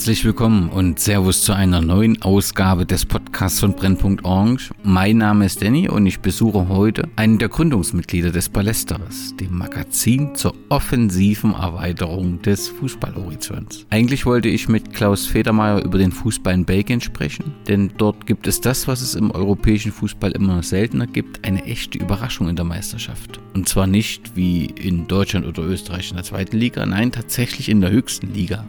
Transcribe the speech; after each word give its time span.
Herzlich 0.00 0.24
willkommen 0.24 0.70
und 0.70 0.98
Servus 0.98 1.42
zu 1.42 1.52
einer 1.52 1.82
neuen 1.82 2.22
Ausgabe 2.22 2.86
des 2.86 3.04
Podcasts 3.04 3.60
von 3.60 3.74
Brennpunkt 3.74 4.24
Orange. 4.24 4.70
Mein 4.82 5.18
Name 5.18 5.44
ist 5.44 5.60
Danny 5.60 5.90
und 5.90 6.06
ich 6.06 6.20
besuche 6.20 6.68
heute 6.68 7.06
einen 7.16 7.38
der 7.38 7.50
Gründungsmitglieder 7.50 8.30
des 8.30 8.48
Ballesteres, 8.48 9.36
dem 9.36 9.58
Magazin 9.58 10.34
zur 10.34 10.54
offensiven 10.70 11.52
Erweiterung 11.52 12.40
des 12.40 12.68
Fußballhorizonts. 12.68 13.84
Eigentlich 13.90 14.24
wollte 14.24 14.48
ich 14.48 14.70
mit 14.70 14.94
Klaus 14.94 15.26
Federmeier 15.26 15.84
über 15.84 15.98
den 15.98 16.12
Fußball 16.12 16.54
in 16.54 16.64
Belgien 16.64 17.02
sprechen, 17.02 17.52
denn 17.68 17.92
dort 17.98 18.26
gibt 18.26 18.46
es 18.46 18.62
das, 18.62 18.88
was 18.88 19.02
es 19.02 19.14
im 19.14 19.30
europäischen 19.30 19.92
Fußball 19.92 20.32
immer 20.32 20.62
seltener 20.62 21.08
gibt, 21.08 21.44
eine 21.44 21.62
echte 21.64 21.98
Überraschung 21.98 22.48
in 22.48 22.56
der 22.56 22.64
Meisterschaft. 22.64 23.38
Und 23.52 23.68
zwar 23.68 23.86
nicht 23.86 24.34
wie 24.34 24.64
in 24.64 25.08
Deutschland 25.08 25.46
oder 25.46 25.62
Österreich 25.62 26.08
in 26.08 26.16
der 26.16 26.24
zweiten 26.24 26.56
Liga, 26.56 26.86
nein, 26.86 27.12
tatsächlich 27.12 27.68
in 27.68 27.82
der 27.82 27.90
höchsten 27.90 28.32
Liga. 28.32 28.64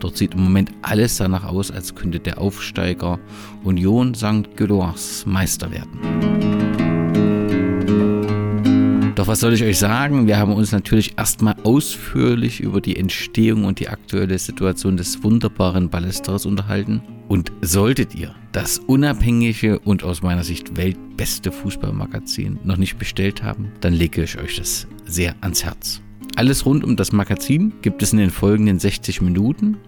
Dort 0.00 0.16
sieht 0.16 0.34
im 0.34 0.44
Moment 0.44 0.70
alles 0.82 1.16
danach 1.16 1.44
aus, 1.44 1.70
als 1.70 1.94
könnte 1.94 2.20
der 2.20 2.40
Aufsteiger 2.40 3.18
Union 3.64 4.14
St. 4.14 4.56
Gilloise 4.56 5.28
Meister 5.28 5.70
werden. 5.70 6.36
Doch 9.16 9.28
was 9.28 9.40
soll 9.40 9.54
ich 9.54 9.64
euch 9.64 9.78
sagen? 9.78 10.26
Wir 10.26 10.36
haben 10.36 10.52
uns 10.52 10.72
natürlich 10.72 11.14
erstmal 11.16 11.56
ausführlich 11.62 12.60
über 12.60 12.82
die 12.82 12.96
Entstehung 12.96 13.64
und 13.64 13.80
die 13.80 13.88
aktuelle 13.88 14.38
Situation 14.38 14.98
des 14.98 15.24
wunderbaren 15.24 15.88
Ballesteros 15.88 16.44
unterhalten. 16.44 17.00
Und 17.26 17.50
solltet 17.62 18.14
ihr 18.14 18.34
das 18.52 18.78
unabhängige 18.78 19.78
und 19.78 20.04
aus 20.04 20.22
meiner 20.22 20.44
Sicht 20.44 20.76
weltbeste 20.76 21.50
Fußballmagazin 21.50 22.58
noch 22.62 22.76
nicht 22.76 22.98
bestellt 22.98 23.42
haben, 23.42 23.72
dann 23.80 23.94
lege 23.94 24.22
ich 24.22 24.38
euch 24.38 24.56
das 24.56 24.86
sehr 25.06 25.34
ans 25.40 25.64
Herz. 25.64 26.02
Alles 26.36 26.66
rund 26.66 26.84
um 26.84 26.96
das 26.96 27.12
Magazin 27.12 27.72
gibt 27.80 28.02
es 28.02 28.12
in 28.12 28.18
den 28.18 28.28
folgenden 28.28 28.78
60 28.78 29.22
Minuten 29.22 29.78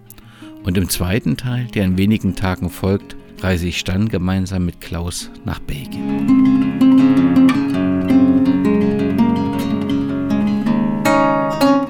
und 0.63 0.77
im 0.79 0.89
zweiten 0.89 1.37
Teil, 1.37 1.67
der 1.75 1.85
in 1.85 1.95
wenigen 1.95 2.35
Tagen 2.35 2.71
folgt, 2.71 3.15
reise 3.41 3.67
ich 3.67 3.83
dann 3.83 4.09
gemeinsam 4.09 4.65
mit 4.65 4.81
Klaus 4.81 5.29
nach 5.45 5.59
Belgien. 5.59 6.25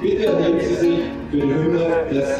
Bitte 0.02 0.60
Sie 0.60 0.74
sich 0.74 1.00
für 1.30 1.36
die 1.38 1.42
Hymne 1.42 2.04
des 2.12 2.39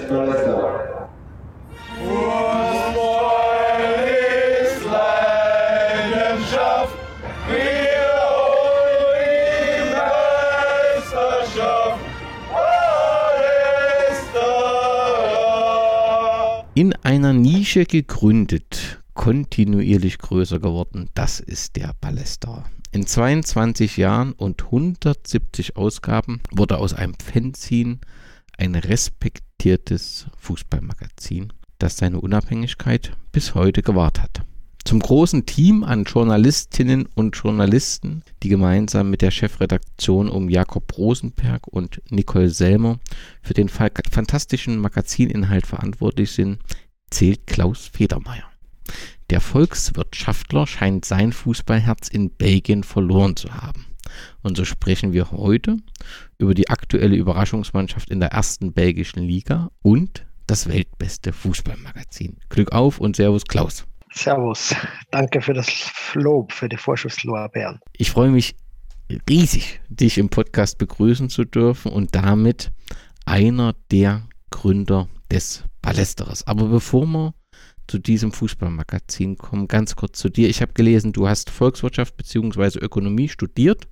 In 16.81 16.95
einer 17.03 17.35
Nische 17.35 17.85
gegründet, 17.85 19.03
kontinuierlich 19.13 20.17
größer 20.17 20.61
geworden, 20.61 21.11
das 21.13 21.39
ist 21.39 21.77
der 21.77 21.95
Ballester. 22.01 22.65
In 22.91 23.07
22 23.07 23.99
Jahren 23.99 24.33
und 24.33 24.65
170 24.65 25.77
Ausgaben 25.77 26.41
wurde 26.51 26.79
aus 26.79 26.95
einem 26.95 27.13
Fanzine 27.23 27.99
ein 28.57 28.75
respektiertes 28.75 30.29
Fußballmagazin, 30.39 31.53
das 31.79 31.99
seine 31.99 32.19
Unabhängigkeit 32.19 33.13
bis 33.31 33.55
heute 33.55 33.83
gewahrt 33.83 34.23
hat. 34.23 34.41
Zum 34.91 34.99
großen 34.99 35.47
Team 35.47 35.85
an 35.85 36.03
Journalistinnen 36.03 37.07
und 37.15 37.37
Journalisten, 37.37 38.25
die 38.43 38.49
gemeinsam 38.49 39.09
mit 39.09 39.23
der 39.23 39.31
Chefredaktion 39.31 40.29
um 40.29 40.49
Jakob 40.49 40.99
Rosenberg 40.99 41.69
und 41.69 42.03
Nicole 42.11 42.51
Selmer 42.51 42.99
für 43.41 43.55
den 43.55 43.69
fantastischen 43.69 44.79
Magazininhalt 44.79 45.69
verantwortlich 45.69 46.33
sind, 46.33 46.59
zählt 47.09 47.47
Klaus 47.47 47.87
Federmeier. 47.87 48.51
Der 49.31 49.41
Volkswirtschaftler 49.41 50.67
scheint 50.67 51.05
sein 51.05 51.33
Fußballherz 51.33 52.09
in 52.09 52.31
Belgien 52.31 52.83
verloren 52.83 53.37
zu 53.37 53.55
haben. 53.55 53.87
Und 54.43 54.57
so 54.57 54.65
sprechen 54.65 55.13
wir 55.13 55.31
heute 55.31 55.77
über 56.37 56.53
die 56.53 56.69
aktuelle 56.69 57.15
Überraschungsmannschaft 57.15 58.11
in 58.11 58.19
der 58.19 58.33
ersten 58.33 58.73
belgischen 58.73 59.23
Liga 59.23 59.71
und 59.83 60.27
das 60.49 60.69
weltbeste 60.69 61.33
Fußballmagazin. 61.33 62.39
Glück 62.49 62.73
auf 62.73 62.99
und 62.99 63.15
Servus 63.15 63.45
Klaus. 63.45 63.87
Servus. 64.13 64.75
Danke 65.11 65.41
für 65.41 65.55
das 65.55 65.69
Lob, 66.15 66.53
für 66.53 66.69
die 66.69 66.77
Vorschusslorbeeren. 66.77 67.81
Ich 67.97 68.11
freue 68.11 68.31
mich 68.31 68.55
riesig, 69.29 69.81
dich 69.89 70.19
im 70.19 70.29
Podcast 70.29 70.79
begrüßen 70.79 71.31
zu 71.31 71.45
dürfen 71.45 71.93
und 71.93 72.15
damit 72.15 72.71
einer 73.25 73.75
der 73.91 74.29
Gründer 74.51 75.09
des 75.31 75.65
Ballesteres. 75.83 76.47
Aber 76.47 76.67
bevor 76.67 77.07
wir 77.07 77.35
zu 77.87 77.99
diesem 77.99 78.33
Fußballmagazin 78.33 79.37
kommen, 79.37 79.67
ganz 79.67 79.97
kurz 79.97 80.19
zu 80.19 80.29
dir. 80.29 80.49
Ich 80.49 80.63
habe 80.63 80.73
gelesen, 80.73 81.13
du 81.13 81.29
hast 81.29 81.51
Volkswirtschaft 81.51 82.17
bzw. 82.17 82.79
Ökonomie 82.79 83.29
studiert, 83.29 83.89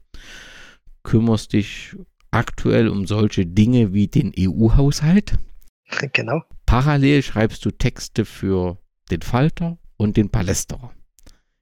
kümmerst 1.03 1.53
dich 1.53 1.97
aktuell 2.31 2.89
um 2.89 3.07
solche 3.07 3.45
Dinge 3.45 3.93
wie 3.93 4.07
den 4.07 4.33
EU-Haushalt. 4.39 5.35
Genau. 6.13 6.43
Parallel 6.67 7.23
schreibst 7.23 7.65
du 7.65 7.71
Texte 7.71 8.25
für 8.25 8.79
den 9.11 9.23
Falter 9.23 9.79
und 9.99 10.17
den 10.17 10.31
Palästerer. 10.31 10.93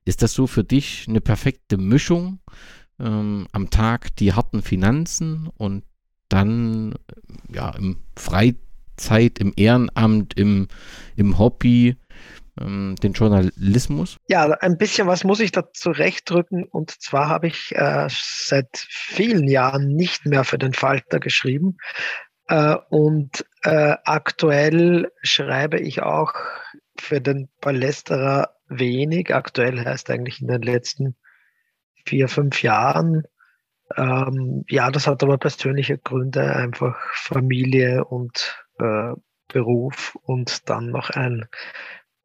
Ist 0.05 0.23
das 0.23 0.33
so 0.33 0.47
für 0.47 0.63
dich 0.63 1.07
eine 1.09 1.21
perfekte 1.21 1.77
Mischung? 1.77 2.39
Ähm, 3.01 3.49
am 3.51 3.71
Tag 3.71 4.15
die 4.17 4.33
harten 4.33 4.63
Finanzen 4.63 5.51
und 5.57 5.85
dann 6.29 6.95
ja 7.53 7.71
im 7.71 7.99
Freizeit, 8.17 9.39
im 9.39 9.53
Ehrenamt, 9.57 10.35
im, 10.39 10.69
im 11.17 11.39
Hobby 11.39 11.97
ähm, 12.61 12.95
den 13.03 13.13
Journalismus? 13.13 14.17
Ja, 14.29 14.51
ein 14.61 14.79
bisschen 14.79 15.07
was 15.07 15.25
muss 15.25 15.41
ich 15.41 15.53
da 15.53 15.73
zurechtdrücken. 15.73 16.65
Und 16.65 16.91
zwar 17.03 17.29
habe 17.29 17.49
ich 17.49 17.75
äh, 17.75 18.09
seit 18.09 18.87
vielen 18.89 19.49
Jahren 19.49 19.89
nicht 19.89 20.27
mehr 20.27 20.45
für 20.45 20.59
den 20.59 20.73
Falter 20.73 21.21
geschrieben. 21.21 21.77
Äh, 22.49 22.77
und 22.91 23.45
äh, 23.63 23.97
aktuell 24.05 25.11
schreibe 25.23 25.81
ich 25.81 26.03
auch 26.03 26.33
für 27.01 27.21
den 27.21 27.49
Palästerer 27.61 28.55
wenig. 28.69 29.35
Aktuell 29.35 29.85
heißt 29.85 30.11
eigentlich 30.11 30.41
in 30.41 30.49
den 30.49 30.63
letzten 30.63 31.17
vier, 32.05 32.29
fünf 32.29 32.63
Jahren. 32.63 33.25
Ähm, 33.97 34.65
ja, 34.69 34.91
das 34.91 35.07
hat 35.07 35.23
aber 35.23 35.39
persönliche 35.39 35.99
Gründe, 35.99 36.55
einfach 36.55 36.97
Familie 37.15 38.05
und 38.05 38.57
äh, 38.79 39.13
Beruf 39.49 40.17
und 40.23 40.69
dann 40.69 40.91
noch 40.91 41.11
ein 41.11 41.47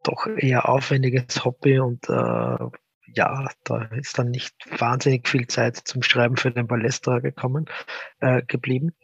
doch 0.03 0.25
eher 0.25 0.67
aufwendiges 0.67 1.45
Hobby 1.45 1.79
und 1.79 2.09
äh, 2.09 2.57
ja, 3.13 3.47
da 3.63 3.83
ist 3.91 4.17
dann 4.17 4.31
nicht 4.31 4.55
wahnsinnig 4.79 5.27
viel 5.27 5.47
Zeit 5.47 5.75
zum 5.75 6.01
Schreiben 6.01 6.37
für 6.37 6.51
den 6.51 6.67
Palästerer 6.67 7.21
gekommen, 7.21 7.65
äh, 8.19 8.41
geblieben 8.43 8.95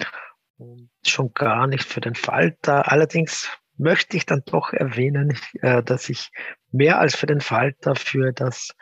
und 0.57 0.89
schon 1.05 1.33
gar 1.33 1.67
nicht 1.67 1.83
für 1.83 2.01
den 2.01 2.15
Falter. 2.15 2.91
Allerdings 2.91 3.49
möchte 3.77 4.17
ich 4.17 4.25
dann 4.25 4.43
doch 4.45 4.73
erwähnen, 4.73 5.37
äh, 5.61 5.83
dass 5.83 6.09
ich 6.09 6.31
mehr 6.71 6.99
als 6.99 7.15
für 7.15 7.27
den 7.27 7.41
Falter 7.41 7.95
für 7.95 8.33
das 8.33 8.75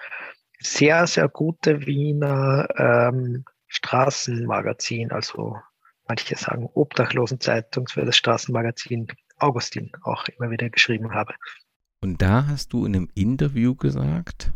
sehr, 0.59 1.05
sehr 1.07 1.27
gute 1.27 1.85
Wiener 1.85 2.67
ähm, 2.77 3.45
Straßenmagazin, 3.67 5.11
also 5.11 5.57
manche 6.07 6.35
sagen 6.35 6.69
Obdachlosenzeitung, 6.73 7.87
für 7.87 8.05
das 8.05 8.17
Straßenmagazin 8.17 9.07
Augustin 9.37 9.91
auch 10.03 10.25
immer 10.29 10.49
wieder 10.49 10.69
geschrieben 10.69 11.13
habe. 11.13 11.33
Und 12.01 12.21
da 12.21 12.47
hast 12.47 12.71
du 12.73 12.85
in 12.85 12.95
einem 12.95 13.09
Interview 13.15 13.75
gesagt, 13.75 14.51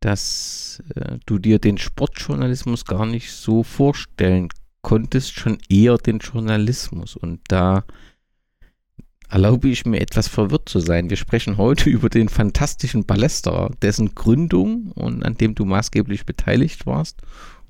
dass 0.00 0.82
äh, 0.94 1.18
du 1.26 1.38
dir 1.38 1.58
den 1.58 1.78
Sportjournalismus 1.78 2.84
gar 2.84 3.06
nicht 3.06 3.32
so 3.32 3.62
vorstellen 3.62 4.48
konntest, 4.82 5.38
schon 5.38 5.58
eher 5.68 5.98
den 5.98 6.18
Journalismus. 6.18 7.16
Und 7.16 7.40
da 7.48 7.84
erlaube 9.30 9.68
ich 9.68 9.86
mir 9.86 10.00
etwas 10.00 10.26
verwirrt 10.26 10.68
zu 10.68 10.80
sein. 10.80 11.08
Wir 11.08 11.16
sprechen 11.16 11.56
heute 11.56 11.88
über 11.88 12.08
den 12.08 12.28
fantastischen 12.28 13.06
Ballesterer, 13.06 13.70
dessen 13.80 14.14
Gründung 14.14 14.90
und 14.92 15.24
an 15.24 15.34
dem 15.34 15.54
du 15.54 15.64
maßgeblich 15.64 16.26
beteiligt 16.26 16.84
warst 16.84 17.22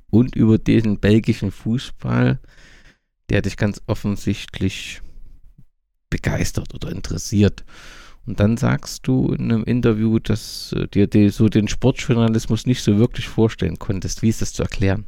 und 0.09 0.35
über 0.35 0.59
den 0.59 0.99
belgischen 0.99 1.51
Fußball, 1.51 2.41
der 3.29 3.43
dich 3.43 3.57
ganz 3.57 3.83
offensichtlich 3.87 5.03
begeistert 6.09 6.75
oder 6.75 6.91
interessiert. 6.91 7.65
Und 8.27 8.41
dann 8.41 8.57
sagst 8.57 9.07
du 9.07 9.33
in 9.33 9.53
einem 9.53 9.65
Interview, 9.65 10.19
dass 10.19 10.71
du 10.71 10.89
dir 10.89 11.07
die, 11.07 11.29
so 11.29 11.49
den 11.49 11.69
Sportjournalismus 11.69 12.67
nicht 12.67 12.83
so 12.83 12.99
wirklich 12.99 13.29
vorstellen 13.29 13.79
konntest. 13.79 14.23
Wie 14.23 14.29
ist 14.29 14.43
das 14.43 14.53
zu 14.53 14.62
erklären? 14.62 15.05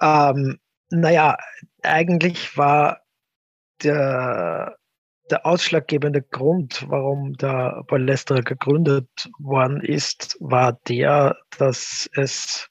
Ähm, 0.00 0.58
naja, 0.90 1.36
eigentlich 1.82 2.56
war 2.56 3.05
der, 3.82 4.76
der 5.30 5.46
ausschlaggebende 5.46 6.22
Grund, 6.22 6.84
warum 6.88 7.34
der 7.34 7.82
Ballesterer 7.88 8.42
gegründet 8.42 9.08
worden 9.38 9.80
ist, 9.80 10.36
war 10.40 10.78
der, 10.88 11.36
dass 11.58 12.08
es 12.14 12.68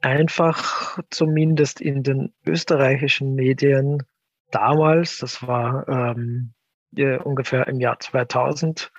einfach 0.00 0.98
zumindest 1.10 1.80
in 1.80 2.02
den 2.02 2.34
österreichischen 2.46 3.34
Medien 3.34 4.02
damals, 4.50 5.18
das 5.18 5.46
war 5.46 5.88
ähm, 5.88 6.52
ungefähr 7.24 7.66
im 7.66 7.80
Jahr 7.80 7.98
2000, 7.98 8.90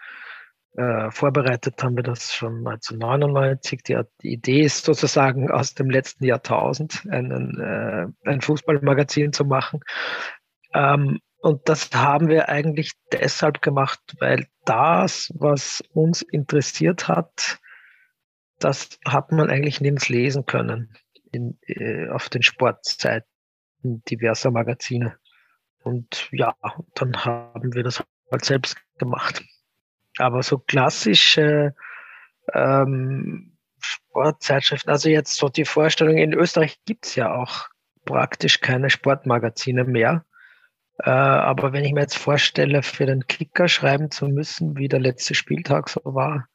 äh, 0.77 1.09
vorbereitet 1.09 1.81
haben 1.81 1.95
wir 1.95 2.03
das 2.03 2.35
schon 2.35 2.57
1999. 2.59 3.81
Die, 3.81 3.99
die, 4.21 4.33
Idee 4.33 4.61
ist 4.61 4.85
sozusagen 4.85 5.49
aus 5.49 5.73
dem 5.73 5.89
letzten 5.89 6.23
Jahrtausend 6.23 7.03
einen, 7.09 7.59
äh, 7.59 8.29
ein 8.29 8.41
Fußballmagazin 8.41 9.33
zu 9.33 9.43
machen. 9.43 9.79
Ähm, 10.73 11.19
und 11.39 11.69
das 11.69 11.89
haben 11.93 12.29
wir 12.29 12.49
eigentlich 12.49 12.93
deshalb 13.11 13.61
gemacht, 13.61 13.99
weil 14.19 14.47
das, 14.65 15.31
was 15.35 15.81
uns 15.93 16.21
interessiert 16.21 17.07
hat, 17.07 17.59
das 18.59 18.99
hat 19.05 19.31
man 19.31 19.49
eigentlich 19.49 19.81
nirgends 19.81 20.09
lesen 20.09 20.45
können 20.45 20.93
in, 21.31 21.59
äh, 21.61 22.09
auf 22.09 22.29
den 22.29 22.41
Sportseiten 22.41 23.27
diverser 23.83 24.51
Magazine. 24.51 25.17
Und 25.83 26.27
ja, 26.31 26.55
dann 26.95 27.23
haben 27.23 27.73
wir 27.73 27.83
das 27.83 28.03
halt 28.31 28.45
selbst 28.45 28.77
gemacht. 28.97 29.43
Aber 30.17 30.41
so 30.41 30.57
klassische 30.57 31.75
ähm, 32.53 33.57
Sportzeitschriften, 33.79 34.91
also 34.91 35.09
jetzt 35.09 35.35
so 35.35 35.49
die 35.49 35.65
Vorstellung, 35.65 36.17
in 36.17 36.33
Österreich 36.33 36.79
gibt's 36.85 37.15
ja 37.15 37.33
auch 37.33 37.69
praktisch 38.05 38.59
keine 38.59 38.89
Sportmagazine 38.89 39.83
mehr. 39.83 40.25
Äh, 40.99 41.09
aber 41.09 41.73
wenn 41.73 41.85
ich 41.85 41.93
mir 41.93 42.01
jetzt 42.01 42.17
vorstelle, 42.17 42.81
für 42.81 43.05
den 43.05 43.27
Kicker 43.27 43.67
schreiben 43.67 44.11
zu 44.11 44.27
müssen, 44.27 44.77
wie 44.77 44.87
der 44.87 44.99
letzte 44.99 45.35
Spieltag 45.35 45.89
so 45.89 46.01
war, 46.03 46.47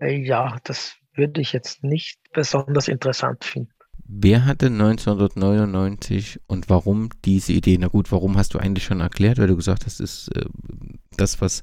äh, 0.00 0.16
ja, 0.16 0.58
das 0.64 0.96
würde 1.14 1.40
ich 1.40 1.52
jetzt 1.52 1.84
nicht 1.84 2.18
besonders 2.32 2.88
interessant 2.88 3.44
finden. 3.44 3.72
Wer 4.04 4.44
hatte 4.44 4.66
1999 4.66 6.40
und 6.46 6.68
warum 6.68 7.10
diese 7.24 7.52
Idee? 7.52 7.78
Na 7.78 7.88
gut, 7.88 8.10
warum 8.10 8.36
hast 8.36 8.54
du 8.54 8.58
eigentlich 8.58 8.84
schon 8.84 9.00
erklärt, 9.00 9.38
weil 9.38 9.46
du 9.46 9.56
gesagt 9.56 9.86
hast, 9.86 10.00
ist 10.00 10.28
äh, 10.36 10.44
das, 11.16 11.40
was 11.40 11.62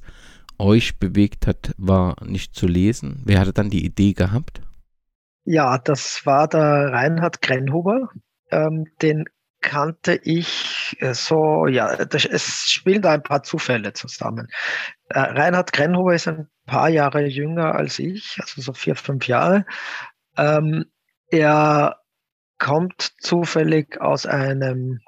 euch 0.58 0.98
bewegt 0.98 1.46
hat, 1.46 1.74
war 1.76 2.16
nicht 2.24 2.54
zu 2.54 2.66
lesen. 2.66 3.22
Wer 3.24 3.40
hatte 3.40 3.52
dann 3.52 3.70
die 3.70 3.84
Idee 3.84 4.12
gehabt? 4.12 4.62
Ja, 5.44 5.78
das 5.78 6.22
war 6.24 6.48
der 6.48 6.92
Reinhard 6.92 7.40
Grenhuber. 7.42 8.10
Ähm, 8.50 8.86
den 9.00 9.24
kannte 9.60 10.20
ich 10.22 10.96
äh, 11.00 11.14
so, 11.14 11.66
ja, 11.66 12.04
das, 12.04 12.24
es 12.24 12.70
spielen 12.70 13.02
da 13.02 13.12
ein 13.12 13.22
paar 13.22 13.42
Zufälle 13.42 13.92
zusammen. 13.92 14.48
Äh, 15.08 15.20
Reinhard 15.20 15.72
Grenhuber 15.72 16.14
ist 16.14 16.28
ein 16.28 16.48
paar 16.66 16.88
Jahre 16.88 17.26
jünger 17.26 17.74
als 17.74 17.98
ich, 17.98 18.38
also 18.40 18.60
so 18.62 18.72
vier, 18.72 18.96
fünf 18.96 19.26
Jahre. 19.28 19.66
Ähm, 20.36 20.86
er 21.28 22.00
kommt 22.58 23.12
zufällig 23.20 24.00
aus 24.00 24.26
einem 24.26 25.00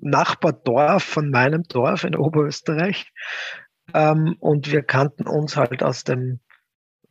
Nachbardorf 0.00 1.02
von 1.02 1.30
meinem 1.30 1.62
Dorf 1.64 2.04
in 2.04 2.16
Oberösterreich. 2.16 3.12
Ähm, 3.94 4.36
und 4.40 4.70
wir 4.70 4.82
kannten 4.82 5.26
uns 5.26 5.56
halt 5.56 5.82
aus 5.82 6.04
dem 6.04 6.40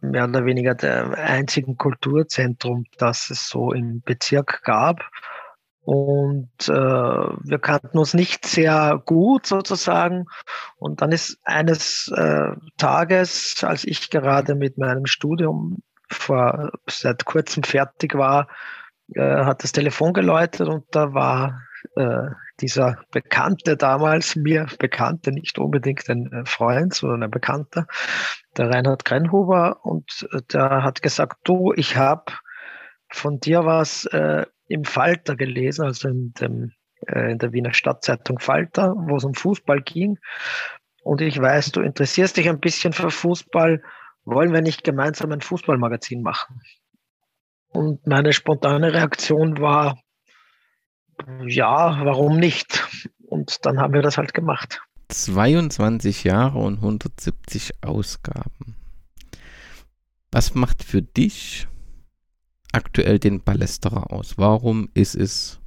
mehr 0.02 0.26
oder 0.26 0.46
weniger 0.46 0.76
der 0.76 1.14
einzigen 1.18 1.78
Kulturzentrum, 1.78 2.86
das 2.98 3.30
es 3.30 3.48
so 3.48 3.72
im 3.72 4.02
Bezirk 4.02 4.62
gab. 4.64 5.02
Und 5.86 6.50
äh, 6.68 6.72
wir 6.74 7.60
kannten 7.60 7.98
uns 7.98 8.14
nicht 8.14 8.46
sehr 8.46 9.02
gut 9.06 9.46
sozusagen. 9.46 10.26
Und 10.78 11.02
dann 11.02 11.12
ist 11.12 11.40
eines 11.44 12.12
äh, 12.16 12.52
Tages, 12.78 13.64
als 13.64 13.86
ich 13.86 14.10
gerade 14.10 14.56
mit 14.56 14.78
meinem 14.78 15.06
Studium 15.06 15.84
vor 16.10 16.72
seit 16.88 17.26
kurzem 17.26 17.64
fertig 17.64 18.16
war, 18.16 18.48
äh, 19.14 19.46
hat 19.46 19.64
das 19.64 19.72
Telefon 19.72 20.14
geläutet 20.14 20.68
und 20.68 20.86
da 20.92 21.14
war 21.14 21.62
äh, 21.96 22.30
dieser 22.62 22.98
Bekannte 23.12 23.78
damals, 23.78 24.36
mir 24.36 24.68
Bekannte, 24.80 25.32
nicht 25.32 25.60
unbedingt 25.60 26.10
ein 26.10 26.32
äh, 26.32 26.46
Freund, 26.46 26.94
sondern 26.94 27.24
ein 27.24 27.32
Bekannter, 27.32 27.86
der 28.58 28.70
Reinhard 28.70 29.06
Greinhuber, 29.06 29.86
und 29.86 30.28
äh, 30.32 30.42
der 30.52 30.84
hat 30.84 31.02
gesagt, 31.02 31.38
du, 31.44 31.74
ich 31.76 31.98
habe 31.98 32.34
von 33.12 33.40
dir 33.40 33.66
was 33.66 34.06
äh, 34.06 34.46
im 34.68 34.84
Falter 34.84 35.36
gelesen, 35.36 35.86
also 35.86 36.08
in, 36.08 36.34
dem, 36.34 36.72
äh, 37.08 37.32
in 37.32 37.38
der 37.38 37.54
Wiener 37.54 37.74
Stadtzeitung 37.74 38.40
Falter, 38.40 38.96
wo 38.96 39.18
es 39.18 39.24
um 39.24 39.34
Fußball 39.34 39.82
ging. 39.82 40.18
Und 41.04 41.22
ich 41.22 41.40
weiß, 41.40 41.72
du 41.72 41.82
interessierst 41.82 42.38
dich 42.38 42.50
ein 42.50 42.60
bisschen 42.60 42.94
für 42.94 43.12
Fußball. 43.12 43.84
Wollen 44.24 44.54
wir 44.54 44.62
nicht 44.62 44.84
gemeinsam 44.84 45.32
ein 45.32 45.42
Fußballmagazin 45.42 46.22
machen? 46.22 46.62
Und 47.70 48.08
meine 48.08 48.34
spontane 48.34 48.94
Reaktion 48.94 49.60
war, 49.60 50.00
ja, 51.46 52.00
warum 52.04 52.38
nicht? 52.38 52.88
Und 53.28 53.66
dann 53.66 53.80
haben 53.80 53.94
wir 53.94 54.02
das 54.02 54.18
halt 54.18 54.34
gemacht. 54.34 54.82
22 55.10 56.24
Jahre 56.24 56.60
und 56.60 56.78
170 56.78 57.84
Ausgaben. 57.84 58.76
Was 60.32 60.56
macht 60.56 60.84
für 60.84 61.02
dich 61.02 61.68
aktuell 62.76 63.20
den 63.20 63.42
Ballesterer 63.42 64.12
aus? 64.12 64.38
Warum 64.38 64.90
ist 64.94 65.16
es 65.16 65.60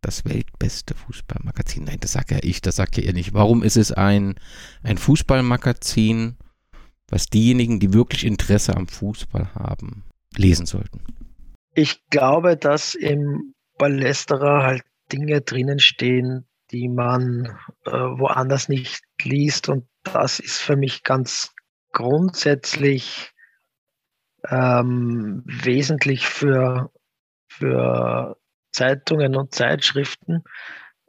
das 0.00 0.24
weltbeste 0.24 0.94
Fußballmagazin? 0.94 1.84
Nein, 1.84 2.00
das 2.00 2.12
sage 2.12 2.34
ja 2.34 2.40
ich, 2.42 2.60
das 2.60 2.76
sagt 2.76 2.96
ja 2.96 3.04
ihr 3.04 3.12
nicht. 3.12 3.34
Warum 3.34 3.62
ist 3.62 3.76
es 3.76 3.92
ein, 3.92 4.34
ein 4.82 4.98
Fußballmagazin, 4.98 6.36
was 7.08 7.26
diejenigen, 7.26 7.78
die 7.78 7.92
wirklich 7.92 8.24
Interesse 8.24 8.76
am 8.76 8.88
Fußball 8.88 9.54
haben, 9.54 10.04
lesen 10.36 10.66
sollten? 10.66 11.04
Ich 11.74 12.04
glaube, 12.10 12.56
dass 12.56 12.94
im 12.94 13.54
Ballesterer 13.78 14.64
halt 14.64 14.82
Dinge 15.12 15.40
drinnen 15.40 15.78
stehen, 15.78 16.46
die 16.72 16.88
man 16.88 17.56
äh, 17.84 17.90
woanders 17.90 18.68
nicht 18.68 19.02
liest. 19.22 19.68
Und 19.68 19.86
das 20.02 20.40
ist 20.40 20.58
für 20.58 20.76
mich 20.76 21.04
ganz 21.04 21.52
grundsätzlich 21.92 23.32
ähm, 24.48 25.42
wesentlich 25.44 26.26
für, 26.26 26.90
für 27.48 28.36
Zeitungen 28.72 29.36
und 29.36 29.54
Zeitschriften, 29.54 30.44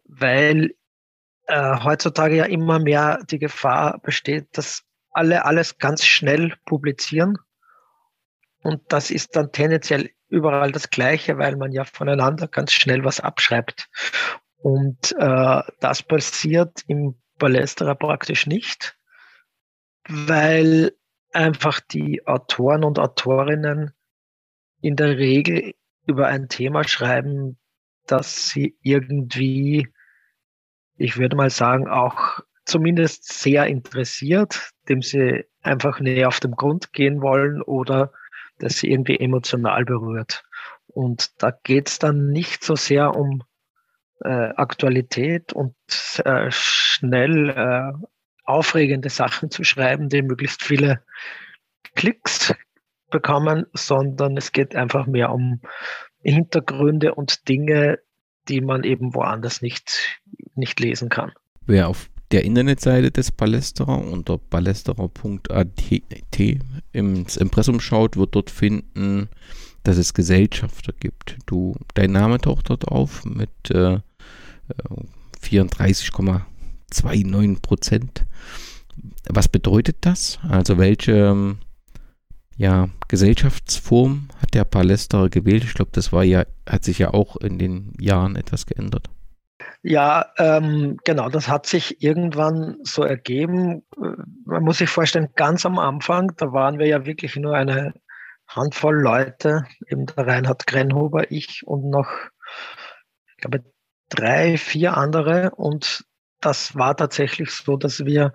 weil 0.05 0.75
äh, 1.47 1.83
heutzutage 1.83 2.35
ja 2.35 2.45
immer 2.45 2.79
mehr 2.79 3.19
die 3.29 3.39
Gefahr 3.39 3.99
besteht, 3.99 4.57
dass 4.57 4.83
alle 5.11 5.45
alles 5.45 5.77
ganz 5.77 6.05
schnell 6.05 6.55
publizieren. 6.65 7.37
Und 8.63 8.81
das 8.89 9.11
ist 9.11 9.35
dann 9.35 9.51
tendenziell 9.51 10.11
überall 10.29 10.71
das 10.71 10.89
Gleiche, 10.89 11.37
weil 11.37 11.57
man 11.57 11.71
ja 11.71 11.83
voneinander 11.83 12.47
ganz 12.47 12.71
schnell 12.71 13.03
was 13.03 13.19
abschreibt. 13.19 13.89
Und 14.57 15.13
äh, 15.17 15.61
das 15.79 16.03
passiert 16.03 16.83
im 16.87 17.19
Palästerer 17.37 17.95
praktisch 17.95 18.45
nicht, 18.45 18.95
weil 20.07 20.93
einfach 21.33 21.79
die 21.79 22.25
Autoren 22.27 22.83
und 22.83 22.99
Autorinnen 22.99 23.91
in 24.81 24.95
der 24.95 25.17
Regel 25.17 25.73
über 26.07 26.27
ein 26.27 26.49
Thema 26.49 26.87
schreiben, 26.87 27.57
das 28.07 28.49
sie 28.49 28.77
irgendwie, 28.81 29.87
ich 30.97 31.17
würde 31.17 31.35
mal 31.35 31.49
sagen, 31.49 31.87
auch 31.87 32.39
zumindest 32.65 33.31
sehr 33.31 33.67
interessiert, 33.67 34.71
dem 34.89 35.01
sie 35.01 35.45
einfach 35.61 35.99
näher 35.99 36.27
auf 36.27 36.39
den 36.39 36.51
Grund 36.51 36.93
gehen 36.93 37.21
wollen 37.21 37.61
oder 37.61 38.11
das 38.57 38.77
sie 38.77 38.91
irgendwie 38.91 39.19
emotional 39.19 39.85
berührt. 39.85 40.43
Und 40.87 41.41
da 41.41 41.51
geht 41.51 41.89
es 41.89 41.99
dann 41.99 42.31
nicht 42.31 42.63
so 42.63 42.75
sehr 42.75 43.15
um 43.15 43.43
äh, 44.23 44.29
Aktualität 44.55 45.53
und 45.53 45.75
äh, 46.23 46.47
schnell 46.51 47.49
äh, 47.49 47.93
aufregende 48.51 49.09
Sachen 49.09 49.49
zu 49.51 49.63
schreiben, 49.63 50.09
die 50.09 50.21
möglichst 50.21 50.63
viele 50.63 51.03
Klicks 51.95 52.53
bekommen, 53.09 53.65
sondern 53.73 54.37
es 54.37 54.51
geht 54.51 54.75
einfach 54.75 55.05
mehr 55.05 55.31
um 55.31 55.61
Hintergründe 56.21 57.15
und 57.15 57.47
Dinge, 57.47 57.99
die 58.47 58.61
man 58.61 58.83
eben 58.83 59.13
woanders 59.13 59.61
nicht, 59.61 60.21
nicht 60.55 60.79
lesen 60.79 61.09
kann. 61.09 61.31
Wer 61.65 61.87
auf 61.89 62.09
der 62.31 62.43
Internetseite 62.45 63.11
des 63.11 63.31
Palästerer 63.31 63.99
unter 63.99 64.37
palästerer.at 64.37 65.69
ins 66.91 67.37
Impressum 67.37 67.79
schaut, 67.79 68.17
wird 68.17 68.35
dort 68.35 68.49
finden, 68.49 69.29
dass 69.83 69.97
es 69.97 70.13
Gesellschafter 70.13 70.93
gibt. 70.93 71.37
Du, 71.45 71.75
dein 71.93 72.11
Name 72.11 72.39
taucht 72.39 72.69
dort 72.69 72.87
auf 72.87 73.25
mit 73.25 73.49
äh, 73.71 73.99
34,29 76.91 77.61
Prozent. 77.61 78.25
Was 79.29 79.47
bedeutet 79.47 79.97
das? 80.01 80.39
Also 80.47 80.77
welche 80.77 81.57
ja, 82.57 82.89
Gesellschaftsform 83.07 84.27
hat 84.41 84.53
der 84.53 84.65
Palästerer 84.65 85.29
gewählt? 85.29 85.63
Ich 85.63 85.73
glaube, 85.73 85.91
das 85.93 86.11
war 86.13 86.23
ja, 86.23 86.45
hat 86.67 86.83
sich 86.83 86.99
ja 86.99 87.13
auch 87.13 87.37
in 87.37 87.57
den 87.57 87.93
Jahren 87.99 88.35
etwas 88.35 88.65
geändert. 88.65 89.09
Ja, 89.83 90.27
ähm, 90.37 90.97
genau, 91.05 91.29
das 91.29 91.47
hat 91.47 91.65
sich 91.65 92.03
irgendwann 92.03 92.77
so 92.83 93.03
ergeben. 93.03 93.83
Man 94.45 94.63
muss 94.63 94.77
sich 94.77 94.89
vorstellen, 94.89 95.29
ganz 95.35 95.65
am 95.65 95.79
Anfang, 95.79 96.33
da 96.37 96.53
waren 96.53 96.77
wir 96.77 96.85
ja 96.85 97.05
wirklich 97.05 97.35
nur 97.35 97.55
eine 97.55 97.93
Handvoll 98.47 99.01
Leute, 99.01 99.65
eben 99.87 100.05
der 100.05 100.27
Reinhard 100.27 100.67
Grenhuber, 100.67 101.31
ich 101.31 101.65
und 101.65 101.89
noch, 101.89 102.09
ich 103.27 103.37
glaube, 103.37 103.63
drei, 104.09 104.57
vier 104.57 104.97
andere 104.97 105.51
und 105.55 106.05
das 106.41 106.75
war 106.75 106.95
tatsächlich 106.95 107.51
so, 107.51 107.77
dass 107.77 108.05
wir 108.05 108.33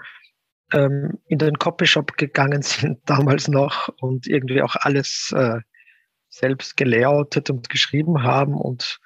ähm, 0.73 1.19
in 1.27 1.39
den 1.39 1.59
Copyshop 1.59 2.17
gegangen 2.17 2.63
sind 2.63 2.99
damals 3.07 3.49
noch 3.49 3.89
und 4.01 4.27
irgendwie 4.27 4.63
auch 4.63 4.77
alles 4.77 5.33
äh, 5.37 5.61
selbst 6.29 6.77
gelayoutet 6.77 7.51
und 7.51 7.69
geschrieben 7.69 8.23
haben 8.23 8.55
und 8.55 8.99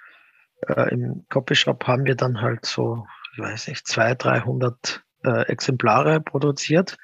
äh, 0.69 0.93
im 0.93 1.27
Copyshop 1.29 1.87
haben 1.87 2.05
wir 2.05 2.15
dann 2.15 2.41
halt 2.41 2.65
so, 2.67 3.07
ich 3.35 3.39
weiß 3.39 3.69
nicht, 3.69 3.87
200, 3.87 4.25
300 4.25 5.05
äh, 5.25 5.43
Exemplare 5.49 6.21
produziert 6.21 6.97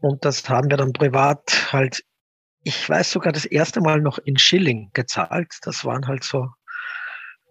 und 0.00 0.24
das 0.24 0.48
haben 0.48 0.70
wir 0.70 0.76
dann 0.76 0.92
privat 0.92 1.72
halt, 1.72 2.04
ich 2.62 2.88
weiß 2.88 3.10
sogar 3.10 3.32
das 3.32 3.44
erste 3.44 3.80
Mal 3.80 4.00
noch 4.00 4.18
in 4.18 4.36
Schilling 4.36 4.90
gezahlt. 4.92 5.58
Das 5.62 5.84
waren 5.84 6.06
halt 6.06 6.24
so, 6.24 6.48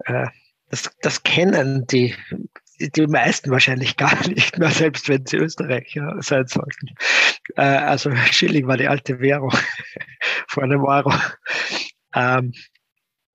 äh, 0.06 0.28
das, 0.70 0.92
das 1.02 1.24
kennen 1.24 1.86
die 1.88 2.16
die 2.80 3.08
meisten 3.08 3.52
wahrscheinlich 3.52 3.98
gar 3.98 4.28
nicht 4.28 4.58
mehr, 4.58 4.70
selbst 4.70 5.10
wenn 5.10 5.26
sie 5.26 5.38
Österreicher 5.38 6.16
sein 6.20 6.48
sollten. 6.48 6.96
Äh, 7.56 7.62
also 7.62 8.16
Schilling 8.32 8.68
war 8.68 8.78
die 8.78 8.88
alte 8.88 9.20
Währung 9.20 9.54
vor 10.48 10.64
einem 10.64 10.84
Euro. 10.84 11.14
Ähm, 12.14 12.54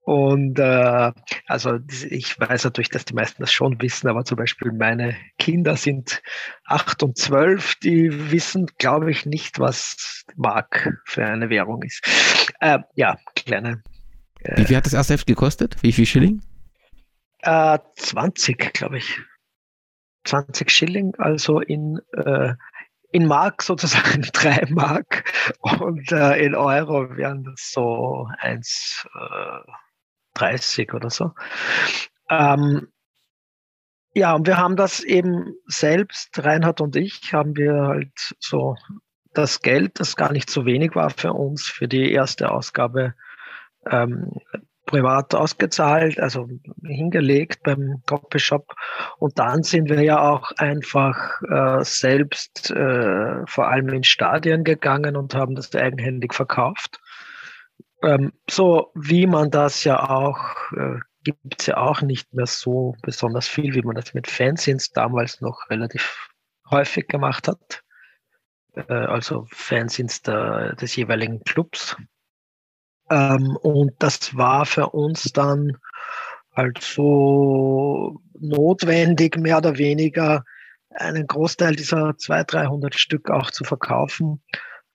und 0.05 0.59
äh, 0.59 1.11
also 1.47 1.79
ich 2.09 2.37
weiß 2.37 2.65
natürlich, 2.65 2.89
dass 2.89 3.05
die 3.05 3.13
meisten 3.13 3.41
das 3.41 3.53
schon 3.53 3.81
wissen, 3.81 4.09
aber 4.09 4.25
zum 4.25 4.37
Beispiel 4.37 4.73
meine 4.73 5.15
Kinder 5.39 5.77
sind 5.77 6.21
acht 6.65 7.03
und 7.03 7.17
zwölf, 7.17 7.75
die 7.75 8.31
wissen, 8.31 8.67
glaube 8.77 9.11
ich, 9.11 9.25
nicht, 9.25 9.59
was 9.59 10.25
Mark 10.35 11.01
für 11.05 11.25
eine 11.25 11.49
Währung 11.49 11.83
ist. 11.83 12.01
Äh, 12.59 12.79
ja, 12.95 13.17
kleine. 13.35 13.81
Äh, 14.41 14.61
Wie 14.61 14.65
viel 14.65 14.75
hat 14.75 14.85
das 14.85 14.93
erste 14.93 15.13
Heft 15.13 15.27
gekostet? 15.27 15.77
Wie 15.81 15.93
viel 15.93 16.05
Schilling? 16.05 16.41
Äh, 17.39 17.79
20, 17.95 18.73
glaube 18.73 18.97
ich. 18.97 19.21
20 20.25 20.69
Schilling, 20.69 21.15
also 21.17 21.59
in, 21.59 21.99
äh, 22.13 22.53
in 23.11 23.27
Mark 23.27 23.61
sozusagen 23.61 24.21
3 24.33 24.67
Mark 24.69 25.31
und 25.61 26.11
äh, 26.11 26.43
in 26.43 26.55
Euro 26.55 27.15
wären 27.15 27.43
das 27.43 27.71
so 27.71 28.27
1,30 28.41 30.79
äh, 30.79 30.91
oder 30.93 31.09
so. 31.09 31.31
Ähm, 32.29 32.87
ja, 34.15 34.33
und 34.33 34.45
wir 34.45 34.57
haben 34.57 34.75
das 34.75 35.01
eben 35.01 35.55
selbst, 35.65 36.37
Reinhard 36.37 36.81
und 36.81 36.95
ich, 36.95 37.33
haben 37.33 37.55
wir 37.55 37.73
halt 37.73 38.35
so 38.39 38.75
das 39.33 39.61
Geld, 39.61 39.99
das 39.99 40.15
gar 40.15 40.31
nicht 40.31 40.49
so 40.49 40.65
wenig 40.65 40.95
war 40.95 41.09
für 41.09 41.33
uns, 41.33 41.67
für 41.67 41.87
die 41.87 42.11
erste 42.11 42.51
Ausgabe 42.51 43.15
ähm, 43.89 44.31
privat 44.93 45.33
ausgezahlt, 45.33 46.19
also 46.19 46.47
hingelegt 46.85 47.63
beim 47.63 48.03
Copyshop. 48.05 48.75
Und 49.17 49.39
dann 49.39 49.63
sind 49.63 49.89
wir 49.89 49.99
ja 50.03 50.21
auch 50.21 50.51
einfach 50.57 51.41
äh, 51.49 51.83
selbst 51.83 52.69
äh, 52.69 53.43
vor 53.47 53.69
allem 53.69 53.89
in 53.89 54.03
Stadien 54.03 54.63
gegangen 54.63 55.15
und 55.15 55.33
haben 55.33 55.55
das 55.55 55.73
eigenhändig 55.73 56.35
verkauft. 56.35 56.99
Ähm, 58.03 58.33
so 58.47 58.91
wie 58.93 59.25
man 59.25 59.49
das 59.49 59.83
ja 59.83 60.11
auch, 60.11 60.71
äh, 60.73 60.99
gibt 61.23 61.61
es 61.61 61.65
ja 61.65 61.77
auch 61.77 62.03
nicht 62.03 62.31
mehr 62.31 62.45
so 62.45 62.95
besonders 63.01 63.47
viel, 63.47 63.73
wie 63.73 63.81
man 63.81 63.95
das 63.95 64.13
mit 64.13 64.27
Fanzines 64.27 64.91
damals 64.91 65.41
noch 65.41 65.71
relativ 65.71 66.29
häufig 66.69 67.07
gemacht 67.07 67.47
hat. 67.47 67.81
Äh, 68.75 68.93
also 68.93 69.47
Fanzines 69.49 70.21
der, 70.21 70.75
des 70.75 70.95
jeweiligen 70.95 71.43
Clubs. 71.43 71.97
Ähm, 73.09 73.57
und 73.61 73.91
das 73.99 74.35
war 74.35 74.65
für 74.65 74.89
uns 74.89 75.23
dann 75.33 75.77
halt 76.55 76.81
so 76.81 78.21
notwendig, 78.39 79.37
mehr 79.37 79.57
oder 79.57 79.77
weniger, 79.77 80.43
einen 80.95 81.25
Großteil 81.27 81.75
dieser 81.75 82.17
200, 82.17 82.53
300 82.53 82.95
Stück 82.95 83.31
auch 83.31 83.51
zu 83.51 83.63
verkaufen, 83.63 84.41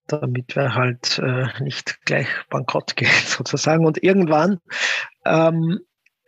damit 0.07 0.55
wir 0.57 0.75
halt 0.75 1.19
äh, 1.19 1.47
nicht 1.61 2.01
gleich 2.05 2.29
bankrott 2.51 2.97
gehen 2.97 3.11
sozusagen. 3.27 3.85
Und 3.85 4.03
irgendwann, 4.03 4.61
ähm, 5.25 5.81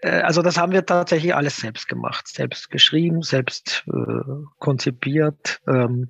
äh, 0.03 0.21
also 0.21 0.43
das 0.43 0.59
haben 0.59 0.73
wir 0.73 0.85
tatsächlich 0.85 1.35
alles 1.35 1.57
selbst 1.57 1.89
gemacht, 1.89 2.29
selbst 2.29 2.71
geschrieben, 2.71 3.23
selbst 3.23 3.85
äh, 3.87 4.45
konzipiert. 4.59 5.61
Ähm, 5.69 6.09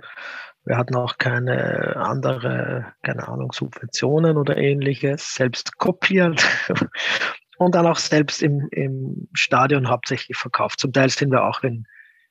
wir 0.64 0.76
hatten 0.76 0.95
auch 0.95 1.19
keine 1.19 1.97
andere, 1.97 2.93
keine 3.02 3.26
Ahnung, 3.29 3.52
Subventionen 3.52 4.37
oder 4.37 4.57
ähnliches, 4.57 5.35
selbst 5.35 5.79
kopiert 5.79 6.47
und 7.59 7.75
dann 7.75 7.87
auch 7.87 7.99
selbst 7.99 8.43
im, 8.43 8.69
im 8.71 9.29
Stadion 9.33 9.88
hauptsächlich 9.88 10.37
verkauft. 10.37 10.81
Zum 10.81 10.93
Teil 10.93 11.09
sind 11.11 11.31
wir 11.31 11.45
auch 11.45 11.62
in, 11.62 11.87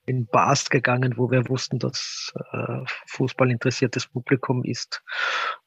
in 0.05 0.27
Bars 0.27 0.69
gegangen, 0.69 1.15
wo 1.17 1.31
wir 1.31 1.49
wussten, 1.49 1.79
dass 1.79 2.33
äh, 2.51 2.81
Fußball 3.07 3.49
interessiertes 3.49 4.07
Publikum 4.07 4.63
ist. 4.63 5.01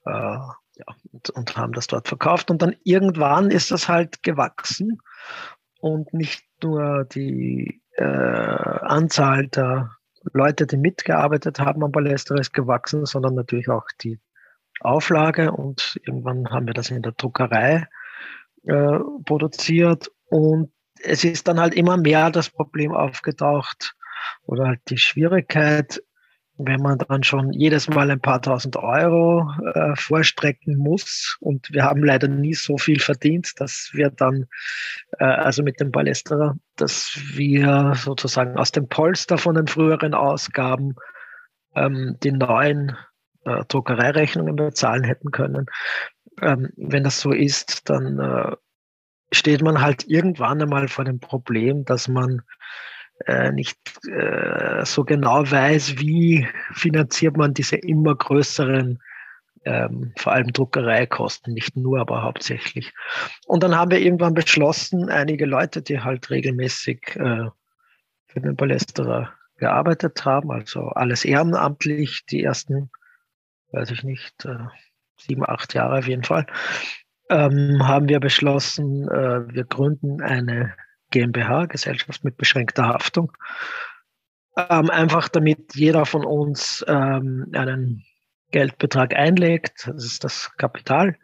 Äh, 0.05 0.39
ja, 0.75 0.87
und, 1.13 1.31
und 1.31 1.57
haben 1.57 1.73
das 1.73 1.87
dort 1.87 2.09
verkauft. 2.09 2.51
Und 2.51 2.63
dann 2.63 2.75
irgendwann 2.85 3.51
ist 3.51 3.71
das 3.71 3.89
halt 3.89 4.23
gewachsen 4.23 4.99
und 5.81 6.15
nicht 6.15 6.45
nur 6.63 7.05
die 7.05 7.83
äh, 7.97 8.05
Anzahl 8.05 9.49
der 9.49 9.91
Leute, 10.33 10.67
die 10.67 10.77
mitgearbeitet 10.77 11.61
haben 11.61 11.83
am 11.85 11.93
Ballester 11.93 12.37
ist 12.37 12.53
gewachsen, 12.53 13.07
sondern 13.07 13.35
natürlich 13.35 13.69
auch 13.69 13.87
die 14.03 14.21
Auflage. 14.81 15.53
Und 15.53 16.01
irgendwann 16.05 16.51
haben 16.51 16.67
wir 16.67 16.75
das 16.75 16.91
in 16.91 17.03
der 17.03 17.13
Druckerei 17.13 17.89
äh, 18.65 18.99
produziert. 19.25 20.11
Und 20.27 20.73
es 21.03 21.25
ist 21.25 21.49
dann 21.49 21.61
halt 21.61 21.75
immer 21.75 21.97
mehr 21.97 22.31
das 22.31 22.51
Problem 22.51 22.93
aufgetaucht 22.93 23.95
oder 24.45 24.67
halt 24.69 24.81
die 24.89 24.99
Schwierigkeit, 24.99 26.03
wenn 26.67 26.81
man 26.81 26.99
dann 26.99 27.23
schon 27.23 27.53
jedes 27.53 27.89
Mal 27.89 28.11
ein 28.11 28.21
paar 28.21 28.41
tausend 28.43 28.77
Euro 28.77 29.51
äh, 29.75 29.95
vorstrecken 29.97 30.77
muss 30.77 31.37
und 31.41 31.73
wir 31.73 31.85
haben 31.85 32.03
leider 32.03 32.29
nie 32.29 32.55
so 32.55 32.79
viel 32.79 33.01
verdient, 33.01 33.53
dass 33.61 33.91
wir 33.93 34.11
dann, 34.11 34.47
äh, 35.19 35.25
also 35.25 35.63
mit 35.63 35.81
dem 35.81 35.91
Ballesterer, 35.91 36.57
dass 36.77 37.19
wir 37.35 37.95
sozusagen 37.97 38.57
aus 38.57 38.73
dem 38.73 38.89
Polster 38.89 39.39
von 39.39 39.55
den 39.55 39.67
früheren 39.67 40.15
Ausgaben 40.15 40.97
ähm, 41.75 42.17
die 42.23 42.33
neuen 42.33 42.97
äh, 43.45 43.65
Druckereirechnungen 43.67 44.57
bezahlen 44.57 45.05
hätten 45.05 45.31
können. 45.31 45.67
Ähm, 46.41 46.71
wenn 46.77 47.05
das 47.05 47.21
so 47.21 47.33
ist, 47.33 47.89
dann 47.91 48.19
äh, 48.19 48.57
steht 49.33 49.63
man 49.63 49.81
halt 49.81 50.07
irgendwann 50.09 50.63
einmal 50.63 50.89
vor 50.89 51.05
dem 51.05 51.21
Problem, 51.21 51.85
dass 51.85 52.09
man 52.09 52.43
nicht 53.53 53.79
äh, 54.09 54.85
so 54.85 55.05
genau 55.05 55.49
weiß, 55.49 55.99
wie 55.99 56.47
finanziert 56.73 57.37
man 57.37 57.55
diese 57.55 57.77
immer 57.77 58.17
größeren, 58.17 58.99
ähm, 59.65 60.13
vor 60.17 60.33
allem 60.33 60.53
Druckereikosten, 60.53 61.55
nicht 61.55 61.77
nur, 61.77 62.01
aber 62.01 62.23
hauptsächlich. 62.23 62.93
Und 63.47 63.63
dann 63.63 63.77
haben 63.77 63.93
wir 63.93 64.01
irgendwann 64.01 64.35
beschlossen, 64.35 65.09
einige 65.09 65.47
Leute, 65.47 65.83
die 65.83 66.01
halt 66.01 66.31
regelmäßig 66.31 67.17
äh, 67.17 67.49
für 68.27 68.41
den 68.41 68.57
Palästerer 68.57 69.33
gearbeitet 69.57 70.25
haben, 70.25 70.51
also 70.51 70.89
alles 70.89 71.25
ehrenamtlich, 71.25 72.25
die 72.27 72.43
ersten, 72.43 72.91
weiß 73.71 73.93
ich 73.93 74.03
nicht, 74.03 74.45
äh, 74.45 74.67
sieben, 75.17 75.49
acht 75.49 75.75
Jahre 75.75 75.99
auf 75.99 76.09
jeden 76.09 76.25
Fall, 76.25 76.47
ähm, 77.31 77.87
haben 77.87 78.09
wir 78.09 78.19
beschlossen, 78.19 79.09
äh, 79.09 79.55
wir 79.55 79.65
gründen 79.65 80.21
eine 80.21 80.75
GmbH, 81.13 81.67
Gesellschaft 81.67 82.25
mit 82.25 82.37
beschränkter 82.37 82.89
Haftung. 82.89 83.33
Ähm, 84.57 84.91
einfach 84.91 85.29
damit 85.29 85.75
jeder 85.75 86.05
von 86.05 86.25
uns 86.25 86.85
ähm, 86.89 87.51
einen 87.55 88.05
Geldbetrag 88.51 89.15
einlegt, 89.15 89.87
das 89.87 90.05
ist 90.05 90.25
das 90.25 90.51
Kapital. 90.57 91.17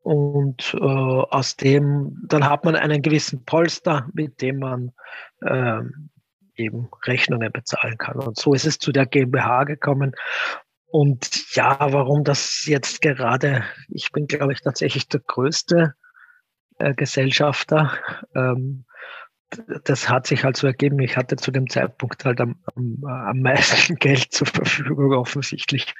Und 0.00 0.74
äh, 0.74 0.78
aus 0.78 1.56
dem, 1.56 2.22
dann 2.26 2.48
hat 2.48 2.64
man 2.64 2.76
einen 2.76 3.02
gewissen 3.02 3.44
Polster, 3.44 4.08
mit 4.12 4.40
dem 4.42 4.58
man 4.58 4.92
ähm, 5.42 6.10
eben 6.56 6.88
Rechnungen 7.06 7.50
bezahlen 7.52 7.98
kann. 7.98 8.20
Und 8.20 8.38
so 8.38 8.54
ist 8.54 8.66
es 8.66 8.78
zu 8.78 8.92
der 8.92 9.06
GmbH 9.06 9.64
gekommen. 9.64 10.12
Und 10.86 11.54
ja, 11.54 11.76
warum 11.92 12.22
das 12.22 12.66
jetzt 12.66 13.00
gerade, 13.02 13.64
ich 13.88 14.12
bin, 14.12 14.26
glaube 14.26 14.52
ich, 14.52 14.60
tatsächlich 14.60 15.08
der 15.08 15.20
größte 15.20 15.94
äh, 16.78 16.94
Gesellschafter. 16.94 17.92
Ähm, 18.34 18.84
das 19.84 20.08
hat 20.08 20.26
sich 20.26 20.44
halt 20.44 20.56
so 20.56 20.66
ergeben. 20.66 20.98
Ich 21.00 21.16
hatte 21.16 21.36
zu 21.36 21.50
dem 21.50 21.68
Zeitpunkt 21.68 22.24
halt 22.24 22.40
am, 22.40 22.56
am, 22.74 23.04
am 23.04 23.40
meisten 23.40 23.96
Geld 24.00 24.32
zur 24.32 24.46
Verfügung 24.46 25.12
offensichtlich. 25.12 25.94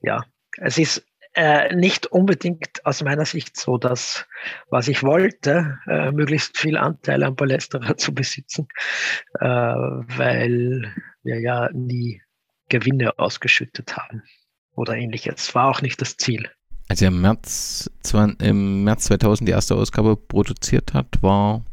Ja, 0.00 0.24
es 0.58 0.78
ist 0.78 1.04
äh, 1.34 1.74
nicht 1.74 2.06
unbedingt 2.06 2.84
aus 2.84 3.02
meiner 3.02 3.24
Sicht 3.24 3.56
so, 3.56 3.78
dass 3.78 4.26
was 4.70 4.88
ich 4.88 5.02
wollte, 5.02 5.78
äh, 5.86 6.10
möglichst 6.10 6.58
viel 6.58 6.76
Anteil 6.76 7.22
am 7.22 7.36
Palästerer 7.36 7.96
zu 7.96 8.14
besitzen, 8.14 8.68
äh, 9.38 9.46
weil 9.46 10.94
wir 11.22 11.40
ja 11.40 11.68
nie 11.72 12.22
Gewinne 12.68 13.18
ausgeschüttet 13.18 13.96
haben 13.96 14.22
oder 14.74 14.96
ähnliches. 14.96 15.54
War 15.54 15.68
auch 15.68 15.82
nicht 15.82 16.00
das 16.00 16.16
Ziel. 16.16 16.48
Als 16.88 17.02
er 17.02 17.08
im 17.08 17.20
März, 17.20 17.90
im 18.40 18.84
März 18.84 19.04
2000 19.04 19.48
die 19.48 19.52
erste 19.52 19.74
Ausgabe 19.74 20.16
produziert 20.16 20.94
hat, 20.94 21.22
war 21.22 21.64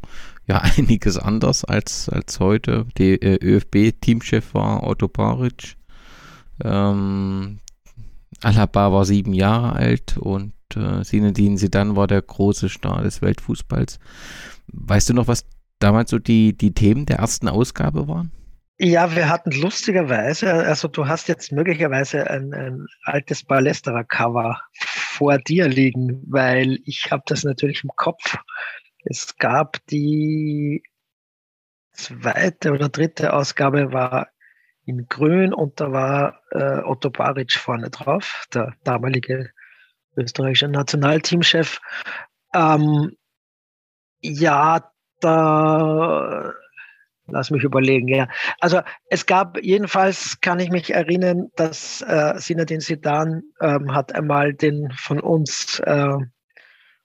ja 0.47 0.57
einiges 0.77 1.17
anders 1.17 1.65
als, 1.65 2.09
als 2.09 2.39
heute. 2.39 2.85
Der 2.97 3.21
äh, 3.21 3.37
ÖFB-Teamchef 3.41 4.53
war 4.53 4.83
Otto 4.83 5.07
Baric. 5.07 5.75
Ähm, 6.63 7.59
Alaba 8.41 8.91
war 8.91 9.05
sieben 9.05 9.33
Jahre 9.33 9.73
alt 9.73 10.17
und 10.17 10.53
äh, 10.75 11.03
Zinedine 11.03 11.57
Zidane 11.57 11.95
war 11.95 12.07
der 12.07 12.21
große 12.21 12.69
Star 12.69 13.03
des 13.03 13.21
Weltfußballs. 13.21 13.99
Weißt 14.67 15.09
du 15.09 15.13
noch, 15.13 15.27
was 15.27 15.45
damals 15.79 16.09
so 16.09 16.19
die, 16.19 16.57
die 16.57 16.73
Themen 16.73 17.05
der 17.05 17.17
ersten 17.17 17.47
Ausgabe 17.47 18.07
waren? 18.07 18.31
Ja, 18.77 19.15
wir 19.15 19.29
hatten 19.29 19.51
lustigerweise, 19.51 20.51
also 20.51 20.89
du 20.89 21.07
hast 21.07 21.29
jetzt 21.29 21.53
möglicherweise 21.53 22.29
ein, 22.29 22.53
ein 22.53 22.87
altes 23.03 23.43
Ballesterer-Cover 23.45 24.59
vor 24.73 25.37
dir 25.37 25.69
liegen, 25.69 26.21
weil 26.27 26.79
ich 26.83 27.09
habe 27.09 27.23
das 27.25 27.45
natürlich 27.45 27.85
im 27.85 27.91
Kopf. 27.95 28.35
Es 29.05 29.37
gab 29.37 29.85
die 29.87 30.83
zweite 31.93 32.71
oder 32.71 32.89
dritte 32.89 33.33
Ausgabe 33.33 33.93
war 33.93 34.29
in 34.85 35.07
Grün 35.07 35.53
und 35.53 35.79
da 35.79 35.91
war 35.91 36.41
äh, 36.51 36.81
Otto 36.83 37.09
Baric 37.09 37.53
vorne 37.53 37.89
drauf, 37.89 38.45
der 38.53 38.73
damalige 38.83 39.51
österreichische 40.17 40.67
Nationalteamchef. 40.67 41.79
Ähm, 42.53 43.15
ja, 44.21 44.91
da 45.19 46.53
lass 47.27 47.51
mich 47.51 47.63
überlegen, 47.63 48.07
ja. 48.07 48.27
Also 48.59 48.81
es 49.09 49.25
gab 49.25 49.61
jedenfalls, 49.61 50.39
kann 50.41 50.59
ich 50.59 50.69
mich 50.69 50.91
erinnern, 50.93 51.49
dass 51.55 52.01
äh, 52.01 52.33
Sinadin 52.37 52.79
Sidan 52.79 53.43
ähm, 53.61 53.93
hat 53.93 54.13
einmal 54.13 54.53
den 54.53 54.91
von 54.91 55.19
uns 55.19 55.79
äh, 55.79 56.17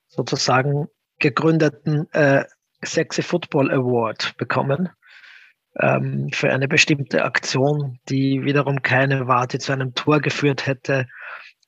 sozusagen 0.07 0.87
gegründeten 1.21 2.11
äh, 2.11 2.43
Sexy 2.83 3.21
Football 3.21 3.71
Award 3.71 4.35
bekommen 4.37 4.89
ähm, 5.79 6.29
für 6.33 6.51
eine 6.51 6.67
bestimmte 6.67 7.23
Aktion, 7.23 7.99
die 8.09 8.43
wiederum 8.43 8.81
keine 8.81 9.27
war, 9.27 9.47
die 9.47 9.59
zu 9.59 9.71
einem 9.71 9.93
Tor 9.93 10.19
geführt 10.19 10.67
hätte, 10.67 11.07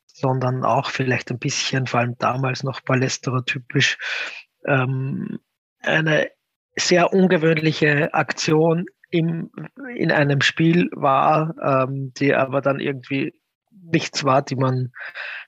sondern 0.07 0.65
auch 0.65 0.89
vielleicht 0.89 1.31
ein 1.31 1.39
bisschen, 1.39 1.88
vor 1.88 2.01
allem 2.01 2.15
damals 2.19 2.63
noch 2.63 2.81
Ballesterer 2.81 3.45
typisch, 3.45 3.98
ähm, 4.65 5.39
eine 5.81 6.29
sehr 6.75 7.13
ungewöhnliche 7.13 8.13
Aktion 8.13 8.86
im, 9.10 9.51
in 9.95 10.12
einem 10.12 10.41
Spiel 10.41 10.89
war, 10.93 11.53
ähm, 11.63 12.13
die 12.17 12.33
aber 12.33 12.62
dann 12.62 12.79
irgendwie 12.79 13.33
nichts 13.72 14.24
war, 14.24 14.41
die 14.41 14.55
man 14.55 14.91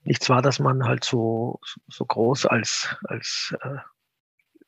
nichts 0.03 0.29
war, 0.29 0.41
dass 0.41 0.59
man 0.59 0.83
halt 0.85 1.03
so 1.03 1.59
so 1.87 2.05
groß 2.05 2.45
als 2.45 2.95
als 3.05 3.55
äh, 3.61 3.77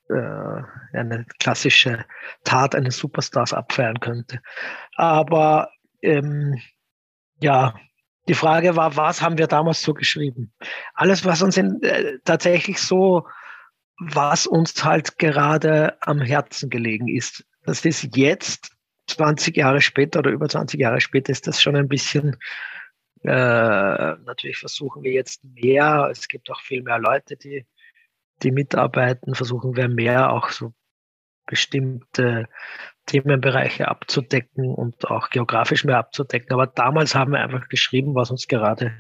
äh, 0.10 0.98
eine 0.98 1.26
klassische 1.40 2.06
Tat 2.44 2.76
eines 2.76 2.98
Superstars 2.98 3.54
abfeiern 3.54 4.00
könnte. 4.00 4.42
Aber 4.96 5.70
ähm, 6.02 6.60
ja, 7.40 7.76
die 8.28 8.34
Frage 8.34 8.76
war, 8.76 8.96
was 8.96 9.22
haben 9.22 9.38
wir 9.38 9.48
damals 9.48 9.82
so 9.82 9.94
geschrieben? 9.94 10.54
Alles, 10.94 11.26
was 11.26 11.42
uns 11.42 11.58
in, 11.58 11.82
äh, 11.84 12.20
tatsächlich 12.24 12.80
so 12.80 13.26
was 14.00 14.46
uns 14.46 14.84
halt 14.84 15.18
gerade 15.18 15.98
am 16.02 16.22
Herzen 16.22 16.70
gelegen 16.70 17.08
ist. 17.08 17.46
Das 17.66 17.84
ist 17.84 18.16
jetzt, 18.16 18.72
20 19.08 19.56
Jahre 19.56 19.82
später 19.82 20.20
oder 20.20 20.32
über 20.32 20.50
20 20.50 20.80
Jahre 20.80 21.02
später, 21.02 21.32
ist 21.32 21.48
das 21.48 21.62
schon 21.62 21.76
ein 21.76 21.88
bisschen, 21.88 22.36
äh, 23.24 23.30
natürlich 23.30 24.58
versuchen 24.58 25.04
wir 25.04 25.12
jetzt 25.12 25.44
mehr, 25.44 26.10
es 26.12 26.28
gibt 26.28 26.50
auch 26.52 26.62
viel 26.62 26.84
mehr 26.84 27.00
Leute, 27.00 27.38
die, 27.38 27.66
die 28.44 28.52
mitarbeiten, 28.52 29.36
versuchen 29.36 29.76
wir 29.76 29.88
mehr 29.88 30.32
auch 30.32 30.50
so 30.50 30.74
bestimmte 31.46 32.48
Themenbereiche 33.06 33.88
abzudecken 33.88 34.66
und 34.66 35.10
auch 35.10 35.30
geografisch 35.30 35.86
mehr 35.86 35.98
abzudecken. 35.98 36.52
Aber 36.52 36.68
damals 36.68 37.16
haben 37.16 37.32
wir 37.32 37.40
einfach 37.40 37.70
geschrieben, 37.70 38.16
was 38.16 38.32
uns 38.32 38.48
gerade 38.48 39.00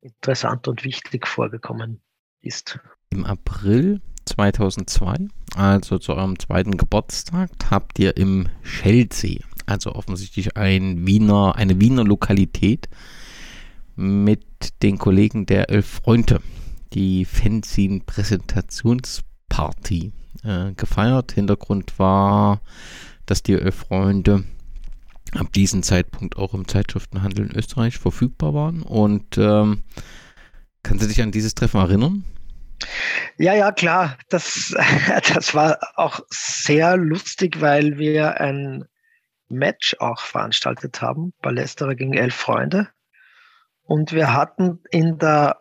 interessant 0.00 0.66
und 0.66 0.84
wichtig 0.84 1.26
vorgekommen 1.26 2.02
ist. 2.40 2.78
Im 3.10 3.24
April 3.24 4.00
2002, 4.26 5.28
also 5.56 5.98
zu 5.98 6.14
eurem 6.14 6.38
zweiten 6.38 6.76
Geburtstag, 6.76 7.50
habt 7.70 7.98
ihr 7.98 8.16
im 8.16 8.48
Schellsee, 8.62 9.40
also 9.66 9.94
offensichtlich 9.94 10.56
ein 10.56 11.06
Wiener, 11.06 11.54
eine 11.56 11.80
Wiener 11.80 12.04
Lokalität, 12.04 12.88
mit 13.96 14.82
den 14.82 14.98
Kollegen 14.98 15.46
der 15.46 15.70
Elf 15.70 15.86
Freunde 15.86 16.40
die 16.94 17.24
Fanzine-Präsentationsparty 17.24 20.12
äh, 20.44 20.72
gefeiert. 20.74 21.32
Hintergrund 21.32 21.98
war, 21.98 22.60
dass 23.26 23.42
die 23.42 23.56
Freunde 23.72 24.44
ab 25.34 25.52
diesem 25.52 25.82
Zeitpunkt 25.82 26.36
auch 26.36 26.54
im 26.54 26.68
Zeitschriftenhandel 26.68 27.46
in 27.46 27.56
Österreich 27.56 27.98
verfügbar 27.98 28.54
waren. 28.54 28.82
Und 28.82 29.38
ähm, 29.38 29.82
kannst 30.82 31.02
du 31.02 31.08
dich 31.08 31.22
an 31.22 31.32
dieses 31.32 31.54
Treffen 31.54 31.80
erinnern? 31.80 32.24
Ja, 33.38 33.54
ja, 33.54 33.72
klar. 33.72 34.18
Das, 34.28 34.74
das 35.34 35.54
war 35.54 35.78
auch 35.96 36.20
sehr 36.30 36.96
lustig, 36.96 37.60
weil 37.60 37.98
wir 37.98 38.40
ein 38.40 38.84
Match 39.48 39.96
auch 39.98 40.20
veranstaltet 40.20 41.02
haben. 41.02 41.32
Ballesterer 41.42 41.94
gegen 41.94 42.14
elf 42.14 42.34
Freunde. 42.34 42.88
Und 43.82 44.12
wir 44.12 44.32
hatten 44.32 44.80
in 44.90 45.18
der 45.18 45.60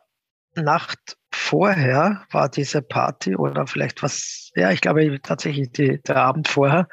Nacht 0.55 1.17
vorher 1.53 2.25
war 2.31 2.49
diese 2.49 2.81
Party 2.81 3.35
oder 3.35 3.67
vielleicht 3.67 4.01
was, 4.01 4.49
ja, 4.55 4.71
ich 4.71 4.81
glaube 4.81 5.21
tatsächlich 5.21 5.71
die, 5.71 6.01
der 6.01 6.15
Abend 6.15 6.47
vorher, 6.47 6.87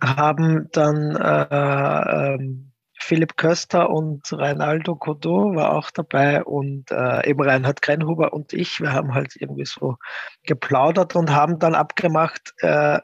haben 0.00 0.68
dann 0.72 1.14
äh, 1.14 2.34
ähm, 2.34 2.72
Philipp 2.98 3.36
Köster 3.36 3.90
und 3.90 4.32
Reinaldo 4.32 4.96
Codot 4.96 5.54
war 5.56 5.74
auch 5.74 5.90
dabei 5.90 6.42
und 6.42 6.90
äh, 6.90 7.28
eben 7.28 7.42
Reinhard 7.42 7.82
Kreinhuber 7.82 8.32
und 8.32 8.54
ich. 8.54 8.80
Wir 8.80 8.94
haben 8.94 9.12
halt 9.12 9.36
irgendwie 9.36 9.66
so 9.66 9.96
geplaudert 10.44 11.14
und 11.14 11.30
haben 11.30 11.58
dann 11.58 11.74
abgemacht 11.74 12.54
äh, 12.60 12.98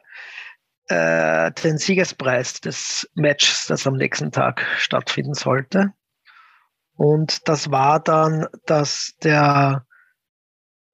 äh, 0.87 1.51
den 1.51 1.77
Siegespreis 1.77 2.61
des 2.61 3.07
Matches, 3.13 3.67
das 3.67 3.85
am 3.85 3.93
nächsten 3.93 4.31
Tag 4.31 4.65
stattfinden 4.77 5.35
sollte. 5.35 5.93
Und 6.95 7.47
das 7.47 7.69
war 7.69 7.99
dann, 7.99 8.47
dass 8.65 9.13
der 9.21 9.85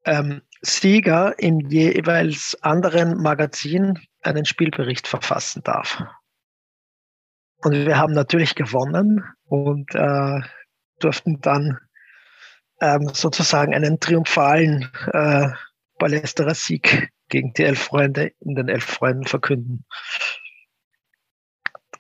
ähm, 0.10 0.42
Sieger 0.62 1.38
im 1.38 1.60
jeweils 1.70 2.58
anderen 2.62 3.22
Magazin 3.22 4.00
einen 4.22 4.46
Spielbericht 4.46 5.08
verfassen 5.08 5.62
darf. 5.64 6.04
Und 7.58 7.74
wir 7.74 7.98
haben 7.98 8.14
natürlich 8.14 8.56
gewonnen 8.56 9.24
und 9.46 9.94
äh, 9.94 10.42
durften 11.00 11.40
dann 11.42 11.78
ähm, 12.82 13.10
sozusagen 13.14 13.74
einen 13.74 14.00
triumphalen 14.00 14.90
äh, 15.14 15.50
Ballesterer 16.00 16.56
Sieg 16.56 17.12
gegen 17.28 17.54
die 17.54 17.64
Elf 17.64 17.80
Freunde 17.80 18.32
in 18.40 18.56
den 18.56 18.70
Elf 18.70 18.86
Freunden 18.86 19.26
verkünden. 19.26 19.86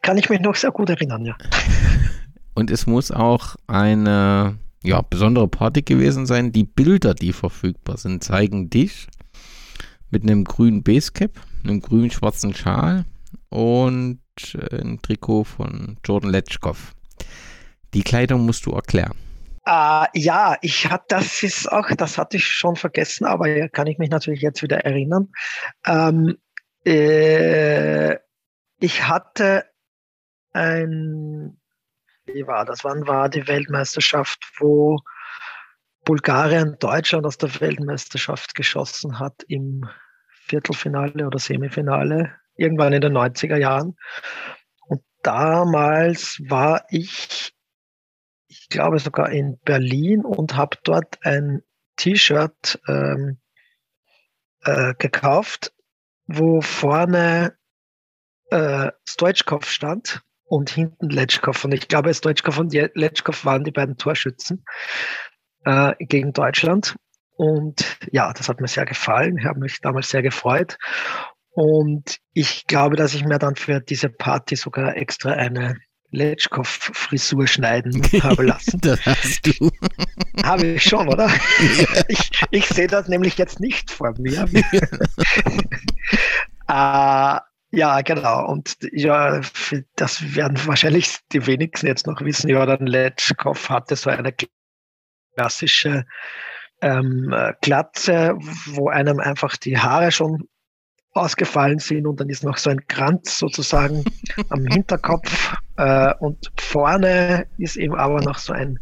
Kann 0.01 0.17
ich 0.17 0.29
mich 0.29 0.39
noch 0.39 0.55
sehr 0.55 0.71
gut 0.71 0.89
erinnern, 0.89 1.25
ja. 1.25 1.37
Und 2.55 2.71
es 2.71 2.87
muss 2.87 3.11
auch 3.11 3.55
eine 3.67 4.57
ja, 4.83 5.01
besondere 5.01 5.47
Party 5.47 5.81
gewesen 5.81 6.25
sein. 6.25 6.51
Die 6.51 6.63
Bilder, 6.63 7.13
die 7.13 7.33
verfügbar 7.33 7.97
sind, 7.97 8.23
zeigen 8.23 8.69
dich 8.69 9.07
mit 10.09 10.23
einem 10.23 10.43
grünen 10.43 10.83
Basecap, 10.83 11.31
einem 11.63 11.81
grün-schwarzen 11.81 12.53
Schal 12.53 13.05
und 13.49 14.19
äh, 14.53 14.81
ein 14.81 15.01
Trikot 15.01 15.43
von 15.43 15.97
Jordan 16.05 16.31
Letschkow. 16.31 16.93
Die 17.93 18.03
Kleidung 18.03 18.45
musst 18.45 18.65
du 18.65 18.71
erklären. 18.71 19.15
Uh, 19.67 20.05
ja, 20.13 20.57
ich 20.61 20.89
hatte 20.89 21.05
das 21.09 21.43
ist 21.43 21.71
auch, 21.71 21.89
das 21.95 22.17
hatte 22.17 22.37
ich 22.37 22.47
schon 22.47 22.75
vergessen, 22.75 23.25
aber 23.25 23.69
kann 23.69 23.87
ich 23.87 23.99
mich 23.99 24.09
natürlich 24.09 24.41
jetzt 24.41 24.63
wieder 24.63 24.79
erinnern. 24.79 25.29
Ähm, 25.85 26.37
äh, 26.85 28.15
ich 28.79 29.07
hatte 29.07 29.65
ein, 30.53 31.58
wie 32.33 32.47
war 32.47 32.65
das? 32.65 32.83
Wann 32.83 33.07
war 33.07 33.29
die 33.29 33.47
Weltmeisterschaft, 33.47 34.39
wo 34.59 34.99
Bulgarien 36.05 36.77
Deutschland 36.79 37.25
aus 37.25 37.37
der 37.37 37.59
Weltmeisterschaft 37.59 38.55
geschossen 38.55 39.19
hat 39.19 39.43
im 39.47 39.87
Viertelfinale 40.47 41.27
oder 41.27 41.39
Semifinale? 41.39 42.39
irgendwann 42.59 42.93
in 42.93 43.01
den 43.01 43.17
90er 43.17 43.57
Jahren. 43.57 43.97
Und 44.87 45.01
damals 45.23 46.39
war 46.47 46.85
ich, 46.89 47.53
ich 48.47 48.69
glaube 48.69 48.99
sogar 48.99 49.31
in 49.31 49.59
Berlin 49.59 50.25
und 50.25 50.55
habe 50.55 50.77
dort 50.83 51.17
ein 51.23 51.63
T-Shirt 51.95 52.79
ähm, 52.87 53.39
äh, 54.63 54.93
gekauft, 54.95 55.73
wo 56.27 56.61
vorne 56.61 57.57
äh, 58.51 58.91
Stoichkov 59.05 59.65
stand 59.65 60.21
und 60.49 60.69
hinten 60.71 61.09
Letschkow. 61.09 61.63
Und 61.63 61.73
ich 61.73 61.87
glaube, 61.87 62.13
Stoichkov 62.13 62.57
und 62.57 62.73
Letschkow 62.73 63.45
waren 63.45 63.63
die 63.63 63.71
beiden 63.71 63.97
Torschützen 63.97 64.65
äh, 65.63 65.93
gegen 65.99 66.33
Deutschland. 66.33 66.95
Und 67.37 67.97
ja, 68.11 68.33
das 68.33 68.49
hat 68.49 68.59
mir 68.59 68.67
sehr 68.67 68.85
gefallen. 68.85 69.37
Ich 69.37 69.45
habe 69.45 69.59
mich 69.59 69.79
damals 69.79 70.09
sehr 70.09 70.23
gefreut. 70.23 70.77
Und 71.51 72.17
ich 72.33 72.65
glaube, 72.67 72.95
dass 72.95 73.13
ich 73.13 73.23
mir 73.23 73.39
dann 73.39 73.55
für 73.55 73.79
diese 73.79 74.09
Party 74.09 74.55
sogar 74.55 74.97
extra 74.97 75.31
eine 75.31 75.77
Letschkow-Frisur 76.11 77.47
schneiden 77.47 78.01
habe 78.23 78.43
lassen. 78.43 78.79
das 78.81 79.05
hast 79.05 79.45
du. 79.45 79.69
habe 80.43 80.65
ich 80.65 80.83
schon, 80.83 81.07
oder? 81.07 81.29
Ja. 81.59 82.03
Ich, 82.07 82.31
ich 82.51 82.65
sehe 82.67 82.87
das 82.87 83.07
nämlich 83.07 83.37
jetzt 83.37 83.59
nicht 83.59 83.91
vor 83.91 84.13
mir. 84.17 84.47
äh, 86.67 87.39
ja, 87.71 88.01
genau. 88.01 88.47
Und 88.47 88.77
ja, 88.91 89.41
das 89.95 90.35
werden 90.35 90.57
wahrscheinlich 90.65 91.17
die 91.31 91.45
wenigsten 91.45 91.87
jetzt 91.87 92.07
noch 92.07 92.21
wissen. 92.21 92.49
Jordan 92.49 92.87
Letschkow 92.87 93.69
hatte 93.69 93.95
so 93.95 94.09
eine 94.09 94.33
klassische 95.35 96.05
ähm, 96.81 97.33
Glatze, 97.61 98.33
wo 98.65 98.89
einem 98.89 99.19
einfach 99.19 99.55
die 99.57 99.77
Haare 99.77 100.11
schon 100.11 100.47
ausgefallen 101.13 101.79
sind 101.79 102.05
und 102.05 102.19
dann 102.19 102.29
ist 102.29 102.43
noch 102.43 102.57
so 102.57 102.69
ein 102.69 102.85
Kranz 102.87 103.39
sozusagen 103.39 104.03
am 104.49 104.65
Hinterkopf 104.65 105.55
äh, 105.77 106.13
und 106.19 106.51
vorne 106.59 107.47
ist 107.57 107.75
eben 107.77 107.95
aber 107.95 108.21
noch 108.21 108.37
so 108.37 108.53
ein 108.53 108.79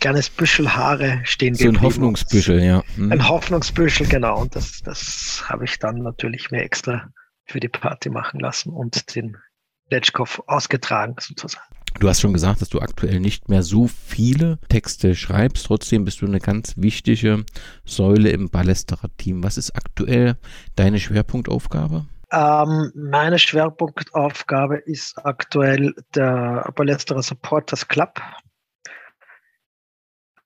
kleines 0.00 0.30
Büschel 0.30 0.74
Haare 0.74 1.20
stehen 1.24 1.54
So 1.54 1.68
ein 1.68 1.80
Hoffnungsbüschel, 1.80 2.62
ja. 2.62 2.82
Hm. 2.96 3.12
Ein 3.12 3.28
Hoffnungsbüschel, 3.28 4.06
genau. 4.08 4.40
Und 4.40 4.56
das, 4.56 4.80
das 4.82 5.44
habe 5.46 5.64
ich 5.64 5.78
dann 5.78 5.98
natürlich 5.98 6.50
mir 6.50 6.62
extra 6.62 7.08
für 7.44 7.60
die 7.60 7.68
Party 7.68 8.10
machen 8.10 8.40
lassen 8.40 8.70
und 8.70 9.14
den 9.14 9.36
Letschkow 9.90 10.42
ausgetragen 10.46 11.16
sozusagen. 11.18 11.66
Du 12.00 12.08
hast 12.08 12.20
schon 12.20 12.32
gesagt, 12.32 12.62
dass 12.62 12.70
du 12.70 12.80
aktuell 12.80 13.20
nicht 13.20 13.48
mehr 13.48 13.62
so 13.62 13.86
viele 13.86 14.58
Texte 14.68 15.14
schreibst. 15.14 15.66
Trotzdem 15.66 16.04
bist 16.04 16.22
du 16.22 16.26
eine 16.26 16.40
ganz 16.40 16.74
wichtige 16.76 17.44
Säule 17.84 18.30
im 18.30 18.50
Ballesterer-Team. 18.50 19.44
Was 19.44 19.58
ist 19.58 19.76
aktuell 19.76 20.36
deine 20.74 20.98
Schwerpunktaufgabe? 20.98 22.06
Ähm, 22.32 22.92
meine 22.94 23.38
Schwerpunktaufgabe 23.38 24.78
ist 24.78 25.18
aktuell 25.22 25.94
der 26.14 26.72
Ballesterer 26.74 27.22
Supporters 27.22 27.86
Club. 27.88 28.20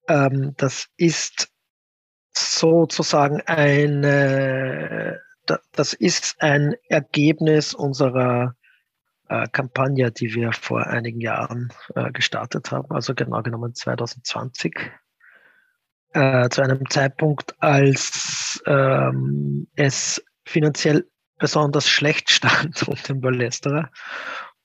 Ähm, 0.09 0.53
das 0.57 0.89
ist 0.97 1.49
sozusagen 2.37 3.41
eine, 3.45 5.21
das 5.71 5.93
ist 5.93 6.41
ein 6.41 6.75
Ergebnis 6.89 7.73
unserer 7.73 8.55
äh, 9.29 9.47
Kampagne, 9.51 10.11
die 10.11 10.33
wir 10.33 10.51
vor 10.53 10.87
einigen 10.87 11.19
Jahren 11.19 11.73
äh, 11.95 12.11
gestartet 12.11 12.71
haben, 12.71 12.89
also 12.91 13.13
genau 13.13 13.41
genommen 13.41 13.73
2020, 13.73 14.73
äh, 16.13 16.49
zu 16.49 16.61
einem 16.61 16.89
Zeitpunkt, 16.89 17.55
als 17.61 18.61
ähm, 18.65 19.67
es 19.75 20.23
finanziell 20.45 21.07
besonders 21.37 21.89
schlecht 21.89 22.29
stand 22.31 22.87
um 22.87 22.95
den 23.07 23.21
Ballesterer. 23.21 23.89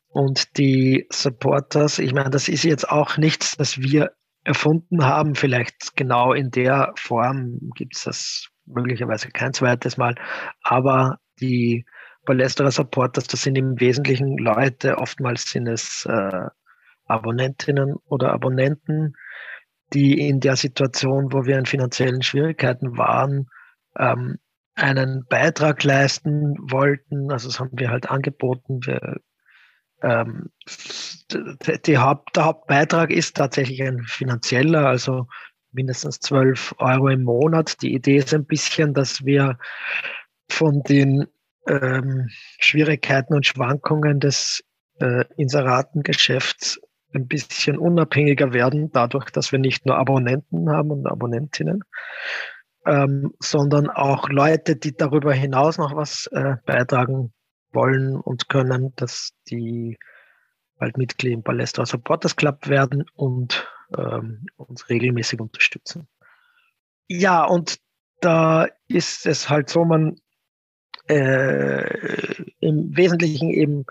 Und 0.08 0.58
die 0.58 1.06
Supporters, 1.10 1.98
ich 1.98 2.12
meine, 2.12 2.30
das 2.30 2.48
ist 2.48 2.64
jetzt 2.64 2.88
auch 2.88 3.16
nichts, 3.16 3.56
das 3.56 3.78
wir 3.78 4.12
erfunden 4.44 5.04
haben. 5.04 5.34
Vielleicht 5.34 5.96
genau 5.96 6.34
in 6.34 6.50
der 6.50 6.92
Form 6.96 7.70
gibt 7.74 7.96
es 7.96 8.04
das 8.04 8.48
möglicherweise 8.66 9.28
kein 9.28 9.52
zweites 9.52 9.96
Mal. 9.96 10.14
Aber 10.62 11.18
die 11.40 11.84
Ballesterer 12.24 12.70
Supporters, 12.70 13.26
das 13.26 13.42
sind 13.42 13.56
im 13.56 13.80
Wesentlichen 13.80 14.38
Leute, 14.38 14.98
oftmals 14.98 15.50
sind 15.50 15.66
es 15.66 16.06
äh, 16.06 16.46
Abonnentinnen 17.06 17.96
oder 18.06 18.32
Abonnenten, 18.32 19.14
die 19.92 20.28
in 20.28 20.40
der 20.40 20.56
Situation, 20.56 21.32
wo 21.32 21.44
wir 21.44 21.58
in 21.58 21.66
finanziellen 21.66 22.22
Schwierigkeiten 22.22 22.96
waren, 22.96 23.48
ähm, 23.98 24.38
einen 24.74 25.26
Beitrag 25.28 25.82
leisten 25.84 26.56
wollten. 26.58 27.30
Also 27.30 27.48
das 27.48 27.60
haben 27.60 27.70
wir 27.74 27.90
halt 27.90 28.08
angeboten. 28.10 28.80
Wir, 28.84 29.20
ähm, 30.02 30.50
die 31.86 31.98
Haupt, 31.98 32.36
der 32.36 32.44
Hauptbeitrag 32.44 33.10
ist 33.10 33.36
tatsächlich 33.36 33.82
ein 33.82 34.02
finanzieller, 34.04 34.86
also 34.86 35.26
mindestens 35.72 36.20
12 36.20 36.74
Euro 36.78 37.08
im 37.08 37.24
Monat. 37.24 37.82
Die 37.82 37.94
Idee 37.94 38.16
ist 38.16 38.34
ein 38.34 38.44
bisschen, 38.44 38.94
dass 38.94 39.24
wir 39.24 39.58
von 40.48 40.82
den 40.82 41.26
ähm, 41.66 42.28
Schwierigkeiten 42.58 43.34
und 43.34 43.46
Schwankungen 43.46 44.20
des 44.20 44.62
äh, 45.00 45.24
Inseratengeschäfts 45.36 46.80
ein 47.14 47.26
bisschen 47.26 47.78
unabhängiger 47.78 48.52
werden, 48.52 48.90
dadurch, 48.92 49.30
dass 49.30 49.52
wir 49.52 49.58
nicht 49.58 49.86
nur 49.86 49.96
Abonnenten 49.96 50.70
haben 50.70 50.90
und 50.90 51.06
Abonnentinnen, 51.06 51.84
ähm, 52.86 53.32
sondern 53.38 53.90
auch 53.90 54.28
Leute, 54.28 54.76
die 54.76 54.96
darüber 54.96 55.32
hinaus 55.32 55.78
noch 55.78 55.94
was 55.94 56.26
äh, 56.32 56.56
beitragen 56.64 57.32
wollen 57.72 58.16
und 58.16 58.48
können, 58.48 58.92
dass 58.96 59.32
die 59.50 59.98
bald 60.78 60.96
Mitglied 60.96 61.32
im 61.32 61.42
Palästra 61.42 61.86
Supporters 61.86 62.36
Club 62.36 62.68
werden 62.68 63.04
und 63.14 63.68
ähm, 63.96 64.46
uns 64.56 64.88
regelmäßig 64.88 65.40
unterstützen. 65.40 66.08
Ja, 67.08 67.44
und 67.44 67.78
da 68.20 68.68
ist 68.88 69.26
es 69.26 69.48
halt 69.48 69.68
so, 69.68 69.84
man 69.84 70.16
äh, 71.08 72.42
im 72.60 72.96
Wesentlichen 72.96 73.50
eben 73.50 73.84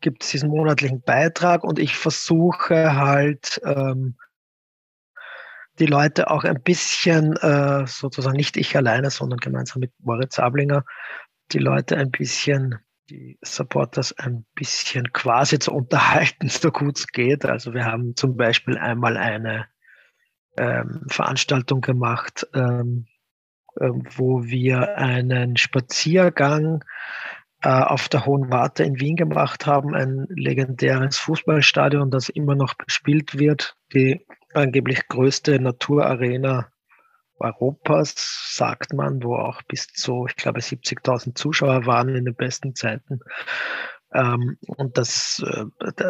gibt 0.00 0.22
es 0.22 0.30
diesen 0.30 0.50
monatlichen 0.50 1.02
Beitrag 1.02 1.64
und 1.64 1.78
ich 1.78 1.96
versuche 1.96 2.94
halt 2.94 3.60
ähm, 3.64 4.16
die 5.78 5.86
Leute 5.86 6.30
auch 6.30 6.44
ein 6.44 6.62
bisschen, 6.62 7.36
äh, 7.36 7.86
sozusagen 7.86 8.36
nicht 8.36 8.56
ich 8.56 8.76
alleine, 8.76 9.10
sondern 9.10 9.38
gemeinsam 9.38 9.80
mit 9.80 9.92
Moritz 9.98 10.38
Ablinger, 10.38 10.84
die 11.52 11.58
Leute 11.58 11.96
ein 11.96 12.10
bisschen, 12.10 12.78
die 13.10 13.38
Supporters 13.42 14.12
ein 14.18 14.46
bisschen 14.54 15.12
quasi 15.12 15.58
zu 15.58 15.72
unterhalten, 15.72 16.48
so 16.48 16.70
gut 16.70 16.98
es 16.98 17.06
geht. 17.08 17.44
Also 17.44 17.74
wir 17.74 17.84
haben 17.84 18.16
zum 18.16 18.36
Beispiel 18.36 18.78
einmal 18.78 19.16
eine 19.16 19.66
ähm, 20.56 21.02
Veranstaltung 21.08 21.80
gemacht, 21.80 22.46
ähm, 22.54 23.06
ähm, 23.80 24.04
wo 24.16 24.44
wir 24.44 24.96
einen 24.96 25.56
Spaziergang 25.56 26.84
äh, 27.62 27.68
auf 27.68 28.08
der 28.08 28.24
Hohen 28.26 28.50
Warte 28.50 28.84
in 28.84 29.00
Wien 29.00 29.16
gemacht 29.16 29.66
haben, 29.66 29.94
ein 29.94 30.26
legendäres 30.28 31.18
Fußballstadion, 31.18 32.10
das 32.10 32.28
immer 32.28 32.54
noch 32.54 32.74
bespielt 32.74 33.38
wird, 33.38 33.76
die 33.92 34.26
angeblich 34.54 35.08
größte 35.08 35.58
Naturarena 35.58 36.68
Europas, 37.44 38.14
sagt 38.56 38.92
man, 38.92 39.22
wo 39.22 39.36
auch 39.36 39.62
bis 39.62 39.88
zu, 39.88 40.26
ich 40.28 40.36
glaube, 40.36 40.60
70.000 40.60 41.34
Zuschauer 41.34 41.86
waren 41.86 42.08
in 42.08 42.24
den 42.24 42.34
besten 42.34 42.74
Zeiten. 42.74 43.20
Ähm, 44.12 44.56
und 44.66 44.96
das, 44.96 45.44
äh, 45.46 45.64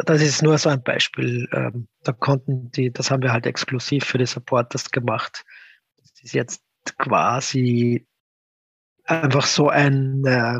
das 0.05 0.21
ist 0.21 0.43
nur 0.43 0.57
so 0.57 0.69
ein 0.69 0.83
Beispiel. 0.83 1.47
Ähm, 1.51 1.87
da 2.03 2.11
konnten 2.11 2.71
die, 2.71 2.91
das 2.91 3.11
haben 3.11 3.23
wir 3.23 3.33
halt 3.33 3.47
exklusiv 3.47 4.05
für 4.05 4.17
die 4.17 4.27
Supporters 4.27 4.91
gemacht. 4.91 5.43
Das 5.97 6.11
ist 6.21 6.33
jetzt 6.33 6.63
quasi 6.97 8.07
einfach 9.03 9.45
so 9.45 9.69
ein 9.69 10.23
äh, 10.25 10.59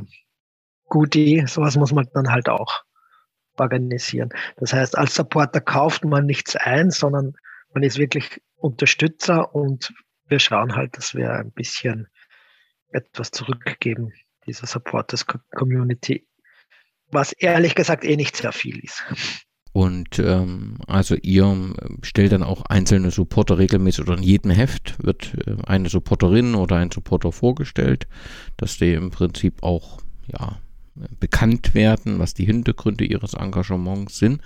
Goodie, 0.86 1.46
sowas 1.48 1.78
muss 1.78 1.92
man 1.92 2.08
dann 2.14 2.32
halt 2.32 2.50
auch 2.50 2.84
organisieren. 3.58 4.30
Das 4.58 4.74
heißt, 4.74 4.98
als 4.98 5.16
Supporter 5.16 5.62
kauft 5.62 6.04
man 6.04 6.26
nichts 6.26 6.56
ein, 6.56 6.92
sondern 6.92 7.34
man 7.74 7.84
ist 7.84 7.98
wirklich 7.98 8.42
Unterstützer 8.56 9.54
und 9.54 9.94
wir 10.28 10.40
schauen 10.40 10.76
halt, 10.76 10.98
dass 10.98 11.14
wir 11.14 11.32
ein 11.32 11.52
bisschen 11.52 12.08
etwas 12.92 13.32
zurückgeben 13.32 14.14
dieser 14.46 14.68
Supporters 14.68 15.26
Community, 15.56 16.28
was 17.12 17.32
ehrlich 17.34 17.76
gesagt 17.76 18.06
eh 18.06 18.16
nicht 18.16 18.36
sehr 18.38 18.52
viel 18.52 18.80
ist. 18.80 19.04
Und 19.74 20.20
ähm, 20.20 20.78
also 20.88 21.16
ihr 21.16 21.74
stellt 22.02 22.32
dann 22.32 22.44
auch 22.44 22.62
einzelne 22.68 23.12
Supporter 23.12 23.58
regelmäßig 23.58 24.06
oder 24.06 24.16
in 24.16 24.24
jedem 24.24 24.52
Heft 24.52 25.04
wird 25.04 25.34
äh, 25.46 25.58
eine 25.66 25.90
Supporterin 25.90 26.56
oder 26.56 26.78
ein 26.78 26.92
Supporter 26.92 27.34
vorgestellt, 27.34 28.08
dass 28.56 28.78
die 28.78 28.94
im 28.94 29.12
Prinzip 29.12 29.64
auch 29.64 30.00
ja 30.28 30.62
bekannt 31.20 31.74
werden, 31.74 32.20
was 32.20 32.34
die 32.34 32.46
Hintergründe 32.46 33.06
ihres 33.06 33.34
Engagements 33.34 34.18
sind. 34.18 34.42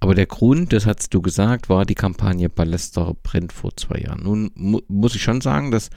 Aber 0.00 0.14
der 0.14 0.26
Grund, 0.26 0.72
das 0.72 0.86
hast 0.86 1.14
du 1.14 1.22
gesagt, 1.22 1.68
war 1.68 1.84
die 1.84 1.94
Kampagne 1.94 2.48
Ballester 2.48 3.14
brennt 3.22 3.52
vor 3.52 3.76
zwei 3.76 3.98
Jahren. 4.00 4.22
Nun 4.22 4.50
mu 4.54 4.80
muss 4.88 5.14
ich 5.14 5.22
schon 5.22 5.40
sagen, 5.40 5.70
dass 5.70 5.90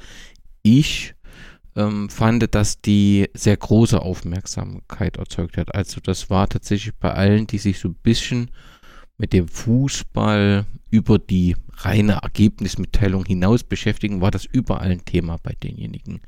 ich 0.61 1.15
ähm, 1.75 2.09
fand, 2.09 2.53
dass 2.53 2.81
die 2.81 3.29
sehr 3.33 3.57
große 3.57 4.01
Aufmerksamkeit 4.01 5.17
erzeugt 5.17 5.57
hat. 5.57 5.73
Also 5.73 5.99
das 6.01 6.29
war 6.29 6.47
tatsächlich 6.47 6.95
bei 6.95 7.11
allen, 7.11 7.47
die 7.47 7.57
sich 7.57 7.79
so 7.79 7.89
ein 7.89 7.95
bisschen 7.95 8.51
mit 9.17 9.33
dem 9.33 9.47
Fußball 9.47 10.65
über 10.89 11.19
die 11.19 11.55
reine 11.77 12.19
Ergebnismitteilung 12.21 13.25
hinaus 13.25 13.63
beschäftigen, 13.63 14.21
war 14.21 14.31
das 14.31 14.45
überall 14.45 14.91
ein 14.91 15.05
Thema 15.05 15.37
bei 15.41 15.53
denjenigen. 15.53 16.21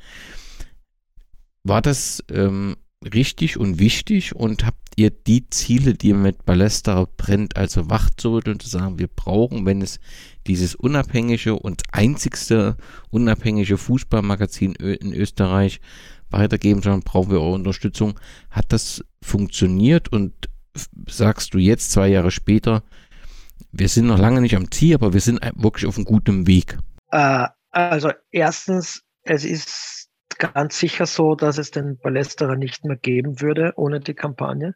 War 1.63 1.81
das 1.81 2.23
ähm, 2.31 2.75
richtig 3.03 3.57
und 3.57 3.79
wichtig 3.79 4.35
und 4.35 4.65
habt 4.65 4.93
ihr 4.95 5.11
die 5.11 5.49
Ziele, 5.49 5.93
die 5.93 6.09
ihr 6.09 6.15
mit 6.15 6.45
Ballester 6.45 7.07
brennt, 7.17 7.55
also 7.55 7.89
wach 7.89 8.09
zu 8.15 8.41
sagen, 8.63 8.99
wir 8.99 9.07
brauchen, 9.07 9.65
wenn 9.65 9.81
es 9.81 9.99
dieses 10.47 10.75
unabhängige 10.75 11.55
und 11.55 11.83
einzigste 11.91 12.77
unabhängige 13.11 13.77
Fußballmagazin 13.77 14.73
in 14.73 15.13
Österreich, 15.13 15.79
weitergeben, 16.29 16.81
sondern 16.81 17.01
brauchen 17.01 17.31
wir 17.31 17.39
eure 17.39 17.53
Unterstützung. 17.53 18.19
Hat 18.49 18.65
das 18.69 19.03
funktioniert 19.21 20.11
und 20.11 20.33
sagst 21.07 21.53
du 21.53 21.57
jetzt, 21.57 21.91
zwei 21.91 22.07
Jahre 22.09 22.31
später, 22.31 22.83
wir 23.71 23.89
sind 23.89 24.07
noch 24.07 24.19
lange 24.19 24.41
nicht 24.41 24.55
am 24.55 24.71
Ziel, 24.71 24.95
aber 24.95 25.13
wir 25.13 25.21
sind 25.21 25.39
wirklich 25.55 25.85
auf 25.85 25.97
einem 25.97 26.05
guten 26.05 26.47
Weg? 26.47 26.77
Äh, 27.11 27.47
also 27.71 28.11
erstens, 28.31 29.03
es 29.23 29.43
ist 29.43 30.06
ganz 30.37 30.79
sicher 30.79 31.05
so, 31.05 31.35
dass 31.35 31.57
es 31.57 31.71
den 31.71 31.97
Ballesterer 31.97 32.55
nicht 32.55 32.85
mehr 32.85 32.97
geben 32.97 33.41
würde 33.41 33.73
ohne 33.75 33.99
die 33.99 34.13
Kampagne. 34.13 34.73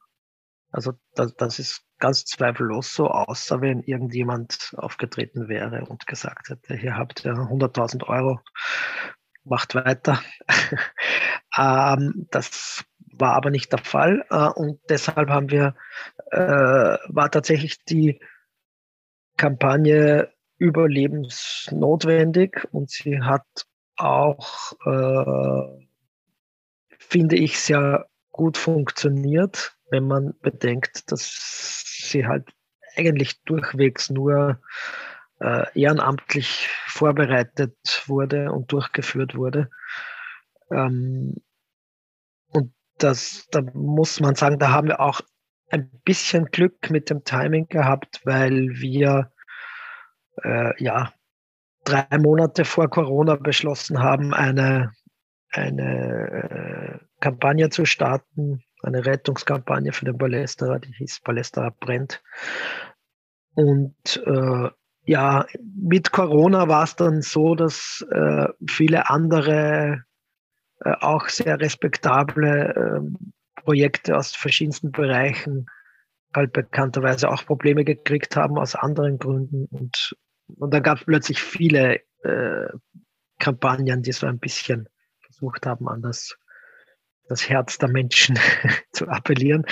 Also 0.71 0.93
das, 1.15 1.35
das 1.35 1.59
ist 1.59 1.83
ganz 1.99 2.25
zweifellos 2.25 2.93
so, 2.93 3.07
außer 3.07 3.61
wenn 3.61 3.81
irgendjemand 3.81 4.73
aufgetreten 4.77 5.49
wäre 5.49 5.85
und 5.85 6.07
gesagt 6.07 6.49
hätte, 6.49 6.75
hier 6.75 6.97
habt 6.97 7.25
ihr 7.25 7.33
100.000 7.33 8.07
Euro, 8.07 8.39
macht 9.43 9.75
weiter. 9.75 10.21
ähm, 11.57 12.27
das 12.31 12.85
war 13.13 13.33
aber 13.33 13.49
nicht 13.49 13.71
der 13.71 13.79
Fall 13.79 14.25
äh, 14.29 14.47
und 14.47 14.79
deshalb 14.89 15.29
haben 15.29 15.51
wir, 15.51 15.75
äh, 16.31 16.97
war 17.07 17.29
tatsächlich 17.29 17.83
die 17.83 18.21
Kampagne 19.37 20.31
überlebensnotwendig 20.57 22.67
und 22.71 22.89
sie 22.89 23.21
hat 23.21 23.45
auch, 24.01 24.73
äh, 24.85 25.85
finde 26.97 27.35
ich, 27.35 27.59
sehr 27.59 28.07
gut 28.31 28.57
funktioniert, 28.57 29.75
wenn 29.89 30.07
man 30.07 30.33
bedenkt, 30.41 31.11
dass 31.11 31.83
sie 32.09 32.25
halt 32.25 32.49
eigentlich 32.95 33.41
durchwegs 33.43 34.09
nur 34.09 34.61
äh, 35.39 35.79
ehrenamtlich 35.79 36.69
vorbereitet 36.87 38.03
wurde 38.05 38.51
und 38.51 38.71
durchgeführt 38.71 39.35
wurde. 39.35 39.69
Ähm, 40.71 41.35
und 42.47 42.73
das, 42.97 43.47
da 43.51 43.61
muss 43.73 44.19
man 44.19 44.35
sagen, 44.35 44.59
da 44.59 44.71
haben 44.71 44.87
wir 44.87 44.99
auch 44.99 45.21
ein 45.69 45.89
bisschen 46.03 46.45
Glück 46.45 46.89
mit 46.89 47.09
dem 47.09 47.23
Timing 47.23 47.67
gehabt, 47.67 48.21
weil 48.25 48.69
wir 48.79 49.31
äh, 50.43 50.83
ja 50.83 51.13
drei 51.83 52.17
Monate 52.17 52.65
vor 52.65 52.89
Corona 52.89 53.35
beschlossen 53.35 53.99
haben, 53.99 54.33
eine, 54.33 54.91
eine 55.51 56.99
äh, 56.99 57.05
Kampagne 57.19 57.69
zu 57.69 57.85
starten, 57.85 58.63
eine 58.83 59.05
Rettungskampagne 59.05 59.91
für 59.93 60.05
den 60.05 60.17
Ballesterer, 60.17 60.79
die 60.79 60.93
hieß 60.93 61.21
Ballesterer 61.21 61.71
brennt. 61.79 62.21
Und 63.55 64.23
äh, 64.25 64.69
ja, 65.05 65.45
mit 65.75 66.11
Corona 66.11 66.67
war 66.67 66.83
es 66.83 66.95
dann 66.95 67.21
so, 67.21 67.55
dass 67.55 68.05
äh, 68.11 68.47
viele 68.67 69.09
andere 69.09 70.03
äh, 70.83 70.93
auch 70.99 71.27
sehr 71.27 71.59
respektable 71.59 72.73
ähm, 72.75 73.33
Projekte 73.55 74.17
aus 74.17 74.35
verschiedensten 74.35 74.91
Bereichen 74.91 75.67
halt 76.33 76.53
bekannterweise 76.53 77.29
auch 77.29 77.45
Probleme 77.45 77.83
gekriegt 77.83 78.35
haben 78.35 78.57
aus 78.57 78.75
anderen 78.75 79.19
Gründen. 79.19 79.65
Und, 79.65 80.15
und 80.57 80.73
da 80.73 80.79
gab 80.79 80.99
es 80.99 81.05
plötzlich 81.05 81.41
viele 81.41 82.01
äh, 82.23 82.67
Kampagnen, 83.39 84.03
die 84.03 84.11
so 84.11 84.27
ein 84.27 84.39
bisschen 84.39 84.87
versucht 85.21 85.65
haben, 85.65 85.87
an 85.87 86.01
das 86.01 86.37
das 87.31 87.47
Herz 87.47 87.77
der 87.77 87.89
Menschen 87.89 88.37
zu 88.91 89.07
appellieren. 89.07 89.65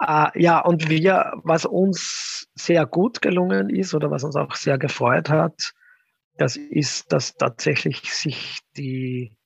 Äh, 0.00 0.40
ja, 0.40 0.60
und 0.60 0.88
wir, 0.88 1.32
was 1.42 1.66
uns 1.66 2.48
sehr 2.54 2.86
gut 2.86 3.20
gelungen 3.20 3.70
ist 3.70 3.92
oder 3.92 4.10
was 4.10 4.22
uns 4.22 4.36
auch 4.36 4.54
sehr 4.54 4.78
gefreut 4.78 5.28
hat, 5.28 5.72
das 6.38 6.56
ist, 6.56 7.12
dass 7.12 7.34
tatsächlich 7.34 8.14
sich 8.14 8.60
die, 8.76 9.36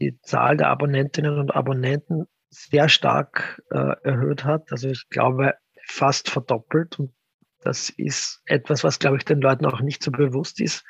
die 0.00 0.18
Zahl 0.22 0.56
der 0.56 0.68
Abonnentinnen 0.68 1.38
und 1.38 1.54
Abonnenten 1.54 2.26
sehr 2.48 2.88
stark 2.88 3.62
äh, 3.70 3.94
erhöht 4.02 4.44
hat. 4.44 4.72
Also 4.72 4.88
ich 4.88 5.08
glaube 5.10 5.54
fast 5.86 6.30
verdoppelt. 6.30 6.98
Und 6.98 7.12
das 7.60 7.90
ist 7.90 8.42
etwas, 8.46 8.84
was, 8.84 8.98
glaube 8.98 9.16
ich, 9.16 9.24
den 9.24 9.40
Leuten 9.40 9.66
auch 9.66 9.80
nicht 9.80 10.02
so 10.02 10.10
bewusst 10.10 10.60
ist, 10.60 10.84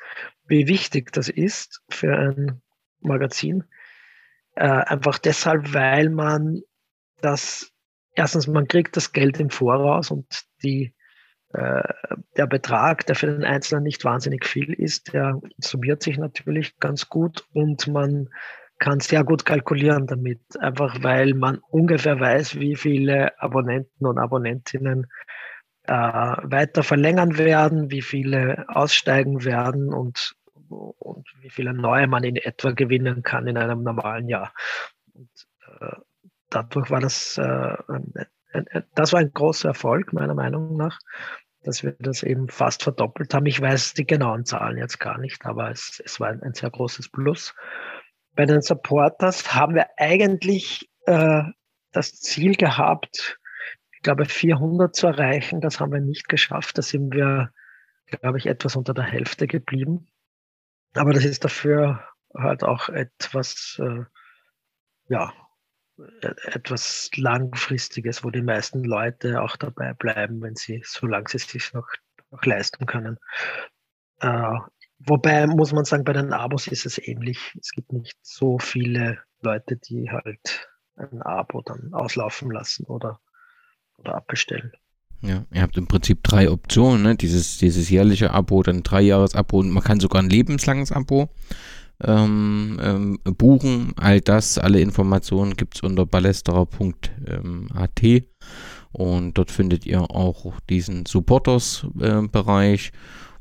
wie 0.45 0.67
wichtig 0.67 1.11
das 1.11 1.29
ist 1.29 1.81
für 1.89 2.15
ein 2.15 2.61
Magazin. 3.01 3.63
Äh, 4.55 4.67
einfach 4.67 5.17
deshalb, 5.17 5.73
weil 5.73 6.09
man 6.09 6.61
das, 7.21 7.71
erstens, 8.13 8.47
man 8.47 8.67
kriegt 8.67 8.95
das 8.97 9.11
Geld 9.11 9.39
im 9.39 9.49
Voraus 9.49 10.11
und 10.11 10.27
die, 10.63 10.93
äh, 11.53 11.83
der 12.37 12.47
Betrag, 12.47 13.05
der 13.05 13.15
für 13.15 13.27
den 13.27 13.43
Einzelnen 13.43 13.83
nicht 13.83 14.03
wahnsinnig 14.05 14.45
viel 14.45 14.73
ist, 14.73 15.13
der 15.13 15.39
summiert 15.57 16.03
sich 16.03 16.17
natürlich 16.17 16.77
ganz 16.79 17.09
gut 17.09 17.45
und 17.53 17.87
man 17.87 18.29
kann 18.79 19.01
sehr 19.01 19.23
gut 19.23 19.45
kalkulieren 19.45 20.07
damit, 20.07 20.39
einfach 20.59 21.03
weil 21.03 21.33
man 21.33 21.59
ungefähr 21.69 22.19
weiß, 22.19 22.59
wie 22.59 22.75
viele 22.75 23.39
Abonnenten 23.41 24.05
und 24.05 24.17
Abonnentinnen 24.17 25.07
äh, 25.89 25.91
weiter 25.91 26.83
verlängern 26.83 27.37
werden, 27.37 27.89
wie 27.89 28.03
viele 28.03 28.65
aussteigen 28.67 29.43
werden 29.43 29.91
und 29.93 30.35
und 30.69 31.25
wie 31.41 31.49
viele 31.49 31.73
neue 31.73 32.05
man 32.05 32.23
in 32.23 32.35
etwa 32.35 32.71
gewinnen 32.71 33.23
kann 33.23 33.47
in 33.47 33.57
einem 33.57 33.81
normalen 33.81 34.29
Jahr. 34.29 34.53
Und, 35.13 35.29
äh, 35.81 35.95
dadurch 36.51 36.91
war 36.91 36.99
das, 36.99 37.39
äh, 37.39 37.75
das 38.93 39.13
war 39.13 39.19
ein 39.19 39.33
großer 39.33 39.69
Erfolg 39.69 40.13
meiner 40.13 40.35
Meinung 40.35 40.77
nach, 40.77 40.99
dass 41.63 41.83
wir 41.83 41.95
das 41.99 42.21
eben 42.21 42.49
fast 42.49 42.83
verdoppelt 42.83 43.33
haben. 43.33 43.47
Ich 43.47 43.59
weiß 43.59 43.95
die 43.95 44.05
genauen 44.05 44.45
Zahlen 44.45 44.77
jetzt 44.77 44.99
gar 44.99 45.17
nicht, 45.17 45.43
aber 45.45 45.71
es, 45.71 45.99
es 46.05 46.19
war 46.19 46.29
ein, 46.29 46.43
ein 46.43 46.53
sehr 46.53 46.69
großes 46.69 47.09
Plus. 47.09 47.55
Bei 48.35 48.45
den 48.45 48.61
Supporters 48.61 49.55
haben 49.55 49.73
wir 49.73 49.87
eigentlich 49.97 50.87
äh, 51.07 51.43
das 51.91 52.11
Ziel 52.19 52.55
gehabt, 52.55 53.39
ich 53.99 54.03
glaube 54.03 54.23
400 54.23 54.95
zu 54.95 55.07
erreichen. 55.07 55.59
Das 55.59 55.81
haben 55.81 55.91
wir 55.91 55.99
nicht 55.99 56.29
geschafft. 56.29 56.77
Da 56.77 56.81
sind 56.81 57.13
wir, 57.13 57.51
glaube 58.05 58.37
ich, 58.37 58.45
etwas 58.45 58.77
unter 58.77 58.93
der 58.93 59.03
Hälfte 59.03 59.45
geblieben. 59.45 60.07
Aber 60.93 61.11
das 61.11 61.25
ist 61.25 61.43
dafür 61.43 62.01
halt 62.33 62.63
auch 62.63 62.87
etwas, 62.87 63.77
äh, 63.83 64.05
ja, 65.09 65.33
e-, 65.97 66.33
etwas 66.43 67.09
Langfristiges, 67.17 68.23
wo 68.23 68.29
die 68.29 68.41
meisten 68.41 68.85
Leute 68.85 69.41
auch 69.41 69.57
dabei 69.57 69.93
bleiben, 69.93 70.41
wenn 70.41 70.55
sie, 70.55 70.81
solange 70.85 71.27
sie 71.27 71.39
sich 71.39 71.73
noch, 71.73 71.89
noch 72.31 72.45
leisten 72.45 72.85
können. 72.85 73.19
Äh, 74.21 74.59
wobei 74.99 75.45
muss 75.45 75.73
man 75.73 75.83
sagen, 75.83 76.05
bei 76.05 76.13
den 76.13 76.31
Abos 76.31 76.67
ist 76.67 76.85
es 76.85 77.05
ähnlich. 77.05 77.53
Es 77.59 77.71
gibt 77.71 77.91
nicht 77.91 78.17
so 78.21 78.59
viele 78.59 79.21
Leute, 79.41 79.75
die 79.75 80.09
halt 80.09 80.69
ein 80.95 81.21
Abo 81.21 81.61
dann 81.63 81.93
auslaufen 81.93 82.49
lassen 82.49 82.85
oder, 82.85 83.19
oder 83.99 84.15
abbestellen. 84.15 84.71
Ja, 85.21 85.45
ihr 85.53 85.61
habt 85.61 85.77
im 85.77 85.87
Prinzip 85.87 86.23
drei 86.23 86.49
Optionen, 86.49 87.03
ne? 87.03 87.15
dieses, 87.15 87.57
dieses 87.57 87.89
jährliche 87.89 88.31
Abo, 88.31 88.63
dann 88.63 88.77
ein 88.77 88.83
Dreijahres-Abo 88.83 89.59
und 89.59 89.69
man 89.69 89.83
kann 89.83 89.99
sogar 89.99 90.21
ein 90.21 90.29
lebenslanges 90.29 90.93
Abo 90.93 91.29
ähm, 92.01 92.79
ähm, 92.81 93.19
buchen. 93.23 93.93
All 93.97 94.21
das, 94.21 94.57
alle 94.57 94.79
Informationen 94.79 95.57
gibt 95.57 95.75
es 95.75 95.83
unter 95.83 96.05
ballesterer.at 96.05 98.01
und 98.91 99.37
dort 99.37 99.51
findet 99.51 99.85
ihr 99.85 100.01
auch 100.09 100.53
diesen 100.69 101.05
Supporters-Bereich, 101.05 102.91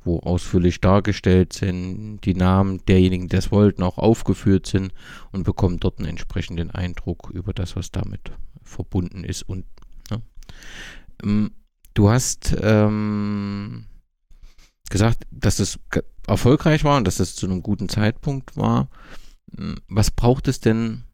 wo 0.04 0.18
ausführlich 0.18 0.80
dargestellt 0.80 1.52
sind, 1.52 2.20
die 2.24 2.34
Namen 2.34 2.84
derjenigen, 2.86 3.28
die 3.28 3.36
das 3.36 3.52
wollten, 3.52 3.84
auch 3.84 3.98
aufgeführt 3.98 4.66
sind 4.66 4.92
und 5.30 5.44
bekommt 5.44 5.84
dort 5.84 5.98
einen 5.98 6.08
entsprechenden 6.08 6.70
Eindruck 6.72 7.30
über 7.32 7.52
das, 7.52 7.76
was 7.76 7.92
damit 7.92 8.32
verbunden 8.62 9.22
ist 9.22 9.42
und 9.42 9.64
ähm, 9.64 9.77
Du 11.94 12.10
hast 12.10 12.56
ähm, 12.60 13.86
gesagt, 14.90 15.24
dass 15.30 15.58
es 15.58 15.78
erfolgreich 16.26 16.84
war 16.84 16.96
und 16.96 17.06
dass 17.06 17.20
es 17.20 17.34
zu 17.34 17.46
einem 17.46 17.62
guten 17.62 17.88
Zeitpunkt 17.88 18.56
war. 18.56 18.88
Hm, 19.56 19.76
was 19.88 20.10
braucht 20.10 20.48
es 20.48 20.60
denn, 20.60 21.04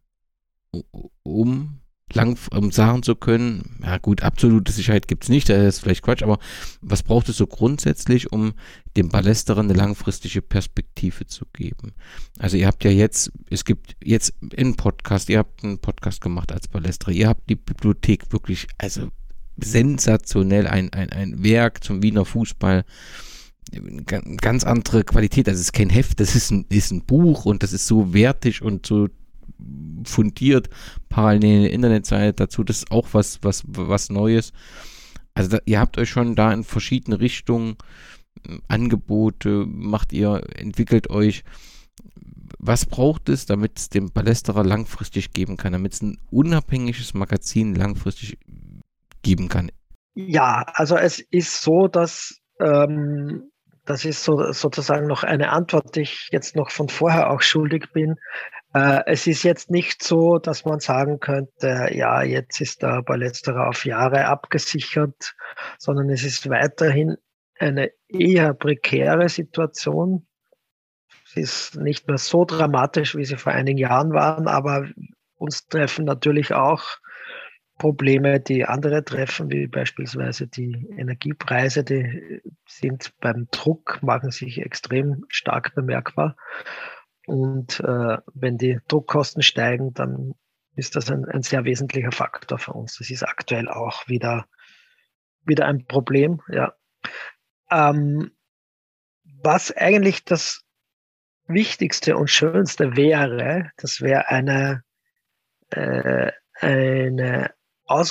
um 1.22 1.80
lang 2.12 2.38
um 2.52 2.70
sagen 2.70 3.02
zu 3.02 3.16
können, 3.16 3.80
ja 3.82 3.98
gut, 3.98 4.22
absolute 4.22 4.70
Sicherheit 4.70 5.08
gibt 5.08 5.24
es 5.24 5.30
nicht, 5.30 5.48
das 5.48 5.76
ist 5.76 5.78
vielleicht 5.80 6.02
Quatsch, 6.02 6.22
aber 6.22 6.38
was 6.80 7.02
braucht 7.02 7.28
es 7.28 7.38
so 7.38 7.46
grundsätzlich, 7.46 8.30
um 8.30 8.52
dem 8.96 9.08
Ballesterer 9.08 9.60
eine 9.60 9.72
langfristige 9.72 10.42
Perspektive 10.42 11.26
zu 11.26 11.46
geben? 11.52 11.94
Also 12.38 12.56
ihr 12.56 12.66
habt 12.66 12.84
ja 12.84 12.90
jetzt, 12.90 13.32
es 13.50 13.64
gibt 13.64 13.96
jetzt 14.04 14.34
einen 14.56 14.76
Podcast, 14.76 15.28
ihr 15.28 15.38
habt 15.38 15.64
einen 15.64 15.78
Podcast 15.78 16.20
gemacht 16.20 16.52
als 16.52 16.68
Ballesterer, 16.68 17.12
ihr 17.12 17.28
habt 17.28 17.48
die 17.48 17.56
Bibliothek 17.56 18.32
wirklich, 18.32 18.68
also 18.78 19.08
sensationell, 19.56 20.66
ein, 20.66 20.92
ein, 20.92 21.10
ein 21.10 21.44
Werk 21.44 21.84
zum 21.84 22.02
Wiener 22.02 22.24
Fußball. 22.24 22.84
Ganz 24.06 24.64
andere 24.64 25.04
Qualität. 25.04 25.46
Das 25.46 25.58
ist 25.58 25.72
kein 25.72 25.90
Heft, 25.90 26.20
das 26.20 26.36
ist 26.36 26.50
ein, 26.50 26.66
ist 26.68 26.92
ein 26.92 27.04
Buch 27.04 27.44
und 27.44 27.62
das 27.62 27.72
ist 27.72 27.86
so 27.86 28.12
wertig 28.14 28.62
und 28.62 28.86
so 28.86 29.08
fundiert. 30.04 30.68
Parallel 31.08 31.66
Internetseite 31.66 32.34
dazu, 32.34 32.62
das 32.62 32.78
ist 32.78 32.90
auch 32.90 33.08
was, 33.12 33.38
was, 33.42 33.62
was 33.66 34.10
Neues. 34.10 34.52
Also 35.34 35.50
da, 35.50 35.58
ihr 35.64 35.80
habt 35.80 35.98
euch 35.98 36.10
schon 36.10 36.36
da 36.36 36.52
in 36.52 36.62
verschiedene 36.64 37.20
Richtungen 37.20 37.76
Angebote, 38.68 39.64
macht 39.66 40.12
ihr, 40.12 40.42
entwickelt 40.56 41.10
euch. 41.10 41.44
was 42.58 42.86
braucht 42.86 43.28
es, 43.28 43.46
damit 43.46 43.78
es 43.78 43.88
dem 43.90 44.10
Ballesterer 44.10 44.64
langfristig 44.64 45.32
geben 45.32 45.56
kann, 45.56 45.72
damit 45.72 45.94
es 45.94 46.02
ein 46.02 46.18
unabhängiges 46.30 47.14
Magazin 47.14 47.74
langfristig 47.74 48.38
geben 49.24 49.48
kann? 49.48 49.72
Ja, 50.14 50.64
also 50.74 50.96
es 50.96 51.18
ist 51.18 51.62
so, 51.62 51.88
dass 51.88 52.38
ähm, 52.60 53.50
das 53.84 54.04
ist 54.04 54.24
so, 54.24 54.52
sozusagen 54.52 55.06
noch 55.06 55.24
eine 55.24 55.50
Antwort, 55.50 55.96
die 55.96 56.02
ich 56.02 56.28
jetzt 56.30 56.56
noch 56.56 56.70
von 56.70 56.88
vorher 56.88 57.30
auch 57.30 57.42
schuldig 57.42 57.92
bin. 57.92 58.16
Äh, 58.72 59.02
es 59.06 59.26
ist 59.26 59.42
jetzt 59.42 59.70
nicht 59.70 60.02
so, 60.02 60.38
dass 60.38 60.64
man 60.64 60.80
sagen 60.80 61.20
könnte, 61.20 61.88
ja, 61.92 62.22
jetzt 62.22 62.60
ist 62.60 62.82
der 62.82 63.02
Ballesterer 63.02 63.68
auf 63.68 63.84
Jahre 63.84 64.26
abgesichert, 64.26 65.34
sondern 65.78 66.08
es 66.10 66.24
ist 66.24 66.48
weiterhin 66.48 67.16
eine 67.58 67.90
eher 68.08 68.54
prekäre 68.54 69.28
Situation. 69.28 70.26
Es 71.26 71.36
ist 71.36 71.76
nicht 71.76 72.08
mehr 72.08 72.18
so 72.18 72.44
dramatisch, 72.44 73.16
wie 73.16 73.24
sie 73.24 73.36
vor 73.36 73.52
einigen 73.52 73.78
Jahren 73.78 74.12
waren, 74.12 74.48
aber 74.48 74.88
uns 75.36 75.66
treffen 75.66 76.04
natürlich 76.04 76.54
auch 76.54 76.84
Probleme, 77.84 78.40
die 78.40 78.64
andere 78.64 79.04
treffen, 79.04 79.50
wie 79.50 79.66
beispielsweise 79.66 80.46
die 80.46 80.88
Energiepreise, 80.96 81.84
die 81.84 82.40
sind 82.66 83.12
beim 83.20 83.46
Druck, 83.50 84.02
machen 84.02 84.30
sich 84.30 84.62
extrem 84.62 85.26
stark 85.28 85.74
bemerkbar. 85.74 86.34
Und 87.26 87.80
äh, 87.80 88.16
wenn 88.32 88.56
die 88.56 88.80
Druckkosten 88.88 89.42
steigen, 89.42 89.92
dann 89.92 90.32
ist 90.74 90.96
das 90.96 91.10
ein, 91.10 91.26
ein 91.26 91.42
sehr 91.42 91.66
wesentlicher 91.66 92.10
Faktor 92.10 92.56
für 92.56 92.72
uns. 92.72 92.96
Das 92.96 93.10
ist 93.10 93.22
aktuell 93.22 93.68
auch 93.68 94.08
wieder, 94.08 94.46
wieder 95.44 95.66
ein 95.66 95.84
Problem. 95.84 96.40
Ja. 96.48 96.72
Ähm, 97.70 98.30
was 99.42 99.76
eigentlich 99.76 100.24
das 100.24 100.64
Wichtigste 101.48 102.16
und 102.16 102.30
Schönste 102.30 102.96
wäre, 102.96 103.72
das 103.76 104.00
wäre 104.00 104.28
eine, 104.28 104.84
äh, 105.68 106.32
eine 106.60 106.93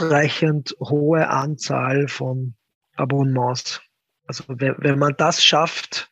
ausreichend 0.02 0.76
hohe 0.80 1.30
Anzahl 1.30 2.08
von 2.08 2.56
Abonnements. 2.96 3.82
Also 4.26 4.44
wenn, 4.48 4.76
wenn 4.80 4.98
man 4.98 5.14
das 5.18 5.44
schafft, 5.44 6.10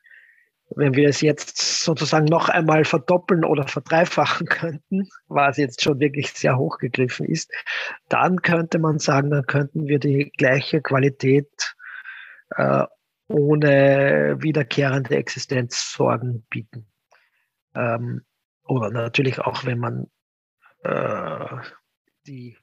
wenn 0.75 0.93
wir 0.93 1.09
es 1.09 1.21
jetzt 1.21 1.83
sozusagen 1.83 2.25
noch 2.25 2.47
einmal 2.47 2.85
verdoppeln 2.85 3.43
oder 3.43 3.67
verdreifachen 3.67 4.47
könnten, 4.49 5.09
was 5.27 5.57
jetzt 5.57 5.81
schon 5.81 5.99
wirklich 5.99 6.31
sehr 6.31 6.57
hoch 6.57 6.77
gegriffen 6.77 7.25
ist, 7.25 7.51
dann 8.07 8.41
könnte 8.41 8.77
man 8.77 8.99
sagen, 8.99 9.31
dann 9.31 9.45
könnten 9.45 9.87
wir 9.87 9.99
die 9.99 10.31
gleiche 10.37 10.81
Qualität 10.81 11.49
äh, 12.51 12.85
ohne 13.27 14.37
wiederkehrende 14.39 15.15
Existenzsorgen 15.15 16.45
bieten. 16.49 16.87
Ähm, 17.73 18.21
oder 18.63 18.91
natürlich 18.91 19.39
auch, 19.39 19.65
wenn 19.65 19.79
man 19.79 20.07
äh, 20.83 21.57
die 22.27 22.57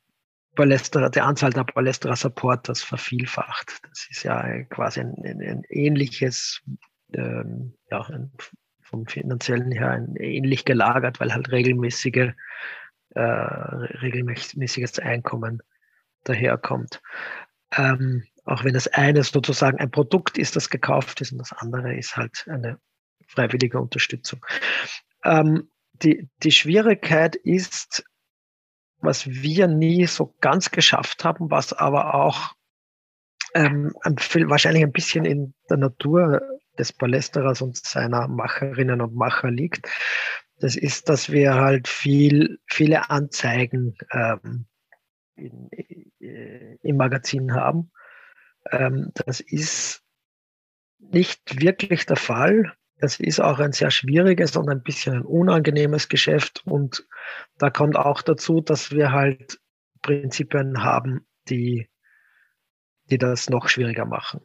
Ballesterer, 0.59 1.09
der 1.09 1.25
Anzahl 1.25 1.53
der 1.53 1.63
Ballesterer 1.63 2.17
Supporters 2.17 2.83
vervielfacht. 2.83 3.79
Das 3.89 4.09
ist 4.11 4.25
ja 4.25 4.65
quasi 4.65 5.01
ein, 5.01 5.15
ein, 5.25 5.41
ein 5.41 5.63
ähnliches, 5.69 6.61
ähm, 7.15 7.75
ja, 7.93 8.03
ein, 8.09 8.33
vom 8.83 9.07
finanziellen 9.07 9.71
her 9.71 10.05
ähnlich 10.17 10.65
gelagert, 10.65 11.21
weil 11.21 11.33
halt 11.33 11.53
regelmäßige, 11.53 12.33
äh, 13.11 13.21
regelmäßiges 13.21 14.99
Einkommen 14.99 15.63
daherkommt. 16.25 17.01
Ähm, 17.77 18.25
auch 18.45 18.65
wenn 18.65 18.75
das 18.75 18.89
eine 18.89 19.23
sozusagen 19.23 19.79
ein 19.79 19.93
Produkt 19.93 20.39
ist, 20.39 20.57
das 20.57 20.71
gekauft 20.71 21.21
ist 21.21 21.31
und 21.31 21.39
das 21.39 21.53
andere 21.53 21.97
ist 21.97 22.17
halt 22.17 22.47
eine 22.49 22.81
freiwillige 23.29 23.79
Unterstützung. 23.79 24.45
Ähm, 25.23 25.71
die, 26.03 26.29
die 26.43 26.53
Schwierigkeit 26.53 27.37
ist, 27.37 28.05
was 29.01 29.27
wir 29.27 29.69
nie 29.69 30.07
so 30.07 30.35
ganz 30.41 30.71
geschafft 30.71 31.25
haben, 31.25 31.51
was 31.51 31.73
aber 31.73 32.15
auch 32.15 32.55
ähm, 33.55 33.93
wahrscheinlich 34.05 34.83
ein 34.83 34.93
bisschen 34.93 35.25
in 35.25 35.55
der 35.71 35.79
Natur 35.79 36.43
des 36.79 36.93
Palästerers 36.93 37.63
und 37.63 37.77
seiner 37.77 38.29
Macherinnen 38.29 39.01
und 39.01 39.15
Macher 39.15 39.51
liegt. 39.51 39.89
Das 40.61 40.77
ist, 40.77 41.09
dass 41.09 41.31
wir 41.31 41.55
halt 41.55 41.89
viel, 41.89 42.59
viele 42.67 43.11
Anzeigen 43.11 43.97
ähm, 44.13 44.67
in, 45.37 45.71
äh, 46.21 46.77
im 46.83 46.97
Magazin 46.97 47.55
haben. 47.55 47.91
Ähm, 48.71 49.13
das 49.15 49.41
ist 49.41 50.03
nicht 50.99 51.61
wirklich 51.61 52.07
der 52.07 52.17
Fall. 52.17 52.75
Das 53.01 53.21
ist 53.21 53.41
auch 53.41 53.61
ein 53.61 53.73
sehr 53.73 53.91
schwieriges 53.91 54.57
und 54.57 54.69
ein 54.69 54.83
bisschen 54.83 55.15
ein 55.15 55.23
unangenehmes 55.23 56.09
Geschäft. 56.09 56.63
Und 56.67 57.07
da 57.57 57.71
kommt 57.71 57.97
auch 57.97 58.23
dazu, 58.23 58.61
dass 58.61 58.91
wir 58.91 59.13
halt 59.13 59.61
Prinzipien 60.03 60.83
haben, 60.83 61.27
die, 61.49 61.89
die 63.11 63.19
das 63.19 63.49
noch 63.51 63.69
schwieriger 63.69 64.05
machen. 64.05 64.41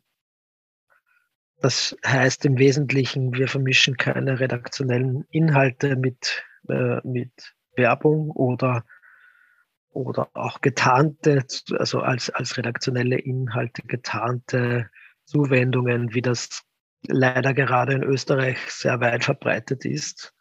Das 1.62 1.98
heißt 2.06 2.46
im 2.46 2.58
Wesentlichen, 2.58 3.34
wir 3.34 3.48
vermischen 3.48 3.98
keine 3.98 4.40
redaktionellen 4.40 5.26
Inhalte 5.30 5.96
mit, 5.96 6.44
äh, 6.68 7.00
mit 7.08 7.56
Werbung 7.76 8.30
oder, 8.32 8.86
oder 9.90 10.30
auch 10.34 10.62
getarnte, 10.62 11.46
also 11.78 12.02
als, 12.02 12.30
als 12.30 12.58
redaktionelle 12.58 13.18
Inhalte 13.18 13.82
getarnte 13.84 14.90
Zuwendungen, 15.26 16.14
wie 16.14 16.22
das 16.22 16.64
leider 17.08 17.54
gerade 17.54 17.94
in 17.94 18.04
Österreich 18.04 18.60
sehr 18.72 19.00
weit 19.00 19.24
verbreitet 19.24 19.86
ist. 19.86 20.34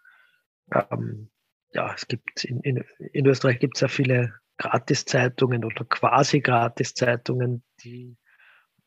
Ähm, 0.72 1.31
ja, 1.72 1.92
es 1.94 2.07
gibt 2.07 2.44
in, 2.44 2.61
in, 2.61 2.85
in 3.12 3.27
Österreich 3.27 3.59
gibt 3.59 3.77
es 3.77 3.81
ja 3.81 3.88
viele 3.88 4.35
Gratiszeitungen 4.59 5.64
oder 5.64 5.85
quasi 5.85 6.40
Gratiszeitungen, 6.40 7.64
die, 7.83 8.16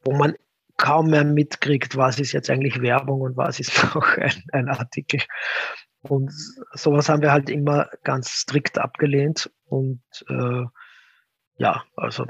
wo 0.04 0.16
man 0.16 0.36
kaum 0.78 1.10
mehr 1.10 1.24
mitkriegt, 1.24 1.96
was 1.96 2.20
ist 2.20 2.34
jetzt 2.34 2.50
eigentlich 2.50 2.82
Werbung 2.82 3.22
und 3.22 3.38
was 3.38 3.60
ist 3.60 3.84
noch 3.96 4.18
ein, 4.18 4.44
ein 4.52 4.70
Artikel. 4.70 5.22
Und 6.02 6.32
sowas 6.74 7.10
haben 7.10 7.22
wir 7.22 7.32
halt 7.32 7.50
immer 7.50 7.90
ganz 8.04 8.30
strikt 8.30 8.78
abgelehnt. 8.78 9.52
Und 9.66 10.04
äh, 10.30 10.66
ja, 11.58 11.84
also 11.96 12.26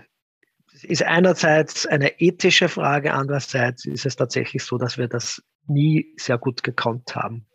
ist 0.83 1.03
einerseits 1.03 1.85
eine 1.85 2.19
ethische 2.19 2.69
Frage, 2.69 3.13
andererseits 3.13 3.85
ist 3.85 4.05
es 4.05 4.15
tatsächlich 4.15 4.63
so, 4.63 4.77
dass 4.77 4.97
wir 4.97 5.07
das 5.07 5.43
nie 5.67 6.13
sehr 6.17 6.37
gut 6.37 6.63
gekonnt 6.63 7.15
haben, 7.15 7.45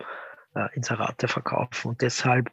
äh, 0.55 0.75
Inserate 0.75 1.29
verkaufen. 1.29 1.89
Und 1.89 2.03
deshalb 2.03 2.51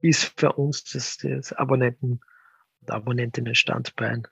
ist 0.00 0.32
für 0.36 0.52
uns 0.52 0.84
das, 0.84 1.18
das 1.18 1.52
Abonnenten- 1.52 2.20
und 2.80 2.90
Abonnentinnenstandbein 2.90 4.26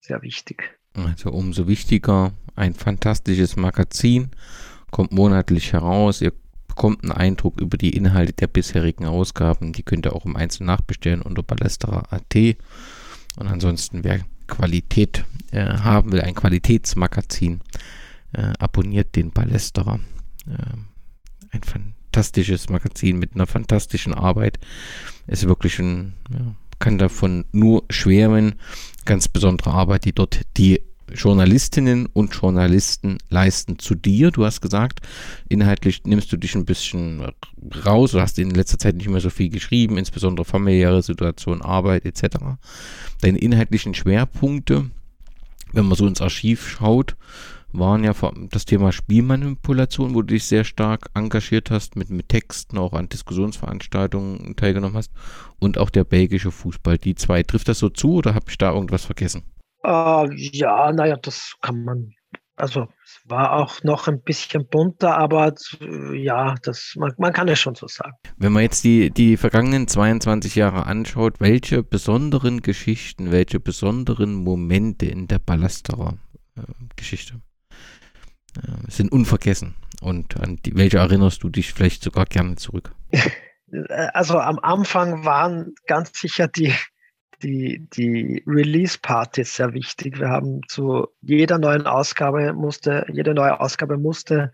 sehr 0.00 0.22
wichtig. 0.22 0.78
Also 0.94 1.30
umso 1.30 1.66
wichtiger, 1.66 2.32
ein 2.54 2.74
fantastisches 2.74 3.56
Magazin, 3.56 4.30
kommt 4.90 5.12
monatlich 5.12 5.72
heraus. 5.72 6.20
Ihr 6.20 6.32
bekommt 6.68 7.02
einen 7.02 7.12
Eindruck 7.12 7.60
über 7.60 7.76
die 7.76 7.96
Inhalte 7.96 8.32
der 8.32 8.46
bisherigen 8.46 9.06
Ausgaben. 9.06 9.72
Die 9.72 9.82
könnt 9.82 10.06
ihr 10.06 10.14
auch 10.14 10.24
im 10.24 10.36
Einzelnen 10.36 10.68
nachbestellen 10.68 11.22
unter 11.22 11.42
ballesterer.at. 11.42 12.34
Und 13.36 13.48
ansonsten, 13.48 14.04
wer 14.04 14.20
Qualität 14.46 15.24
äh, 15.50 15.64
haben 15.64 16.12
will, 16.12 16.20
ein 16.20 16.34
Qualitätsmagazin, 16.34 17.60
äh, 18.32 18.52
abonniert 18.58 19.16
den 19.16 19.30
Ballesterer. 19.30 20.00
Äh, 20.46 20.76
ein 21.50 21.62
fantastisches 21.62 22.68
Magazin 22.68 23.18
mit 23.18 23.34
einer 23.34 23.46
fantastischen 23.46 24.14
Arbeit. 24.14 24.58
Ist 25.26 25.46
wirklich 25.48 25.78
ein, 25.78 26.14
ja, 26.32 26.54
kann 26.78 26.98
davon 26.98 27.44
nur 27.52 27.84
schwärmen. 27.90 28.56
Ganz 29.04 29.28
besondere 29.28 29.70
Arbeit, 29.70 30.04
die 30.04 30.12
dort 30.12 30.42
die 30.56 30.82
Journalistinnen 31.14 32.06
und 32.06 32.34
Journalisten 32.34 33.18
leisten 33.30 33.78
zu 33.78 33.94
dir. 33.94 34.30
Du 34.30 34.44
hast 34.44 34.60
gesagt, 34.60 35.00
inhaltlich 35.48 36.02
nimmst 36.04 36.32
du 36.32 36.36
dich 36.36 36.54
ein 36.54 36.64
bisschen 36.64 37.22
raus. 37.84 38.12
Du 38.12 38.20
hast 38.20 38.38
in 38.38 38.50
letzter 38.50 38.78
Zeit 38.78 38.96
nicht 38.96 39.08
mehr 39.08 39.20
so 39.20 39.30
viel 39.30 39.48
geschrieben, 39.48 39.96
insbesondere 39.96 40.44
familiäre 40.44 41.02
Situation, 41.02 41.62
Arbeit 41.62 42.04
etc. 42.04 42.36
Deine 43.20 43.38
inhaltlichen 43.38 43.94
Schwerpunkte, 43.94 44.90
wenn 45.72 45.86
man 45.86 45.96
so 45.96 46.06
ins 46.06 46.20
Archiv 46.20 46.68
schaut, 46.68 47.16
waren 47.72 48.04
ja 48.04 48.12
das 48.50 48.64
Thema 48.64 48.92
Spielmanipulation, 48.92 50.14
wo 50.14 50.22
du 50.22 50.34
dich 50.34 50.44
sehr 50.44 50.64
stark 50.64 51.10
engagiert 51.14 51.70
hast, 51.70 51.96
mit, 51.96 52.08
mit 52.08 52.28
Texten, 52.28 52.78
auch 52.78 52.92
an 52.92 53.08
Diskussionsveranstaltungen 53.08 54.54
teilgenommen 54.54 54.96
hast 54.96 55.10
und 55.58 55.76
auch 55.78 55.90
der 55.90 56.04
belgische 56.04 56.52
Fußball. 56.52 56.98
Die 56.98 57.16
zwei, 57.16 57.42
trifft 57.42 57.68
das 57.68 57.80
so 57.80 57.88
zu 57.88 58.14
oder 58.14 58.34
habe 58.34 58.46
ich 58.48 58.58
da 58.58 58.72
irgendwas 58.72 59.04
vergessen? 59.04 59.42
Uh, 59.84 60.30
ja, 60.32 60.90
naja, 60.92 61.16
das 61.16 61.56
kann 61.60 61.84
man. 61.84 62.14
Also 62.56 62.88
es 63.04 63.20
war 63.24 63.52
auch 63.52 63.82
noch 63.82 64.06
ein 64.06 64.22
bisschen 64.22 64.66
bunter, 64.66 65.18
aber 65.18 65.54
ja, 66.14 66.54
das, 66.62 66.94
man, 66.96 67.12
man 67.18 67.32
kann 67.32 67.48
es 67.48 67.58
schon 67.58 67.74
so 67.74 67.88
sagen. 67.88 68.12
Wenn 68.36 68.52
man 68.52 68.62
jetzt 68.62 68.84
die, 68.84 69.10
die 69.10 69.36
vergangenen 69.36 69.88
22 69.88 70.54
Jahre 70.54 70.86
anschaut, 70.86 71.40
welche 71.40 71.82
besonderen 71.82 72.62
Geschichten, 72.62 73.32
welche 73.32 73.58
besonderen 73.58 74.34
Momente 74.34 75.06
in 75.06 75.26
der 75.26 75.40
Ballasterer 75.40 76.16
äh, 76.56 76.62
Geschichte 76.96 77.40
äh, 78.56 78.90
sind 78.90 79.10
unvergessen? 79.10 79.74
Und 80.00 80.40
an 80.40 80.60
die, 80.64 80.76
welche 80.76 80.98
erinnerst 80.98 81.42
du 81.42 81.48
dich 81.48 81.72
vielleicht 81.72 82.04
sogar 82.04 82.24
gerne 82.24 82.54
zurück? 82.54 82.94
also 84.12 84.38
am 84.38 84.58
Anfang 84.60 85.24
waren 85.24 85.74
ganz 85.86 86.18
sicher 86.18 86.48
die, 86.48 86.72
die, 87.44 87.86
die 87.94 88.42
Release-Partys 88.46 89.56
sehr 89.56 89.74
wichtig. 89.74 90.18
Wir 90.18 90.30
haben 90.30 90.62
zu 90.68 91.06
jeder 91.20 91.58
neuen 91.58 91.86
Ausgabe 91.86 92.52
musste, 92.54 93.06
jede 93.12 93.34
neue 93.34 93.60
Ausgabe 93.60 93.98
musste 93.98 94.52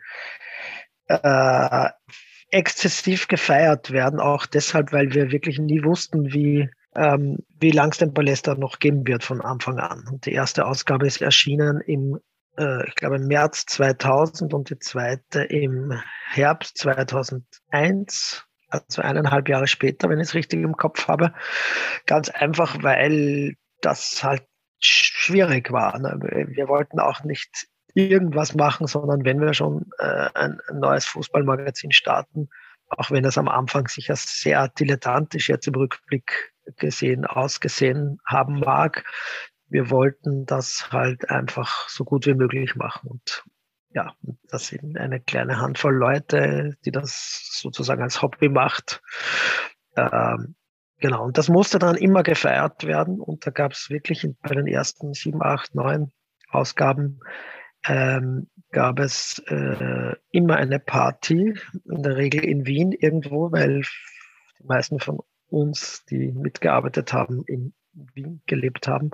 äh, 1.06 1.88
exzessiv 2.50 3.28
gefeiert 3.28 3.92
werden, 3.92 4.20
auch 4.20 4.46
deshalb, 4.46 4.92
weil 4.92 5.14
wir 5.14 5.30
wirklich 5.30 5.58
nie 5.58 5.84
wussten, 5.84 6.32
wie, 6.32 6.68
ähm, 6.96 7.38
wie 7.58 7.70
lang 7.70 7.92
es 7.92 7.98
den 7.98 8.12
Ballester 8.12 8.56
noch 8.56 8.80
geben 8.80 9.06
wird 9.06 9.22
von 9.22 9.40
Anfang 9.40 9.78
an. 9.78 10.04
Und 10.10 10.26
die 10.26 10.32
erste 10.32 10.66
Ausgabe 10.66 11.06
ist 11.06 11.22
erschienen 11.22 11.80
im, 11.80 12.18
äh, 12.58 12.86
ich 12.88 12.96
glaube, 12.96 13.16
im 13.16 13.26
März 13.26 13.66
2000 13.66 14.52
und 14.52 14.70
die 14.70 14.78
zweite 14.78 15.44
im 15.44 15.92
Herbst 16.28 16.78
2001 16.78 18.44
also 18.70 19.02
eineinhalb 19.02 19.48
Jahre 19.48 19.66
später, 19.66 20.08
wenn 20.08 20.20
ich 20.20 20.28
es 20.28 20.34
richtig 20.34 20.62
im 20.62 20.76
Kopf 20.76 21.08
habe. 21.08 21.32
Ganz 22.06 22.28
einfach, 22.28 22.82
weil 22.82 23.56
das 23.80 24.22
halt 24.22 24.44
schwierig 24.78 25.70
war. 25.70 25.98
Ne? 25.98 26.18
Wir 26.48 26.68
wollten 26.68 27.00
auch 27.00 27.22
nicht 27.24 27.68
irgendwas 27.94 28.54
machen, 28.54 28.86
sondern 28.86 29.24
wenn 29.24 29.40
wir 29.40 29.54
schon 29.54 29.90
äh, 29.98 30.28
ein, 30.34 30.60
neues 30.72 31.06
Fußballmagazin 31.06 31.92
starten, 31.92 32.48
auch 32.88 33.10
wenn 33.10 33.24
es 33.24 33.38
am 33.38 33.48
Anfang 33.48 33.88
sicher 33.88 34.16
sehr 34.16 34.68
dilettantisch 34.68 35.48
jetzt 35.48 35.66
im 35.66 35.74
Rückblick 35.74 36.52
gesehen 36.76 37.24
ausgesehen 37.26 38.20
haben 38.24 38.60
mag, 38.60 39.04
wir 39.68 39.90
wollten 39.90 40.46
das 40.46 40.88
halt 40.90 41.30
einfach 41.30 41.88
so 41.88 42.04
gut 42.04 42.26
wie 42.26 42.34
möglich 42.34 42.74
machen. 42.74 43.08
Und 43.08 43.44
ja, 43.92 44.14
das 44.48 44.68
sind 44.68 44.98
eine 44.98 45.20
kleine 45.20 45.58
Handvoll 45.58 45.94
Leute, 45.94 46.76
die 46.84 46.92
das 46.92 47.50
sozusagen 47.52 48.02
als 48.02 48.22
Hobby 48.22 48.48
macht. 48.48 49.02
Ähm, 49.96 50.54
genau, 50.98 51.24
und 51.24 51.38
das 51.38 51.48
musste 51.48 51.78
dann 51.78 51.96
immer 51.96 52.22
gefeiert 52.22 52.84
werden. 52.84 53.20
Und 53.20 53.46
da 53.46 53.50
gab 53.50 53.72
es 53.72 53.90
wirklich 53.90 54.26
bei 54.42 54.54
den 54.54 54.66
ersten 54.66 55.12
sieben, 55.12 55.42
acht, 55.42 55.74
neun 55.74 56.12
Ausgaben 56.50 57.20
ähm, 57.86 58.48
gab 58.72 58.98
es 58.98 59.42
äh, 59.46 60.14
immer 60.30 60.56
eine 60.56 60.78
Party, 60.78 61.54
in 61.84 62.02
der 62.02 62.16
Regel 62.16 62.44
in 62.44 62.66
Wien 62.66 62.92
irgendwo, 62.92 63.50
weil 63.52 63.82
die 64.58 64.66
meisten 64.66 65.00
von 65.00 65.20
uns, 65.48 66.04
die 66.06 66.32
mitgearbeitet 66.32 67.12
haben, 67.12 67.42
in 67.46 67.72
Wien 67.92 68.42
gelebt 68.46 68.86
haben. 68.86 69.10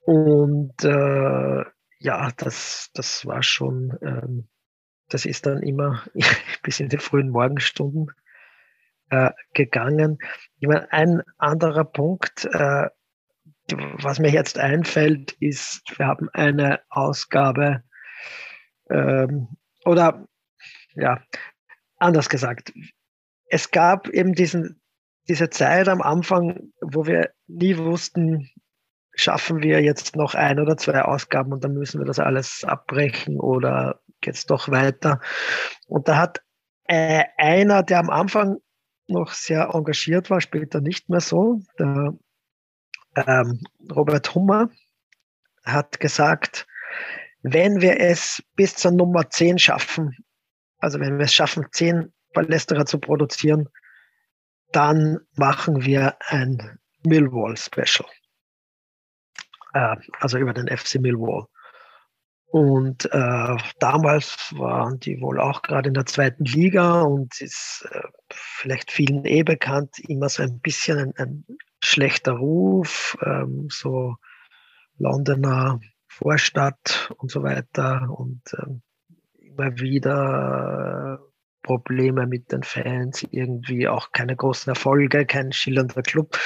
Und 0.00 0.84
äh, 0.84 1.64
ja, 2.00 2.30
das, 2.36 2.90
das 2.94 3.26
war 3.26 3.42
schon, 3.42 3.96
ähm, 4.02 4.48
das 5.08 5.26
ist 5.26 5.46
dann 5.46 5.62
immer 5.62 6.02
bis 6.62 6.80
in 6.80 6.88
die 6.88 6.98
frühen 6.98 7.30
Morgenstunden 7.30 8.10
äh, 9.10 9.30
gegangen. 9.54 10.18
Ich 10.58 10.68
meine, 10.68 10.90
ein 10.92 11.22
anderer 11.38 11.84
Punkt, 11.84 12.46
äh, 12.46 12.88
was 13.68 14.18
mir 14.18 14.30
jetzt 14.30 14.58
einfällt, 14.58 15.32
ist, 15.32 15.82
wir 15.98 16.06
haben 16.06 16.28
eine 16.32 16.80
Ausgabe 16.88 17.84
ähm, 18.88 19.48
oder 19.84 20.26
ja, 20.94 21.22
anders 21.98 22.28
gesagt, 22.28 22.72
es 23.46 23.70
gab 23.70 24.08
eben 24.08 24.34
diesen, 24.34 24.80
diese 25.28 25.50
Zeit 25.50 25.88
am 25.88 26.02
Anfang, 26.02 26.72
wo 26.80 27.06
wir 27.06 27.32
nie 27.46 27.76
wussten, 27.76 28.50
schaffen 29.20 29.62
wir 29.62 29.82
jetzt 29.82 30.16
noch 30.16 30.34
ein 30.34 30.58
oder 30.58 30.76
zwei 30.76 31.02
Ausgaben 31.02 31.52
und 31.52 31.64
dann 31.64 31.74
müssen 31.74 32.00
wir 32.00 32.06
das 32.06 32.18
alles 32.18 32.64
abbrechen 32.64 33.38
oder 33.38 34.00
geht 34.20 34.34
es 34.34 34.46
doch 34.46 34.68
weiter. 34.70 35.20
Und 35.86 36.08
da 36.08 36.16
hat 36.16 36.42
äh, 36.88 37.24
einer, 37.36 37.82
der 37.82 37.98
am 37.98 38.10
Anfang 38.10 38.58
noch 39.08 39.32
sehr 39.32 39.70
engagiert 39.74 40.30
war, 40.30 40.40
später 40.40 40.80
nicht 40.80 41.08
mehr 41.08 41.20
so, 41.20 41.60
der 41.78 42.14
ähm, 43.16 43.60
Robert 43.94 44.34
Hummer, 44.34 44.70
hat 45.64 46.00
gesagt, 46.00 46.66
wenn 47.42 47.80
wir 47.80 48.00
es 48.00 48.42
bis 48.56 48.76
zur 48.76 48.92
Nummer 48.92 49.28
10 49.30 49.58
schaffen, 49.58 50.16
also 50.78 51.00
wenn 51.00 51.18
wir 51.18 51.24
es 51.24 51.34
schaffen, 51.34 51.66
10 51.70 52.12
Palästerer 52.32 52.86
zu 52.86 52.98
produzieren, 52.98 53.68
dann 54.72 55.18
machen 55.36 55.84
wir 55.84 56.16
ein 56.28 56.78
Millwall 57.04 57.56
Special 57.56 58.06
äh, 59.74 59.96
also 60.20 60.38
über 60.38 60.52
den 60.52 60.68
FC 60.68 61.00
Millwall. 61.00 61.46
Und 62.46 63.04
äh, 63.12 63.56
damals 63.78 64.52
waren 64.58 64.98
die 64.98 65.20
wohl 65.20 65.38
auch 65.38 65.62
gerade 65.62 65.86
in 65.88 65.94
der 65.94 66.06
zweiten 66.06 66.44
Liga 66.44 67.02
und 67.02 67.40
ist 67.40 67.88
äh, 67.92 68.02
vielleicht 68.28 68.90
vielen 68.90 69.24
eh 69.24 69.44
bekannt, 69.44 70.00
immer 70.00 70.28
so 70.28 70.42
ein 70.42 70.58
bisschen 70.58 70.98
ein, 70.98 71.12
ein 71.16 71.44
schlechter 71.80 72.32
Ruf, 72.32 73.16
ähm, 73.24 73.68
so 73.70 74.16
Londoner 74.98 75.80
Vorstadt 76.08 77.12
und 77.18 77.30
so 77.30 77.44
weiter 77.44 78.08
und 78.10 78.42
ähm, 78.58 78.82
immer 79.38 79.78
wieder 79.78 81.20
Probleme 81.62 82.26
mit 82.26 82.52
den 82.52 82.62
Fans, 82.62 83.22
irgendwie 83.30 83.88
auch 83.88 84.12
keine 84.12 84.36
großen 84.36 84.70
Erfolge, 84.70 85.26
kein 85.26 85.52
schillernder 85.52 86.02
Club. 86.02 86.38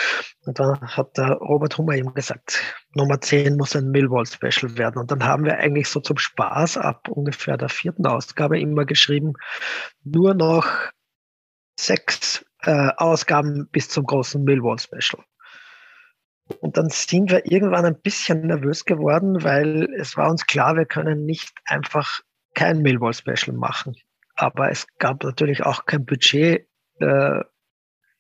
Und 0.45 0.59
dann 0.59 0.81
hat 0.81 1.17
der 1.17 1.33
Robert 1.33 1.79
Hummer 1.79 1.95
eben 1.95 2.15
gesagt, 2.15 2.63
Nummer 2.95 3.21
10 3.21 3.57
muss 3.57 3.77
ein 3.77 3.91
Millwall-Special 3.91 4.77
werden. 4.77 4.99
Und 4.99 5.11
dann 5.11 5.25
haben 5.25 5.45
wir 5.45 5.59
eigentlich 5.59 5.89
so 5.89 6.01
zum 6.01 6.19
Spaß 6.19 6.79
ab 6.79 7.09
ungefähr 7.09 7.57
der 7.57 7.69
vierten 7.69 8.07
Ausgabe 8.07 8.59
immer 8.59 8.85
geschrieben, 8.85 9.35
nur 10.03 10.35
noch 10.35 10.67
sechs 11.79 12.45
äh, 12.63 12.91
Ausgaben 12.97 13.69
bis 13.71 13.89
zum 13.89 14.05
großen 14.05 14.43
Millwall-Special. 14.43 15.23
Und 16.61 16.77
dann 16.77 16.91
sind 16.91 17.31
wir 17.31 17.51
irgendwann 17.51 17.87
ein 17.87 18.01
bisschen 18.01 18.47
nervös 18.47 18.85
geworden, 18.85 19.43
weil 19.45 19.89
es 19.95 20.17
war 20.17 20.31
uns 20.31 20.47
klar, 20.47 20.77
wir 20.77 20.85
können 20.85 21.25
nicht 21.25 21.53
einfach 21.65 22.21
kein 22.55 22.83
Millwall-Special 22.83 23.57
machen. 23.57 23.97
Aber 24.35 24.71
es 24.71 24.87
gab 24.99 25.23
natürlich 25.23 25.63
auch 25.65 25.87
kein 25.87 26.05
Budget, 26.05 26.67
äh, 27.01 27.41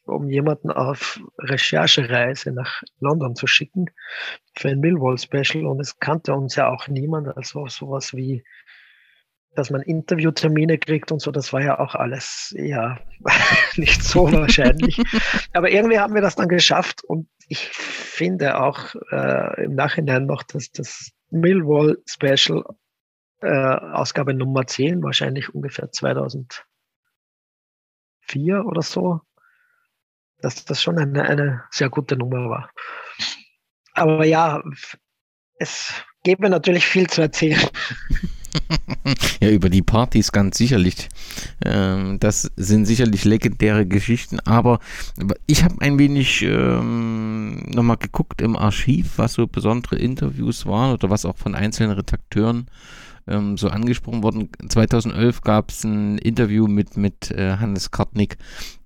um 0.06 0.28
jemanden 0.28 0.70
auf 0.70 1.20
Recherchereise 1.38 2.52
nach 2.52 2.82
London 3.00 3.34
zu 3.34 3.46
schicken 3.46 3.86
für 4.56 4.68
ein 4.68 4.80
Millwall-Special. 4.80 5.66
Und 5.66 5.80
es 5.80 5.98
kannte 5.98 6.34
uns 6.34 6.56
ja 6.56 6.68
auch 6.68 6.88
niemand. 6.88 7.34
Also 7.36 7.66
sowas 7.68 8.14
wie, 8.14 8.44
dass 9.54 9.70
man 9.70 9.82
Interviewtermine 9.82 10.78
kriegt 10.78 11.10
und 11.10 11.20
so, 11.20 11.30
das 11.30 11.52
war 11.52 11.62
ja 11.62 11.78
auch 11.78 11.94
alles 11.94 12.54
eher 12.56 13.00
nicht 13.76 14.02
so 14.02 14.30
wahrscheinlich. 14.32 15.00
Aber 15.52 15.70
irgendwie 15.70 15.98
haben 15.98 16.14
wir 16.14 16.22
das 16.22 16.36
dann 16.36 16.48
geschafft 16.48 17.02
und 17.04 17.28
ich 17.48 17.68
finde 17.68 18.60
auch 18.60 18.94
äh, 19.10 19.64
im 19.64 19.74
Nachhinein 19.74 20.26
noch, 20.26 20.42
dass 20.42 20.70
das 20.70 21.12
Millwall 21.30 21.98
Special 22.06 22.64
äh, 23.44 23.76
Ausgabe 23.92 24.34
Nummer 24.34 24.66
10, 24.66 25.02
wahrscheinlich 25.02 25.54
ungefähr 25.54 25.92
2004 25.92 26.64
oder 28.64 28.82
so, 28.82 29.20
dass 30.38 30.64
das 30.64 30.82
schon 30.82 30.98
eine, 30.98 31.22
eine 31.22 31.64
sehr 31.70 31.90
gute 31.90 32.16
Nummer 32.16 32.48
war. 32.48 32.70
Aber 33.92 34.24
ja, 34.24 34.62
es 35.58 35.92
gäbe 36.24 36.48
natürlich 36.48 36.86
viel 36.86 37.08
zu 37.08 37.22
erzählen. 37.22 37.60
ja, 39.40 39.50
über 39.50 39.68
die 39.68 39.82
Partys 39.82 40.32
ganz 40.32 40.58
sicherlich. 40.58 41.08
Ähm, 41.64 42.18
das 42.20 42.50
sind 42.56 42.86
sicherlich 42.86 43.24
legendäre 43.24 43.86
Geschichten, 43.86 44.40
aber 44.40 44.80
ich 45.46 45.64
habe 45.64 45.80
ein 45.80 45.98
wenig 45.98 46.42
ähm, 46.42 47.62
nochmal 47.70 47.96
geguckt 47.96 48.40
im 48.40 48.56
Archiv, 48.56 49.12
was 49.16 49.34
so 49.34 49.46
besondere 49.46 49.96
Interviews 49.96 50.66
waren 50.66 50.92
oder 50.92 51.10
was 51.10 51.24
auch 51.24 51.36
von 51.36 51.54
einzelnen 51.54 51.92
Redakteuren 51.92 52.66
ähm, 53.26 53.56
so 53.56 53.68
angesprochen 53.68 54.22
worden. 54.22 54.48
2011 54.68 55.40
gab 55.42 55.70
es 55.70 55.84
ein 55.84 56.18
Interview 56.18 56.66
mit, 56.66 56.96
mit 56.96 57.30
äh, 57.30 57.56
Hannes 57.56 57.90
Kartnick, 57.90 58.36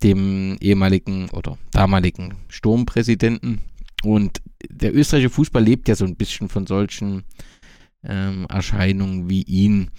dem 0.03 0.57
ehemaligen 0.61 1.29
oder 1.31 1.59
damaligen 1.73 2.35
Sturmpräsidenten. 2.49 3.61
Und 4.05 4.41
der 4.71 4.95
österreichische 4.95 5.35
Fußball 5.35 5.63
lebt 5.63 5.89
ja 5.89 5.95
so 5.95 6.05
ein 6.05 6.17
bisschen 6.17 6.49
von 6.49 6.67
solchen 6.67 7.25
ähm, 8.05 8.47
Erscheinungen 8.49 9.29
wie 9.29 9.43
ihn. 9.43 9.91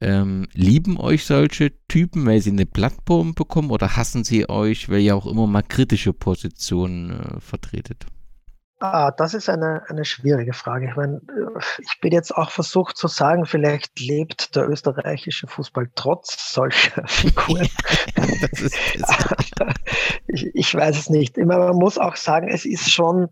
Ähm, 0.00 0.48
lieben 0.52 0.98
euch 0.98 1.24
solche 1.24 1.72
Typen, 1.88 2.26
weil 2.26 2.40
sie 2.42 2.50
eine 2.50 2.66
Plattform 2.66 3.34
bekommen 3.34 3.70
oder 3.70 3.96
hassen 3.96 4.24
sie 4.24 4.48
euch, 4.48 4.88
weil 4.88 5.00
ihr 5.00 5.16
auch 5.16 5.26
immer 5.26 5.46
mal 5.46 5.62
kritische 5.62 6.12
Positionen 6.12 7.10
äh, 7.10 7.40
vertretet? 7.40 8.06
Ah, 8.92 9.10
das 9.12 9.32
ist 9.32 9.48
eine, 9.48 9.82
eine 9.88 10.04
schwierige 10.04 10.52
Frage. 10.52 10.88
Ich 10.90 10.94
meine, 10.94 11.22
ich 11.78 12.00
bin 12.02 12.12
jetzt 12.12 12.36
auch 12.36 12.50
versucht 12.50 12.98
zu 12.98 13.08
sagen, 13.08 13.46
vielleicht 13.46 13.98
lebt 13.98 14.54
der 14.54 14.68
österreichische 14.68 15.46
Fußball 15.46 15.90
trotz 15.94 16.52
solcher 16.52 17.02
Figuren. 17.06 17.66
ich, 20.26 20.54
ich, 20.54 20.74
weiß 20.74 20.98
es 20.98 21.08
nicht. 21.08 21.38
Immer, 21.38 21.58
man 21.58 21.76
muss 21.76 21.96
auch 21.96 22.16
sagen, 22.16 22.48
es 22.48 22.66
ist 22.66 22.90
schon 22.90 23.28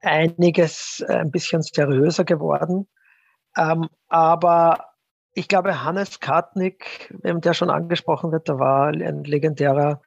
einiges 0.00 1.04
ein 1.08 1.32
bisschen 1.32 1.62
seriöser 1.62 2.24
geworden. 2.24 2.86
Ähm, 3.56 3.88
aber 4.08 4.90
ich 5.32 5.48
glaube, 5.48 5.82
Hannes 5.82 6.20
Kartnick, 6.20 7.12
der 7.24 7.54
schon 7.54 7.70
angesprochen 7.70 8.30
wird, 8.30 8.46
der 8.46 8.60
war 8.60 8.88
ein 8.88 9.24
legendärer 9.24 10.02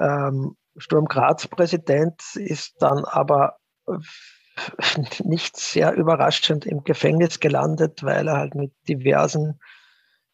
Ähm, 0.00 0.56
Sturm 0.76 1.04
Graz 1.04 1.46
Präsident 1.46 2.20
ist 2.34 2.74
dann 2.80 3.04
aber 3.04 3.58
nicht 5.24 5.56
sehr 5.56 5.92
überraschend 5.94 6.66
im 6.66 6.84
Gefängnis 6.84 7.40
gelandet, 7.40 8.02
weil 8.02 8.28
er 8.28 8.36
halt 8.36 8.54
mit 8.54 8.72
diversen 8.88 9.60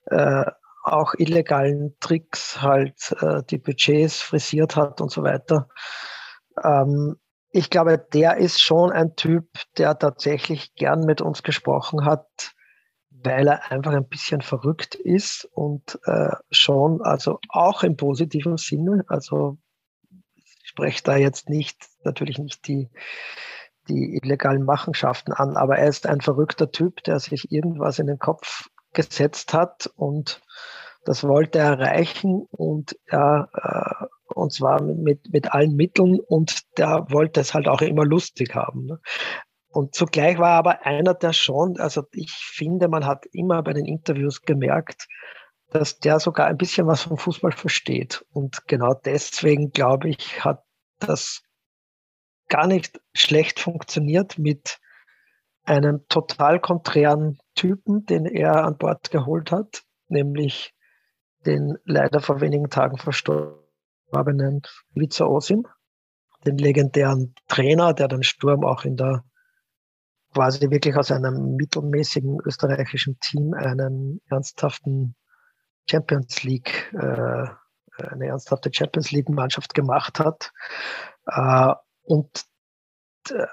äh, 0.07 0.44
auch 0.82 1.14
illegalen 1.18 1.96
Tricks 2.01 2.61
halt 2.62 3.14
äh, 3.20 3.42
die 3.48 3.59
Budgets 3.59 4.20
frisiert 4.20 4.76
hat 4.76 5.01
und 5.01 5.11
so 5.11 5.22
weiter. 5.22 5.68
Ähm, 6.62 7.16
ich 7.53 7.68
glaube, 7.70 7.98
der 7.98 8.36
ist 8.36 8.61
schon 8.61 8.92
ein 8.92 9.16
Typ, 9.16 9.48
der 9.76 9.98
tatsächlich 9.98 10.74
gern 10.74 11.01
mit 11.01 11.20
uns 11.20 11.42
gesprochen 11.42 12.05
hat, 12.05 12.55
weil 13.11 13.48
er 13.48 13.70
einfach 13.70 13.92
ein 13.92 14.09
bisschen 14.09 14.40
verrückt 14.40 14.94
ist 14.94 15.48
und 15.53 15.98
äh, 16.05 16.30
schon, 16.51 17.03
also 17.03 17.38
auch 17.48 17.82
im 17.82 17.96
positiven 17.96 18.57
Sinne, 18.57 19.05
also 19.09 19.59
ich 20.36 20.57
spreche 20.62 21.03
da 21.03 21.16
jetzt 21.16 21.48
nicht, 21.48 21.89
natürlich 22.05 22.38
nicht 22.38 22.66
die, 22.66 22.88
die 23.88 24.18
illegalen 24.22 24.64
Machenschaften 24.64 25.32
an, 25.32 25.57
aber 25.57 25.78
er 25.78 25.88
ist 25.88 26.07
ein 26.07 26.20
verrückter 26.20 26.70
Typ, 26.70 27.03
der 27.05 27.18
sich 27.18 27.51
irgendwas 27.51 27.98
in 27.98 28.07
den 28.07 28.18
Kopf 28.18 28.68
gesetzt 28.92 29.55
hat 29.55 29.90
und 29.96 30.40
das 31.05 31.24
wollte 31.24 31.59
er 31.59 31.78
erreichen 31.78 32.46
und 32.51 32.96
er, 33.07 33.48
äh, 33.55 34.07
und 34.34 34.53
zwar 34.53 34.82
mit, 34.82 35.32
mit 35.32 35.53
allen 35.53 35.74
Mitteln 35.74 36.20
und 36.20 36.76
der 36.78 37.07
wollte 37.09 37.40
es 37.40 37.55
halt 37.55 37.68
auch 37.68 37.80
immer 37.80 38.05
lustig 38.05 38.55
haben. 38.55 38.86
Ne? 38.86 39.01
Und 39.68 39.94
zugleich 39.94 40.38
war 40.38 40.51
er 40.51 40.59
aber 40.59 40.86
einer, 40.86 41.14
der 41.14 41.32
schon, 41.32 41.78
also 41.78 42.03
ich 42.12 42.32
finde, 42.32 42.88
man 42.88 43.07
hat 43.07 43.24
immer 43.32 43.62
bei 43.62 43.72
den 43.72 43.86
Interviews 43.86 44.42
gemerkt, 44.42 45.07
dass 45.70 45.98
der 45.98 46.18
sogar 46.18 46.46
ein 46.48 46.57
bisschen 46.57 46.86
was 46.86 47.03
vom 47.03 47.16
Fußball 47.16 47.53
versteht. 47.53 48.24
Und 48.32 48.66
genau 48.66 48.92
deswegen, 48.92 49.70
glaube 49.70 50.09
ich, 50.09 50.44
hat 50.44 50.64
das 50.98 51.42
gar 52.51 52.66
nicht 52.66 53.01
schlecht 53.14 53.61
funktioniert 53.61 54.38
mit 54.38 54.78
einem 55.64 56.07
total 56.09 56.61
konträren 56.61 57.38
Typen, 57.55 58.05
den 58.05 58.26
er 58.26 58.64
an 58.64 58.76
Bord 58.76 59.11
geholt 59.11 59.53
hat, 59.53 59.82
nämlich 60.09 60.74
den 61.46 61.78
leider 61.84 62.20
vor 62.20 62.40
wenigen 62.40 62.68
Tagen 62.68 62.98
verstorbenen 62.98 64.62
Ivica 64.94 65.24
Osim, 65.24 65.66
den 66.44 66.59
legendären 66.59 67.34
Trainer, 67.48 67.94
der 67.94 68.09
den 68.09 68.22
Sturm 68.22 68.64
auch 68.64 68.84
in 68.84 68.96
der 68.96 69.24
quasi 70.34 70.70
wirklich 70.70 70.96
aus 70.96 71.11
einem 71.11 71.57
mittelmäßigen 71.57 72.38
österreichischen 72.44 73.18
Team 73.20 73.55
einen 73.55 74.20
ernsthaften 74.28 75.14
Champions 75.88 76.42
League, 76.44 76.92
äh, 76.94 77.46
eine 77.98 78.26
ernsthafte 78.26 78.70
Champions 78.72 79.11
League 79.11 79.28
Mannschaft 79.28 79.74
gemacht 79.74 80.20
hat. 80.20 80.53
Äh, 81.26 81.74
und 82.11 82.44
äh, 83.30 83.46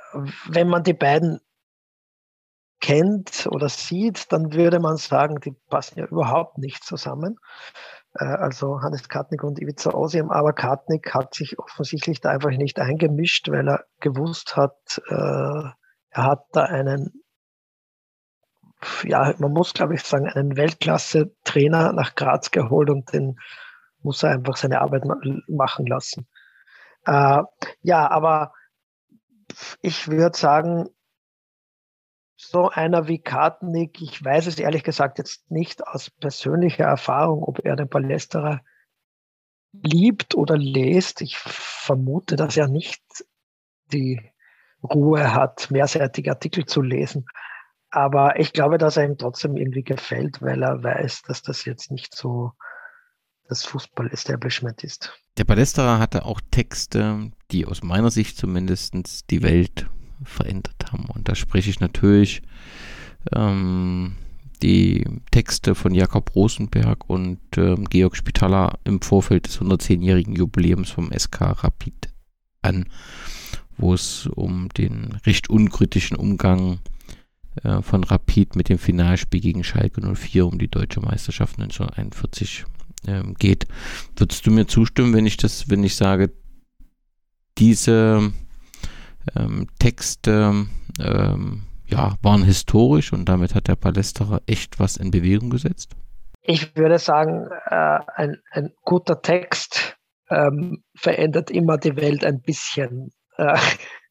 wenn 0.48 0.68
man 0.68 0.84
die 0.84 0.94
beiden 0.94 1.40
kennt 2.80 3.48
oder 3.52 3.70
sieht, 3.70 4.32
dann 4.32 4.54
würde 4.54 4.80
man 4.80 4.98
sagen, 4.98 5.40
die 5.40 5.52
passen 5.70 6.00
ja 6.00 6.06
überhaupt 6.06 6.58
nicht 6.58 6.84
zusammen. 6.84 7.38
Äh, 8.16 8.26
also 8.26 8.82
Hannes 8.82 9.10
Kartnick 9.10 9.44
und 9.44 9.62
Ivica 9.62 9.94
Osim, 9.94 10.32
aber 10.32 10.54
Kartnick 10.54 11.14
hat 11.14 11.36
sich 11.36 11.60
offensichtlich 11.60 12.20
da 12.20 12.32
einfach 12.32 12.50
nicht 12.50 12.80
eingemischt, 12.80 13.50
weil 13.50 13.68
er 13.68 13.86
gewusst 14.00 14.56
hat, 14.56 15.02
äh, 15.08 15.14
er 16.10 16.24
hat 16.24 16.46
da 16.52 16.64
einen, 16.64 17.24
ja, 19.04 19.36
man 19.38 19.52
muss 19.52 19.76
glaube 19.76 19.94
ich 19.94 20.02
sagen, 20.02 20.28
einen 20.28 20.58
Weltklasse-Trainer 20.58 21.94
nach 21.94 22.16
Graz 22.16 22.50
geholt 22.50 22.90
und 22.90 23.14
den 23.14 23.40
muss 24.02 24.24
er 24.24 24.32
einfach 24.32 24.58
seine 24.58 24.82
Arbeit 24.82 25.04
machen 25.48 25.86
lassen. 25.86 26.28
Äh, 27.08 27.42
ja, 27.82 28.12
aber 28.12 28.52
ich 29.82 30.10
würde 30.10 30.38
sagen, 30.38 30.90
so 32.36 32.70
einer 32.70 33.08
wie 33.08 33.20
Kartnick, 33.20 34.02
ich 34.02 34.24
weiß 34.24 34.46
es 34.46 34.60
ehrlich 34.60 34.84
gesagt 34.84 35.18
jetzt 35.18 35.50
nicht 35.50 35.88
aus 35.88 36.12
persönlicher 36.12 36.84
Erfahrung, 36.84 37.44
ob 37.44 37.66
er 37.66 37.76
den 37.76 37.90
Palästerer 37.90 38.62
liebt 39.72 40.36
oder 40.36 40.58
lest. 40.58 41.22
Ich 41.22 41.38
vermute, 41.38 42.36
dass 42.36 42.58
er 42.58 42.68
nicht 42.68 43.02
die 43.92 44.22
Ruhe 44.84 45.34
hat, 45.34 45.72
mehrseitige 45.72 46.32
Artikel 46.32 46.66
zu 46.66 46.82
lesen. 46.82 47.26
Aber 47.90 48.38
ich 48.38 48.52
glaube, 48.52 48.78
dass 48.78 48.98
er 48.98 49.06
ihm 49.06 49.18
trotzdem 49.18 49.56
irgendwie 49.56 49.84
gefällt, 49.84 50.42
weil 50.42 50.62
er 50.62 50.84
weiß, 50.84 51.24
dass 51.24 51.42
das 51.42 51.64
jetzt 51.64 51.90
nicht 51.90 52.14
so 52.14 52.52
das 53.48 53.64
Fußball-Establishment 53.66 54.84
ist. 54.84 55.12
Der 55.38 55.44
Palästerer 55.44 56.00
hatte 56.00 56.26
auch 56.26 56.42
Texte, 56.52 57.32
die 57.52 57.66
aus 57.66 57.84
meiner 57.84 58.12
Sicht 58.12 58.38
zumindest 58.38 58.96
die 59.30 59.44
Welt 59.44 59.88
verändert 60.24 60.92
haben. 60.92 61.06
Und 61.06 61.30
da 61.30 61.36
spreche 61.36 61.70
ich 61.70 61.80
natürlich 61.80 62.42
ähm, 63.34 64.16
die 64.62 65.06
Texte 65.32 65.76
von 65.76 65.94
Jakob 65.94 66.36
Rosenberg 66.36 67.10
und 67.10 67.40
ähm, 67.58 67.86
Georg 67.86 68.16
Spitaler 68.16 68.80
im 68.84 69.02
Vorfeld 69.02 69.48
des 69.48 69.60
110-jährigen 69.62 70.36
Jubiläums 70.36 70.90
vom 70.90 71.12
SK 71.12 71.64
Rapid 71.64 72.10
an, 72.62 72.86
wo 73.78 73.94
es 73.94 74.28
um 74.28 74.70
den 74.70 75.20
recht 75.26 75.50
unkritischen 75.50 76.18
Umgang 76.18 76.80
äh, 77.64 77.82
von 77.82 78.04
Rapid 78.04 78.56
mit 78.56 78.70
dem 78.70 78.80
Finalspiel 78.80 79.42
gegen 79.42 79.64
Schalke 79.64 80.02
04 80.02 80.48
um 80.48 80.58
die 80.58 80.70
deutsche 80.70 81.00
Meisterschaft 81.00 81.60
1941 81.60 82.66
ähm, 83.06 83.36
geht. 83.36 83.68
Würdest 84.16 84.46
du 84.46 84.52
mir 84.52 84.68
zustimmen, 84.68 85.14
wenn 85.14 85.26
ich 85.26 85.38
das, 85.38 85.70
wenn 85.70 85.84
ich 85.84 85.96
sage, 85.96 86.32
diese 87.58 88.32
ähm, 89.36 89.68
Texte 89.80 90.68
ähm, 91.00 91.64
ja, 91.88 92.16
waren 92.22 92.44
historisch 92.44 93.14
und 93.14 93.26
damit 93.26 93.56
hat 93.56 93.68
der 93.68 93.76
Palästerer 93.76 94.42
echt 94.46 94.80
was 94.80 94.98
in 94.98 95.12
Bewegung 95.12 95.50
gesetzt? 95.50 95.96
Ich 96.42 96.76
würde 96.76 97.00
sagen, 97.00 97.48
äh, 97.66 98.00
ein, 98.16 98.38
ein, 98.52 98.72
guter 98.84 99.22
Text 99.22 99.98
ähm, 100.30 100.84
verändert 100.96 101.52
immer 101.52 101.78
die 101.78 101.96
Welt 101.96 102.24
ein 102.26 102.42
bisschen, 102.42 103.12
äh, 103.38 103.58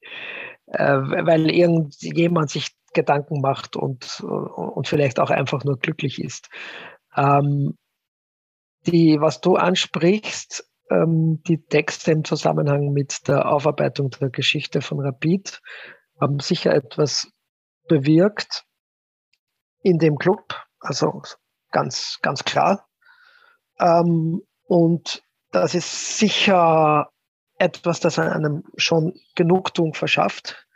äh, 0.67 0.99
weil 0.99 1.51
irgendjemand 1.51 2.51
sich 2.51 2.69
Gedanken 2.95 3.43
macht 3.43 3.77
und, 3.77 4.21
und 4.21 4.89
vielleicht 4.89 5.21
auch 5.21 5.29
einfach 5.29 5.65
nur 5.65 5.79
glücklich 5.79 6.19
ist. 6.19 6.49
Ähm, 7.15 7.77
die, 8.87 9.21
was 9.21 9.41
du 9.41 9.57
ansprichst, 9.57 10.69
ähm, 10.91 11.43
die 11.47 11.65
Texte 11.65 12.13
im 12.13 12.25
Zusammenhang 12.25 12.93
mit 12.93 13.29
der 13.29 13.51
Aufarbeitung 13.51 14.11
der 14.11 14.31
Geschichte 14.31 14.81
von 14.81 15.01
Rapid 15.01 15.61
haben 16.21 16.41
sicher 16.41 16.75
etwas 16.75 17.29
bewirkt 17.89 18.65
in 19.83 19.99
dem 19.99 20.17
Club, 20.17 20.55
also 20.81 21.23
ganz, 21.71 22.19
ganz 22.23 22.45
klar. 22.45 22.89
Ähm, 23.79 24.43
und 24.65 25.23
das 25.53 25.75
ist 25.75 26.19
sicher 26.19 27.11
etwas, 27.59 28.01
das 28.01 28.19
einem 28.19 28.65
schon 28.77 29.15
Genugtuung 29.35 29.95
verschafft. 29.95 30.67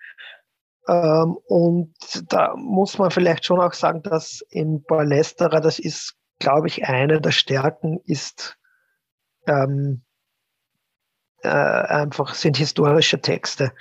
Ähm, 0.88 1.36
und 1.46 1.94
da 2.28 2.54
muss 2.56 2.98
man 2.98 3.11
vielleicht 3.11 3.44
schon 3.44 3.61
auch 3.61 3.74
sagen, 3.74 4.02
dass 4.02 4.42
in 4.50 4.82
Ballesterer, 4.82 5.61
das 5.61 5.78
ist, 5.78 6.16
glaube 6.41 6.66
ich, 6.66 6.84
eine 6.86 7.20
der 7.20 7.30
Stärken, 7.30 8.01
ist 8.05 8.59
ähm, 9.47 10.03
äh, 11.43 11.49
einfach 11.49 12.34
sind 12.34 12.57
historische 12.57 13.20
Texte. 13.20 13.72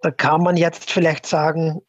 Da 0.00 0.10
kann 0.10 0.42
man 0.42 0.56
jetzt 0.56 0.90
vielleicht 0.90 1.26
sagen, 1.26 1.80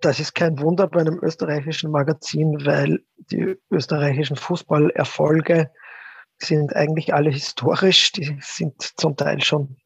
das 0.00 0.18
ist 0.18 0.34
kein 0.34 0.58
Wunder 0.60 0.88
bei 0.88 1.00
einem 1.00 1.18
österreichischen 1.22 1.90
Magazin, 1.90 2.64
weil 2.64 3.04
die 3.16 3.58
österreichischen 3.70 4.36
Fußballerfolge 4.36 5.70
sind 6.38 6.74
eigentlich 6.74 7.12
alle 7.12 7.30
historisch. 7.30 8.12
Die 8.12 8.38
sind 8.40 8.80
zum 8.80 9.16
Teil 9.16 9.42
schon 9.42 9.76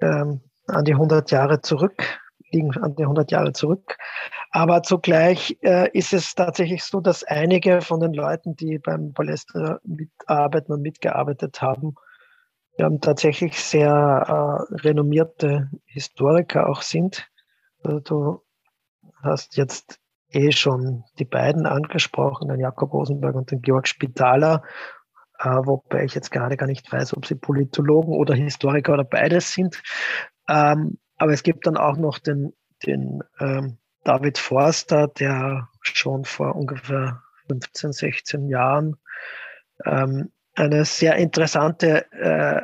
ähm, 0.00 0.40
an 0.66 0.84
die 0.84 0.94
100 0.94 1.30
Jahre 1.30 1.60
zurück, 1.60 2.20
liegen 2.52 2.70
an 2.82 2.94
die 2.96 3.02
100 3.02 3.30
Jahre 3.30 3.52
zurück. 3.52 3.96
Aber 4.50 4.82
zugleich 4.82 5.58
äh, 5.62 5.90
ist 5.96 6.12
es 6.12 6.34
tatsächlich 6.34 6.84
so, 6.84 7.00
dass 7.00 7.24
einige 7.24 7.80
von 7.80 8.00
den 8.00 8.12
Leuten, 8.12 8.56
die 8.56 8.78
beim 8.78 9.12
Palästra 9.12 9.78
mitarbeiten 9.84 10.72
und 10.72 10.82
mitgearbeitet 10.82 11.62
haben, 11.62 11.94
wir 12.76 13.00
tatsächlich 13.00 13.60
sehr 13.60 13.90
äh, 14.70 14.74
renommierte 14.82 15.70
Historiker 15.84 16.68
auch 16.68 16.82
sind. 16.82 17.28
Also 17.82 18.00
du 18.00 18.42
hast 19.22 19.56
jetzt 19.56 20.00
eh 20.30 20.52
schon 20.52 21.04
die 21.18 21.24
beiden 21.24 21.66
angesprochen, 21.66 22.48
den 22.48 22.60
Jakob 22.60 22.92
Rosenberg 22.92 23.34
und 23.34 23.50
den 23.50 23.62
Georg 23.62 23.86
Spitaler, 23.88 24.62
äh, 25.38 25.48
wobei 25.48 26.04
ich 26.04 26.14
jetzt 26.14 26.30
gerade 26.30 26.56
gar 26.56 26.66
nicht 26.66 26.90
weiß, 26.90 27.16
ob 27.16 27.26
sie 27.26 27.34
Politologen 27.34 28.14
oder 28.14 28.34
Historiker 28.34 28.94
oder 28.94 29.04
beides 29.04 29.52
sind. 29.52 29.82
Ähm, 30.48 30.98
aber 31.20 31.32
es 31.32 31.42
gibt 31.42 31.66
dann 31.66 31.76
auch 31.76 31.98
noch 31.98 32.18
den, 32.18 32.54
den 32.86 33.22
ähm, 33.40 33.76
David 34.04 34.38
Forster, 34.38 35.06
der 35.06 35.68
schon 35.82 36.24
vor 36.24 36.56
ungefähr 36.56 37.22
15, 37.48 37.92
16 37.92 38.48
Jahren 38.48 38.96
ähm, 39.84 40.32
eine 40.54 40.86
sehr 40.86 41.16
interessante 41.16 42.10
äh, 42.12 42.62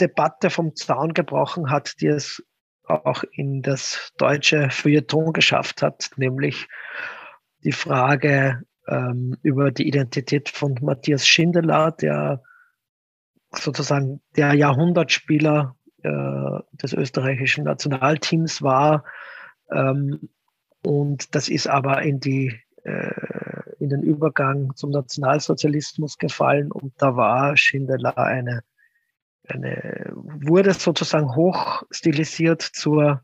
Debatte 0.00 0.50
vom 0.50 0.74
Zaun 0.74 1.14
gebrochen 1.14 1.70
hat, 1.70 2.00
die 2.00 2.08
es 2.08 2.42
auch 2.82 3.22
in 3.30 3.62
das 3.62 4.12
deutsche 4.18 4.68
Feuilleton 4.70 5.32
geschafft 5.32 5.82
hat, 5.82 6.10
nämlich 6.16 6.66
die 7.62 7.70
Frage 7.70 8.64
ähm, 8.88 9.36
über 9.42 9.70
die 9.70 9.86
Identität 9.86 10.48
von 10.48 10.76
Matthias 10.82 11.28
Schindler, 11.28 11.92
der 11.92 12.42
sozusagen 13.52 14.20
der 14.34 14.54
Jahrhundertspieler 14.54 15.76
äh, 16.02 16.60
des 16.72 16.92
österreichischen 16.92 17.64
Nationalteams 17.64 18.62
war. 18.62 19.04
Ähm, 19.70 20.28
und 20.82 21.34
das 21.34 21.48
ist 21.48 21.66
aber 21.66 22.02
in 22.02 22.20
die 22.20 22.60
äh, 22.84 23.10
in 23.78 23.88
den 23.88 24.02
Übergang 24.02 24.76
zum 24.76 24.90
Nationalsozialismus 24.90 26.18
gefallen 26.18 26.70
und 26.70 26.92
da 26.98 27.16
war 27.16 27.56
Schindler 27.56 28.18
eine, 28.18 28.62
eine 29.48 30.12
wurde 30.14 30.74
sozusagen 30.74 31.34
hoch 31.34 31.82
stilisiert 31.90 32.60
zur 32.62 33.22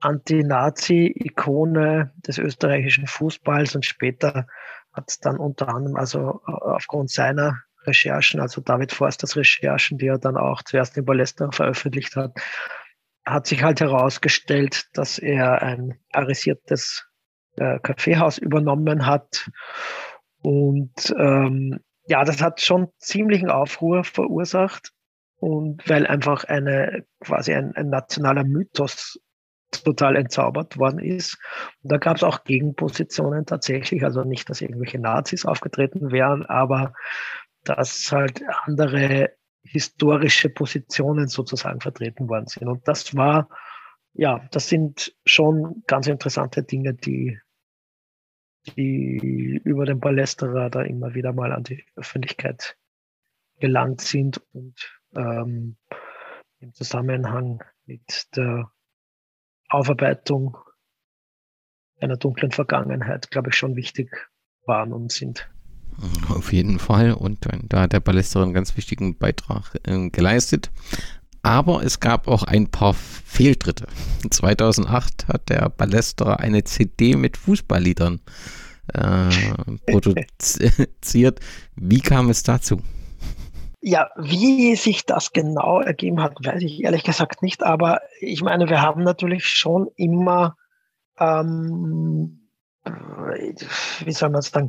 Anti-Nazi-Ikone 0.00 2.12
des 2.16 2.38
österreichischen 2.38 3.06
Fußballs 3.06 3.74
und 3.74 3.84
später 3.84 4.46
hat 4.92 5.10
es 5.10 5.18
dann 5.18 5.36
unter 5.38 5.68
anderem 5.68 5.96
also 5.96 6.40
äh, 6.46 6.52
aufgrund 6.52 7.10
seiner 7.10 7.58
Recherchen, 7.86 8.40
also 8.40 8.60
David 8.60 8.92
Forsters 8.92 9.36
Recherchen, 9.36 9.98
die 9.98 10.08
er 10.08 10.18
dann 10.18 10.36
auch 10.36 10.62
zuerst 10.62 10.96
in 10.96 11.04
Ballester 11.04 11.50
veröffentlicht 11.52 12.16
hat, 12.16 12.32
hat 13.24 13.46
sich 13.46 13.62
halt 13.62 13.80
herausgestellt, 13.80 14.86
dass 14.94 15.18
er 15.18 15.62
ein 15.62 15.98
arisiertes 16.12 17.06
äh, 17.56 17.78
Kaffeehaus 17.80 18.38
übernommen 18.38 19.06
hat. 19.06 19.50
Und 20.42 21.14
ähm, 21.18 21.80
ja, 22.06 22.24
das 22.24 22.40
hat 22.40 22.60
schon 22.60 22.88
ziemlichen 22.98 23.50
Aufruhr 23.50 24.04
verursacht. 24.04 24.92
Und 25.40 25.88
weil 25.88 26.06
einfach 26.06 26.44
eine 26.44 27.04
quasi 27.20 27.54
ein, 27.54 27.76
ein 27.76 27.90
nationaler 27.90 28.42
Mythos 28.42 29.20
total 29.70 30.16
entzaubert 30.16 30.78
worden 30.78 30.98
ist. 30.98 31.38
Und 31.82 31.92
da 31.92 31.98
gab 31.98 32.16
es 32.16 32.22
auch 32.24 32.44
Gegenpositionen 32.44 33.46
tatsächlich, 33.46 34.02
also 34.02 34.24
nicht, 34.24 34.48
dass 34.50 34.60
irgendwelche 34.60 34.98
Nazis 34.98 35.44
aufgetreten 35.44 36.10
wären, 36.10 36.44
aber 36.46 36.94
dass 37.68 38.10
halt 38.12 38.42
andere 38.64 39.36
historische 39.62 40.48
Positionen 40.48 41.28
sozusagen 41.28 41.80
vertreten 41.80 42.28
worden 42.28 42.46
sind. 42.46 42.68
Und 42.68 42.86
das 42.88 43.14
war, 43.14 43.48
ja, 44.14 44.46
das 44.50 44.68
sind 44.68 45.14
schon 45.26 45.82
ganz 45.86 46.06
interessante 46.06 46.62
Dinge, 46.62 46.94
die, 46.94 47.38
die 48.76 49.60
über 49.64 49.84
den 49.84 50.00
Palästerer 50.00 50.70
da 50.70 50.82
immer 50.82 51.14
wieder 51.14 51.32
mal 51.32 51.52
an 51.52 51.64
die 51.64 51.84
Öffentlichkeit 51.96 52.76
gelangt 53.60 54.00
sind 54.00 54.40
und 54.52 54.74
ähm, 55.14 55.76
im 56.60 56.72
Zusammenhang 56.72 57.62
mit 57.86 58.28
der 58.36 58.72
Aufarbeitung 59.68 60.56
einer 62.00 62.16
dunklen 62.16 62.52
Vergangenheit, 62.52 63.30
glaube 63.30 63.50
ich, 63.50 63.56
schon 63.56 63.76
wichtig 63.76 64.30
waren 64.64 64.92
und 64.92 65.12
sind. 65.12 65.50
Auf 66.28 66.52
jeden 66.52 66.78
Fall. 66.78 67.12
Und 67.12 67.46
da 67.64 67.82
hat 67.82 67.92
der 67.92 68.00
Ballester 68.00 68.42
einen 68.42 68.52
ganz 68.52 68.76
wichtigen 68.76 69.16
Beitrag 69.16 69.78
äh, 69.84 70.10
geleistet. 70.10 70.70
Aber 71.42 71.82
es 71.82 72.00
gab 72.00 72.28
auch 72.28 72.42
ein 72.42 72.68
paar 72.68 72.94
Fehltritte. 72.94 73.86
2008 74.28 75.28
hat 75.28 75.48
der 75.48 75.68
Ballester 75.70 76.40
eine 76.40 76.64
CD 76.64 77.16
mit 77.16 77.36
Fußballliedern 77.36 78.20
äh, 78.92 79.30
produziert. 79.90 81.40
Wie 81.76 82.00
kam 82.00 82.30
es 82.30 82.42
dazu? 82.42 82.82
Ja, 83.80 84.10
wie 84.16 84.74
sich 84.74 85.06
das 85.06 85.32
genau 85.32 85.80
ergeben 85.80 86.20
hat, 86.20 86.36
weiß 86.44 86.62
ich 86.62 86.82
ehrlich 86.82 87.04
gesagt 87.04 87.42
nicht. 87.42 87.62
Aber 87.62 88.00
ich 88.20 88.42
meine, 88.42 88.68
wir 88.68 88.82
haben 88.82 89.04
natürlich 89.04 89.46
schon 89.46 89.88
immer 89.94 90.56
ähm, 91.18 92.47
wie 94.04 94.12
soll 94.12 94.30
man 94.30 94.42
sagen, 94.42 94.68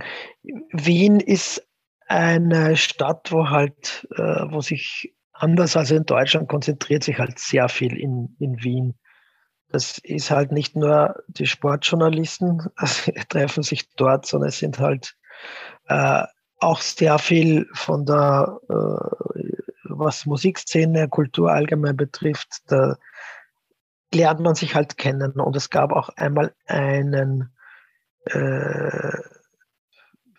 Wien 0.72 1.20
ist 1.20 1.66
eine 2.08 2.76
Stadt, 2.76 3.32
wo 3.32 3.50
halt, 3.50 4.08
äh, 4.16 4.46
wo 4.50 4.62
sich 4.62 5.14
anders 5.32 5.78
als 5.78 5.92
in 5.92 6.06
Deutschland 6.06 6.50
konzentriert 6.50 7.04
sich 7.04 7.20
halt 7.20 7.40
sehr 7.40 7.70
viel 7.70 7.96
in, 7.98 8.36
in 8.40 8.62
Wien. 8.64 8.96
Das 9.72 10.00
ist 10.00 10.32
halt 10.32 10.52
nicht 10.52 10.76
nur 10.76 11.16
die 11.28 11.46
Sportjournalisten 11.46 12.68
also 12.76 13.12
treffen 13.30 13.64
sich 13.64 13.90
dort, 13.96 14.26
sondern 14.26 14.50
es 14.50 14.60
sind 14.60 14.80
halt 14.80 15.16
äh, 15.88 16.24
auch 16.60 16.82
sehr 16.82 17.20
viel 17.20 17.68
von 17.74 18.06
der, 18.06 18.60
äh, 18.70 19.44
was 19.84 20.26
Musikszene, 20.26 21.08
Kultur 21.08 21.52
allgemein 21.52 21.96
betrifft, 21.96 22.64
da 22.68 22.98
lernt 24.14 24.40
man 24.40 24.56
sich 24.56 24.76
halt 24.76 24.98
kennen. 24.98 25.40
Und 25.40 25.56
es 25.56 25.70
gab 25.70 25.92
auch 25.92 26.10
einmal 26.10 26.54
einen 26.66 27.54
äh, 28.26 29.18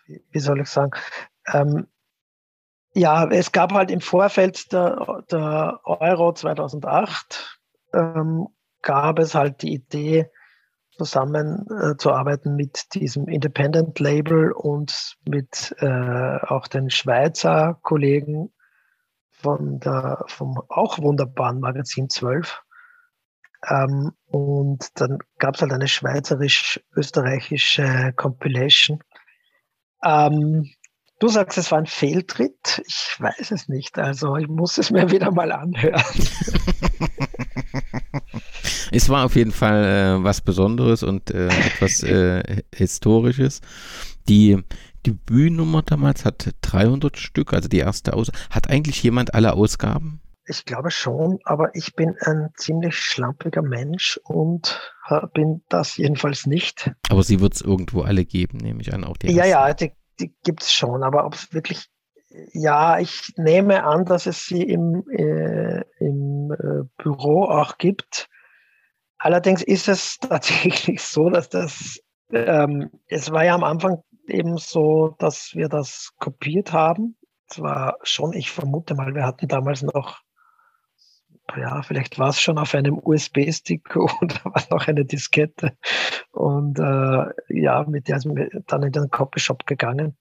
wie 0.05 0.39
soll 0.39 0.61
ich 0.61 0.69
sagen, 0.69 0.91
ähm, 1.51 1.87
ja, 2.93 3.25
es 3.29 3.51
gab 3.51 3.71
halt 3.71 3.89
im 3.89 4.01
Vorfeld 4.01 4.71
der, 4.73 5.23
der 5.31 5.79
Euro 5.85 6.33
2008, 6.33 7.59
ähm, 7.93 8.47
gab 8.81 9.19
es 9.19 9.33
halt 9.33 9.61
die 9.61 9.73
Idee, 9.73 10.29
zusammenzuarbeiten 10.97 12.53
äh, 12.53 12.55
mit 12.55 12.93
diesem 12.93 13.27
Independent 13.27 13.99
Label 13.99 14.51
und 14.51 15.17
mit 15.27 15.75
äh, 15.79 16.37
auch 16.45 16.67
den 16.67 16.89
Schweizer 16.89 17.79
Kollegen 17.81 18.51
von 19.29 19.79
der, 19.79 20.23
vom 20.27 20.61
auch 20.69 20.99
wunderbaren 20.99 21.59
Magazin 21.59 22.09
12. 22.09 22.61
Ähm, 23.69 24.13
und 24.27 24.99
dann 24.99 25.19
gab 25.37 25.55
es 25.55 25.61
halt 25.61 25.71
eine 25.73 25.87
schweizerisch-österreichische 25.87 28.13
Compilation. 28.15 29.03
Ähm, 30.03 30.71
du 31.19 31.27
sagst, 31.27 31.57
es 31.57 31.71
war 31.71 31.77
ein 31.77 31.85
Fehltritt. 31.85 32.81
Ich 32.87 33.15
weiß 33.19 33.51
es 33.51 33.67
nicht. 33.67 33.99
Also 33.99 34.37
ich 34.37 34.47
muss 34.47 34.77
es 34.77 34.91
mir 34.91 35.11
wieder 35.11 35.31
mal 35.31 35.51
anhören. 35.51 36.01
es 38.91 39.09
war 39.09 39.25
auf 39.25 39.35
jeden 39.35 39.51
Fall 39.51 39.83
äh, 39.83 40.23
was 40.23 40.39
Besonderes 40.41 41.03
und 41.03 41.31
äh, 41.31 41.47
etwas 41.47 42.03
äh, 42.03 42.63
Historisches. 42.73 43.59
Die 44.27 44.57
Debütnummer 45.05 45.81
damals 45.81 46.25
hat 46.25 46.53
300 46.61 47.17
Stück, 47.17 47.53
also 47.53 47.69
die 47.69 47.79
erste 47.79 48.13
Ausgabe. 48.13 48.37
Hat 48.49 48.69
eigentlich 48.69 49.01
jemand 49.03 49.33
alle 49.33 49.53
Ausgaben? 49.53 50.21
Ich 50.51 50.65
glaube 50.65 50.91
schon, 50.91 51.39
aber 51.45 51.73
ich 51.75 51.95
bin 51.95 52.17
ein 52.19 52.49
ziemlich 52.57 52.97
schlampiger 52.97 53.61
Mensch 53.61 54.19
und 54.25 54.81
bin 55.33 55.63
das 55.69 55.95
jedenfalls 55.95 56.45
nicht. 56.45 56.91
Aber 57.09 57.23
sie 57.23 57.39
wird 57.39 57.53
es 57.53 57.61
irgendwo 57.61 58.01
alle 58.01 58.25
geben, 58.25 58.57
nehme 58.57 58.81
ich 58.81 58.93
an. 58.93 59.05
Auch 59.05 59.15
die 59.15 59.31
ja, 59.31 59.45
ja, 59.45 59.73
die, 59.73 59.93
die 60.19 60.35
gibt 60.43 60.63
es 60.63 60.73
schon, 60.73 61.03
aber 61.03 61.25
ob 61.25 61.35
es 61.35 61.53
wirklich, 61.53 61.87
ja, 62.51 62.99
ich 62.99 63.31
nehme 63.37 63.85
an, 63.85 64.03
dass 64.03 64.25
es 64.25 64.45
sie 64.45 64.61
im, 64.61 65.05
äh, 65.09 65.85
im 65.99 66.51
äh, 66.51 66.83
Büro 67.01 67.45
auch 67.45 67.77
gibt. 67.77 68.27
Allerdings 69.19 69.63
ist 69.63 69.87
es 69.87 70.17
tatsächlich 70.21 71.01
so, 71.01 71.29
dass 71.29 71.47
das, 71.47 72.01
ähm, 72.33 72.89
es 73.07 73.31
war 73.31 73.45
ja 73.45 73.55
am 73.55 73.63
Anfang 73.63 74.03
eben 74.27 74.57
so, 74.57 75.15
dass 75.17 75.51
wir 75.53 75.69
das 75.69 76.11
kopiert 76.17 76.73
haben. 76.73 77.15
Zwar 77.47 77.95
schon, 78.03 78.33
ich 78.33 78.51
vermute 78.51 78.95
mal, 78.95 79.15
wir 79.15 79.25
hatten 79.25 79.47
damals 79.47 79.81
noch 79.81 80.19
ja, 81.57 81.81
vielleicht 81.81 82.19
war 82.19 82.29
es 82.29 82.39
schon 82.39 82.57
auf 82.57 82.73
einem 82.73 82.99
USB-Stick 83.03 83.95
oder 83.95 84.35
war 84.43 84.63
noch 84.69 84.87
eine 84.87 85.05
Diskette. 85.05 85.77
Und 86.31 86.79
äh, 86.79 87.25
ja, 87.49 87.83
mit 87.87 88.07
der 88.07 88.19
sind 88.19 88.35
wir 88.35 88.49
dann 88.67 88.83
in 88.83 88.91
den 88.91 89.09
Copyshop 89.09 89.65
gegangen. 89.65 90.17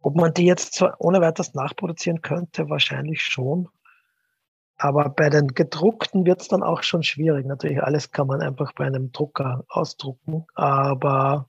Ob 0.00 0.16
man 0.16 0.32
die 0.32 0.46
jetzt 0.46 0.74
so 0.74 0.88
ohne 0.98 1.20
weiteres 1.20 1.54
nachproduzieren 1.54 2.22
könnte, 2.22 2.68
wahrscheinlich 2.68 3.22
schon. 3.22 3.68
Aber 4.76 5.08
bei 5.08 5.28
den 5.28 5.48
gedruckten 5.48 6.24
wird 6.24 6.40
es 6.40 6.48
dann 6.48 6.62
auch 6.62 6.84
schon 6.84 7.02
schwierig. 7.02 7.46
Natürlich, 7.46 7.82
alles 7.82 8.12
kann 8.12 8.28
man 8.28 8.40
einfach 8.40 8.72
bei 8.74 8.86
einem 8.86 9.10
Drucker 9.10 9.64
ausdrucken, 9.68 10.46
aber 10.54 11.48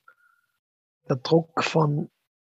der 1.08 1.18
Druck 1.18 1.64
von 1.64 2.10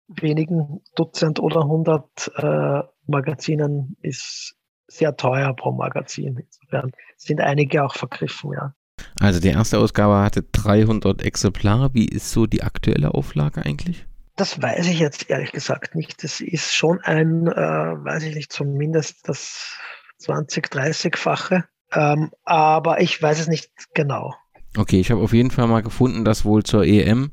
wenigen 0.08 0.82
Dutzend 0.96 1.40
oder 1.40 1.66
hundert 1.66 2.32
äh, 2.36 2.84
Magazinen 3.06 3.98
ist 4.02 4.56
sehr 4.92 5.16
teuer 5.16 5.56
pro 5.56 5.72
Magazin. 5.72 6.38
Insofern 6.38 6.92
sind 7.18 7.42
einige 7.42 7.84
auch 7.84 7.96
vergriffen, 7.96 8.54
ja. 8.54 8.74
Also 9.20 9.40
die 9.40 9.50
erste 9.50 9.80
Ausgabe 9.80 10.22
hatte 10.24 10.44
300 10.44 11.22
Exemplare. 11.22 11.94
Wie 11.94 12.06
ist 12.08 12.32
so 12.32 12.46
die 12.46 12.64
aktuelle 12.64 13.14
Auflage 13.14 13.66
eigentlich? 13.66 14.06
Das 14.36 14.62
weiß 14.62 14.88
ich 14.88 15.00
jetzt 15.00 15.30
ehrlich 15.30 15.52
gesagt 15.52 15.96
nicht. 15.96 16.24
Das 16.24 16.40
ist 16.40 16.74
schon 16.74 17.00
ein, 17.02 17.48
äh, 17.48 17.52
weiß 17.52 18.24
ich 18.24 18.36
nicht, 18.36 18.52
zumindest 18.52 19.28
das 19.28 19.76
20, 20.20 20.68
30-fache. 20.68 21.64
Ähm, 21.94 22.32
aber 22.46 23.02
ich 23.02 23.22
weiß 23.22 23.40
es 23.40 23.48
nicht 23.48 23.72
genau. 23.94 24.36
Okay, 24.78 25.02
ich 25.02 25.12
habe 25.12 25.22
auf 25.22 25.34
jeden 25.34 25.52
Fall 25.52 25.68
mal 25.68 25.82
gefunden, 25.82 26.24
dass 26.24 26.46
wohl 26.46 26.64
zur 26.64 26.86
EM 26.86 27.32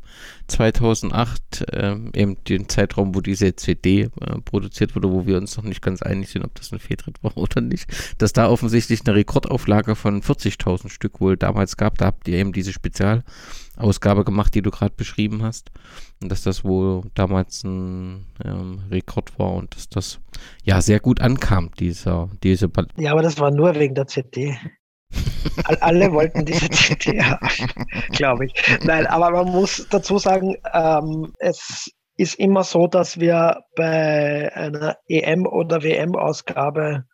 2008, 0.49 1.67
äh, 1.73 1.95
eben 2.15 2.43
den 2.45 2.69
Zeitraum, 2.69 3.15
wo 3.15 3.21
diese 3.21 3.55
CD 3.55 4.09
äh, 4.21 4.41
produziert 4.45 4.97
wurde, 4.97 5.13
wo 5.13 5.25
wir 5.25 5.37
uns 5.37 5.57
noch 5.57 5.63
nicht 5.63 5.81
ganz 5.81 6.03
einig 6.03 6.31
sind, 6.31 6.45
ob 6.45 6.55
das 6.57 6.73
ein 6.73 6.81
Fehltritt 6.81 7.23
war 7.23 7.37
oder 7.37 7.61
nicht, 7.61 7.87
dass 8.19 8.33
da 8.33 8.49
offensichtlich 8.49 9.03
eine 9.07 9.15
Rekordauflage 9.15 9.95
von 9.95 10.21
40.000 10.21 10.89
Stück 10.89 11.21
wohl 11.21 11.37
damals 11.37 11.77
gab. 11.77 11.97
Da 11.99 12.07
habt 12.07 12.27
ihr 12.27 12.39
eben 12.39 12.53
diese 12.53 12.73
Spezialausgabe 12.73 14.25
gemacht, 14.25 14.55
die 14.57 14.63
du 14.63 14.73
gerade 14.73 14.95
beschrieben 14.97 15.45
hast. 15.45 15.71
Und 16.21 16.33
dass 16.33 16.43
das 16.43 16.65
wohl 16.65 17.03
damals 17.15 17.63
ein 17.63 18.27
ähm, 18.45 18.81
Rekord 18.91 19.39
war 19.39 19.53
und 19.53 19.77
dass 19.77 19.89
das 19.89 20.19
ja 20.65 20.83
sehr 20.83 20.99
gut 20.99 21.21
ankam, 21.21 21.71
dieser, 21.79 22.31
diese 22.43 22.69
Ball 22.69 22.89
Ja, 22.97 23.13
aber 23.13 23.23
das 23.23 23.39
war 23.39 23.53
nur 23.53 23.77
wegen 23.77 23.95
der 23.95 24.09
CD. 24.09 24.57
Alle 25.81 26.13
wollten 26.13 26.45
diese 26.45 26.69
CD 26.71 27.23
haben, 27.23 27.49
glaube 28.13 28.47
ich. 28.47 28.55
Nein, 28.85 29.07
aber 29.07 29.31
man 29.31 29.53
muss 29.53 29.87
dazu 29.91 30.19
sagen, 30.19 30.57
ähm, 30.73 31.33
es 31.39 31.91
ist 32.17 32.35
immer 32.39 32.65
so, 32.65 32.87
dass 32.87 33.21
wir 33.21 33.63
bei 33.77 34.53
einer 34.55 34.99
EM- 35.09 35.47
oder 35.47 35.83
WM-Ausgabe 35.83 37.05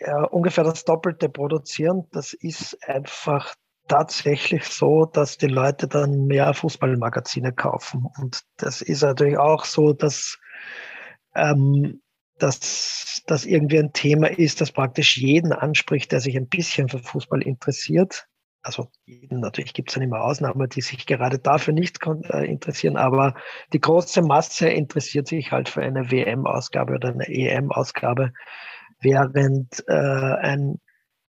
ja, 0.00 0.24
ungefähr 0.24 0.64
das 0.64 0.84
Doppelte 0.84 1.28
produzieren. 1.28 2.06
Das 2.12 2.32
ist 2.32 2.78
einfach 2.88 3.54
tatsächlich 3.88 4.64
so, 4.64 5.04
dass 5.04 5.38
die 5.38 5.46
Leute 5.46 5.86
dann 5.86 6.26
mehr 6.26 6.52
Fußballmagazine 6.54 7.52
kaufen. 7.52 8.06
Und 8.18 8.42
das 8.56 8.82
ist 8.82 9.02
natürlich 9.02 9.38
auch 9.38 9.64
so, 9.64 9.92
dass 9.92 10.38
ähm, 11.34 12.00
dass 12.38 13.22
das 13.26 13.44
irgendwie 13.44 13.78
ein 13.78 13.92
Thema 13.92 14.28
ist, 14.28 14.60
das 14.60 14.72
praktisch 14.72 15.16
jeden 15.16 15.52
anspricht, 15.52 16.12
der 16.12 16.20
sich 16.20 16.36
ein 16.36 16.48
bisschen 16.48 16.88
für 16.88 16.98
Fußball 16.98 17.42
interessiert. 17.42 18.26
Also 18.62 18.88
jeden, 19.04 19.40
natürlich 19.40 19.74
gibt 19.74 19.90
es 19.90 19.94
dann 19.94 20.02
immer 20.02 20.22
Ausnahmen, 20.22 20.68
die 20.68 20.80
sich 20.80 21.06
gerade 21.06 21.38
dafür 21.38 21.72
nicht 21.72 22.00
äh, 22.04 22.44
interessieren, 22.44 22.96
aber 22.96 23.34
die 23.72 23.80
große 23.80 24.22
Masse 24.22 24.68
interessiert 24.68 25.28
sich 25.28 25.52
halt 25.52 25.68
für 25.68 25.82
eine 25.82 26.10
WM-Ausgabe 26.10 26.94
oder 26.94 27.10
eine 27.10 27.28
EM-Ausgabe, 27.28 28.32
während 29.00 29.84
äh, 29.86 29.92
ein 29.92 30.80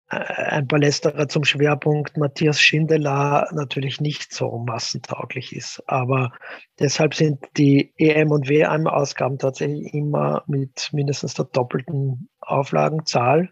ein 0.09 0.69
Palästerer 0.69 1.27
zum 1.27 1.45
Schwerpunkt 1.45 2.17
Matthias 2.17 2.61
Schindler 2.61 3.49
natürlich 3.53 4.01
nicht 4.01 4.33
so 4.33 4.59
massentauglich 4.59 5.55
ist. 5.55 5.83
Aber 5.87 6.33
deshalb 6.79 7.15
sind 7.15 7.45
die 7.57 7.93
EM- 7.97 8.31
und 8.31 8.49
WM-Ausgaben 8.49 9.39
tatsächlich 9.39 9.93
immer 9.93 10.45
mit 10.47 10.91
mindestens 10.93 11.35
der 11.35 11.47
doppelten 11.47 12.29
Auflagenzahl. 12.41 13.51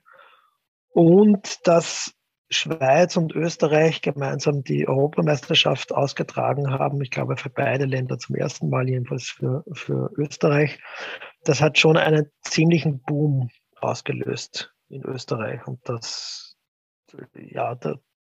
Und 0.91 1.67
dass 1.67 2.15
Schweiz 2.51 3.17
und 3.17 3.35
Österreich 3.35 4.01
gemeinsam 4.01 4.63
die 4.63 4.87
Europameisterschaft 4.87 5.93
ausgetragen 5.93 6.71
haben, 6.71 7.03
ich 7.03 7.11
glaube 7.11 7.37
für 7.37 7.51
beide 7.51 7.85
Länder 7.85 8.19
zum 8.19 8.37
ersten 8.37 8.69
Mal, 8.69 8.89
jedenfalls 8.89 9.25
für, 9.25 9.65
für 9.73 10.11
Österreich, 10.17 10.79
das 11.43 11.61
hat 11.61 11.79
schon 11.79 11.97
einen 11.97 12.31
ziemlichen 12.43 13.03
Boom 13.03 13.51
ausgelöst 13.81 14.73
in 14.89 15.03
Österreich. 15.03 15.67
Und 15.67 15.81
das, 15.85 16.44
ja, 17.35 17.75
da, 17.75 17.97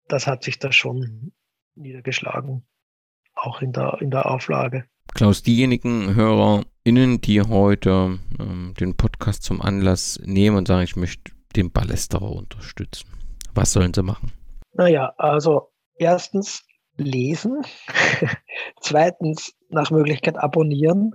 das 0.09 0.27
hat 0.27 0.45
sich 0.45 0.59
da 0.59 0.73
schon 0.73 1.33
niedergeschlagen, 1.75 2.67
auch 3.35 3.63
in 3.63 3.73
der, 3.73 3.99
in 4.01 4.11
der 4.11 4.31
Auflage. 4.31 4.85
Klaus, 5.15 5.43
diejenigen 5.43 6.15
HörerInnen, 6.15 7.21
die 7.21 7.41
heute 7.43 8.19
ähm, 8.39 8.75
den 8.79 8.97
Podcast 8.97 9.43
zum 9.43 9.63
Anlass 9.63 10.21
nehmen 10.25 10.57
und 10.57 10.69
sagen, 10.69 10.83
ich 10.83 10.97
möchte 10.97 11.33
den 11.55 11.71
Ballesterer 11.71 12.31
unterstützen, 12.31 13.09
was 13.55 13.73
sollen 13.73 13.95
sie 13.95 14.03
machen? 14.03 14.33
Naja, 14.73 15.15
also 15.19 15.73
erstens 15.97 16.65
lesen, 16.97 17.63
zweitens 18.81 19.55
nach 19.69 19.91
Möglichkeit 19.91 20.37
abonnieren. 20.37 21.13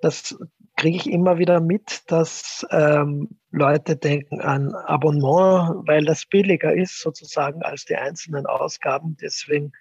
Das 0.00 0.38
kriege 0.78 0.96
ich 0.96 1.10
immer 1.10 1.38
wieder 1.38 1.60
mit, 1.60 2.10
dass 2.10 2.64
ähm, 2.70 3.40
Leute 3.50 3.96
denken 3.96 4.40
an 4.40 4.74
Abonnement, 4.74 5.86
weil 5.88 6.04
das 6.04 6.24
billiger 6.24 6.72
ist 6.72 7.00
sozusagen 7.00 7.62
als 7.62 7.84
die 7.84 7.96
einzelnen 7.96 8.46
Ausgaben. 8.46 9.16
Deswegen 9.20 9.72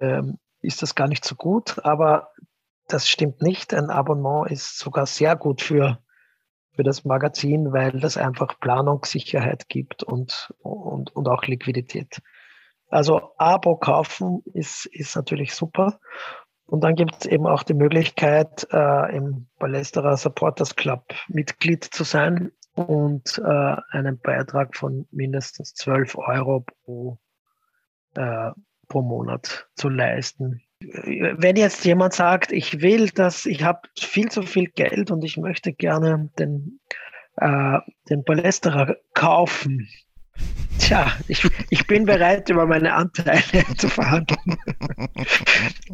ähm, 0.00 0.38
ist 0.60 0.82
das 0.82 0.94
gar 0.94 1.08
nicht 1.08 1.24
so 1.24 1.34
gut. 1.34 1.82
Aber 1.84 2.28
das 2.88 3.08
stimmt 3.08 3.40
nicht. 3.40 3.72
Ein 3.72 3.88
Abonnement 3.88 4.50
ist 4.50 4.78
sogar 4.78 5.06
sehr 5.06 5.34
gut 5.34 5.62
für, 5.62 5.98
für 6.76 6.82
das 6.82 7.06
Magazin, 7.06 7.72
weil 7.72 7.98
das 7.98 8.18
einfach 8.18 8.60
Planungssicherheit 8.60 9.70
gibt 9.70 10.02
und, 10.02 10.52
und, 10.58 11.10
und 11.16 11.26
auch 11.26 11.44
Liquidität. 11.44 12.20
Also 12.88 13.32
Abo 13.38 13.76
kaufen 13.76 14.42
ist, 14.52 14.84
ist 14.86 15.16
natürlich 15.16 15.54
super. 15.54 15.98
Und 16.66 16.82
dann 16.82 16.94
gibt 16.94 17.14
es 17.20 17.26
eben 17.26 17.46
auch 17.46 17.62
die 17.62 17.74
Möglichkeit, 17.74 18.66
äh, 18.72 19.16
im 19.16 19.46
Ballesterer 19.58 20.16
Supporters 20.16 20.76
Club 20.76 21.04
Mitglied 21.28 21.84
zu 21.84 22.04
sein 22.04 22.52
und 22.74 23.40
äh, 23.44 23.76
einen 23.90 24.18
Beitrag 24.18 24.76
von 24.76 25.06
mindestens 25.10 25.74
12 25.74 26.16
Euro 26.16 26.64
pro, 26.84 27.18
äh, 28.14 28.50
pro 28.88 29.02
Monat 29.02 29.68
zu 29.74 29.88
leisten. 29.88 30.62
Wenn 30.80 31.56
jetzt 31.56 31.84
jemand 31.84 32.14
sagt, 32.14 32.52
ich 32.52 32.82
will 32.82 33.08
das, 33.10 33.46
ich 33.46 33.62
habe 33.62 33.80
viel 33.96 34.30
zu 34.30 34.42
viel 34.42 34.66
Geld 34.66 35.10
und 35.10 35.24
ich 35.24 35.36
möchte 35.36 35.72
gerne 35.72 36.30
den, 36.38 36.80
äh, 37.36 37.78
den 38.10 38.24
Ballesterer 38.24 38.96
kaufen, 39.14 39.88
Tja, 40.78 41.12
ich, 41.28 41.48
ich 41.70 41.86
bin 41.86 42.04
bereit, 42.04 42.50
über 42.50 42.66
meine 42.66 42.94
Anteile 42.94 43.42
zu 43.78 43.88
verhandeln. 43.88 44.56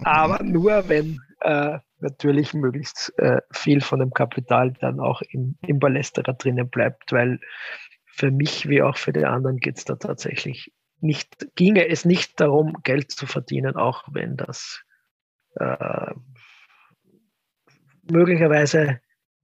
Aber 0.05 0.43
nur, 0.43 0.89
wenn 0.89 1.21
äh, 1.41 1.79
natürlich 2.01 2.55
möglichst 2.55 3.13
äh, 3.19 3.41
viel 3.53 3.81
von 3.81 4.01
dem 4.01 4.13
Kapital 4.13 4.73
dann 4.81 5.01
auch 5.01 5.23
im, 5.23 5.57
im 5.63 5.79
Ballesterer 5.79 6.35
drinnen 6.35 6.69
bleibt, 6.69 7.13
weil 7.13 7.41
für 8.07 8.31
mich 8.31 8.69
wie 8.69 8.83
auch 8.83 8.97
für 8.97 9.13
die 9.13 9.25
anderen 9.25 9.59
geht 9.59 9.79
es 9.79 9.85
da 9.85 9.97
tatsächlich 9.97 10.73
nicht, 11.01 11.55
ginge 11.57 11.89
es 11.89 12.05
nicht 12.05 12.41
darum, 12.41 12.77
Geld 12.83 13.11
zu 13.11 13.27
verdienen, 13.27 13.77
auch 13.77 14.05
wenn 14.11 14.37
das 14.37 14.83
äh, 15.57 16.13
möglicherweise 18.11 19.01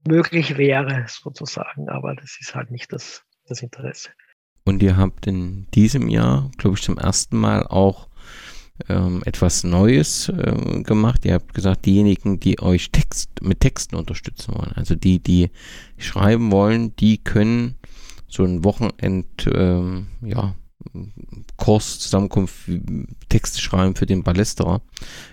möglich 0.07 0.59
wäre, 0.59 1.05
sozusagen. 1.09 1.89
Aber 1.89 2.15
das 2.15 2.39
ist 2.41 2.55
halt 2.55 2.71
nicht 2.71 2.93
das, 2.93 3.25
das 3.47 3.63
Interesse. 3.63 4.11
Und 4.67 4.83
ihr 4.83 4.97
habt 4.97 5.29
in 5.29 5.69
diesem 5.75 6.09
Jahr, 6.09 6.51
glaube 6.59 6.77
ich, 6.77 6.83
zum 6.83 6.99
ersten 6.99 7.39
Mal 7.39 7.65
auch 7.69 8.09
ähm, 8.89 9.23
etwas 9.25 9.63
Neues 9.63 10.29
äh, 10.29 10.83
gemacht. 10.83 11.25
Ihr 11.25 11.35
habt 11.35 11.55
gesagt, 11.55 11.87
diejenigen, 11.87 12.41
die 12.41 12.61
euch 12.61 12.91
Text 12.91 13.31
mit 13.43 13.61
Texten 13.61 13.95
unterstützen 13.95 14.55
wollen, 14.55 14.73
also 14.75 14.97
die, 14.97 15.21
die 15.21 15.51
schreiben 15.99 16.51
wollen, 16.51 16.97
die 16.97 17.19
können 17.19 17.77
so 18.27 18.43
ein 18.43 18.65
Wochenend, 18.65 19.49
ähm, 19.55 20.09
ja, 20.21 20.57
Kurs, 21.57 22.01
Zusammenkunft, 22.01 22.69
Texte 23.29 23.61
schreiben 23.61 23.95
für 23.95 24.07
den 24.07 24.25
Ballesterer, 24.25 24.83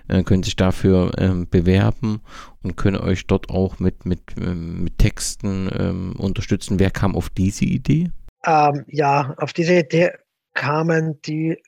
äh, 0.10 0.22
können 0.22 0.44
sich 0.44 0.56
dafür 0.56 1.12
ähm, 1.18 1.48
bewerben 1.50 2.22
und 2.62 2.78
können 2.78 2.98
euch 2.98 3.26
dort 3.26 3.50
auch 3.50 3.80
mit, 3.80 4.06
mit, 4.06 4.22
ähm, 4.40 4.84
mit 4.84 5.00
Texten 5.00 5.70
ähm, 5.76 6.14
unterstützen. 6.18 6.78
Wer 6.78 6.92
kam 6.92 7.16
auf 7.16 7.30
diese 7.32 7.66
Idee? 7.66 8.12
Ähm, 8.46 8.86
ja, 8.88 9.34
auf 9.38 9.54
diese 9.54 9.80
Idee 9.80 10.12
kamen 10.54 11.22
die 11.22 11.62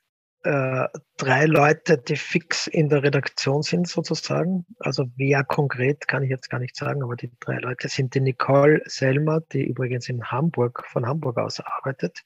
äh, 0.43 0.87
drei 1.17 1.45
Leute, 1.45 1.97
die 1.97 2.15
fix 2.15 2.67
in 2.67 2.89
der 2.89 3.01
Redaktion 3.01 3.63
sind, 3.63 3.87
sozusagen. 3.87 4.65
Also 4.79 5.05
wer 5.15 5.43
konkret 5.43 6.07
kann 6.07 6.23
ich 6.23 6.29
jetzt 6.29 6.49
gar 6.49 6.59
nicht 6.59 6.75
sagen, 6.75 7.01
aber 7.01 7.15
die 7.15 7.31
drei 7.39 7.57
Leute 7.57 7.89
sind 7.89 8.13
die 8.13 8.21
Nicole 8.21 8.81
Selmer, 8.85 9.41
die 9.41 9.63
übrigens 9.63 10.07
in 10.07 10.23
Hamburg, 10.23 10.85
von 10.87 11.07
Hamburg 11.07 11.37
aus 11.39 11.59
arbeitet, 11.61 12.23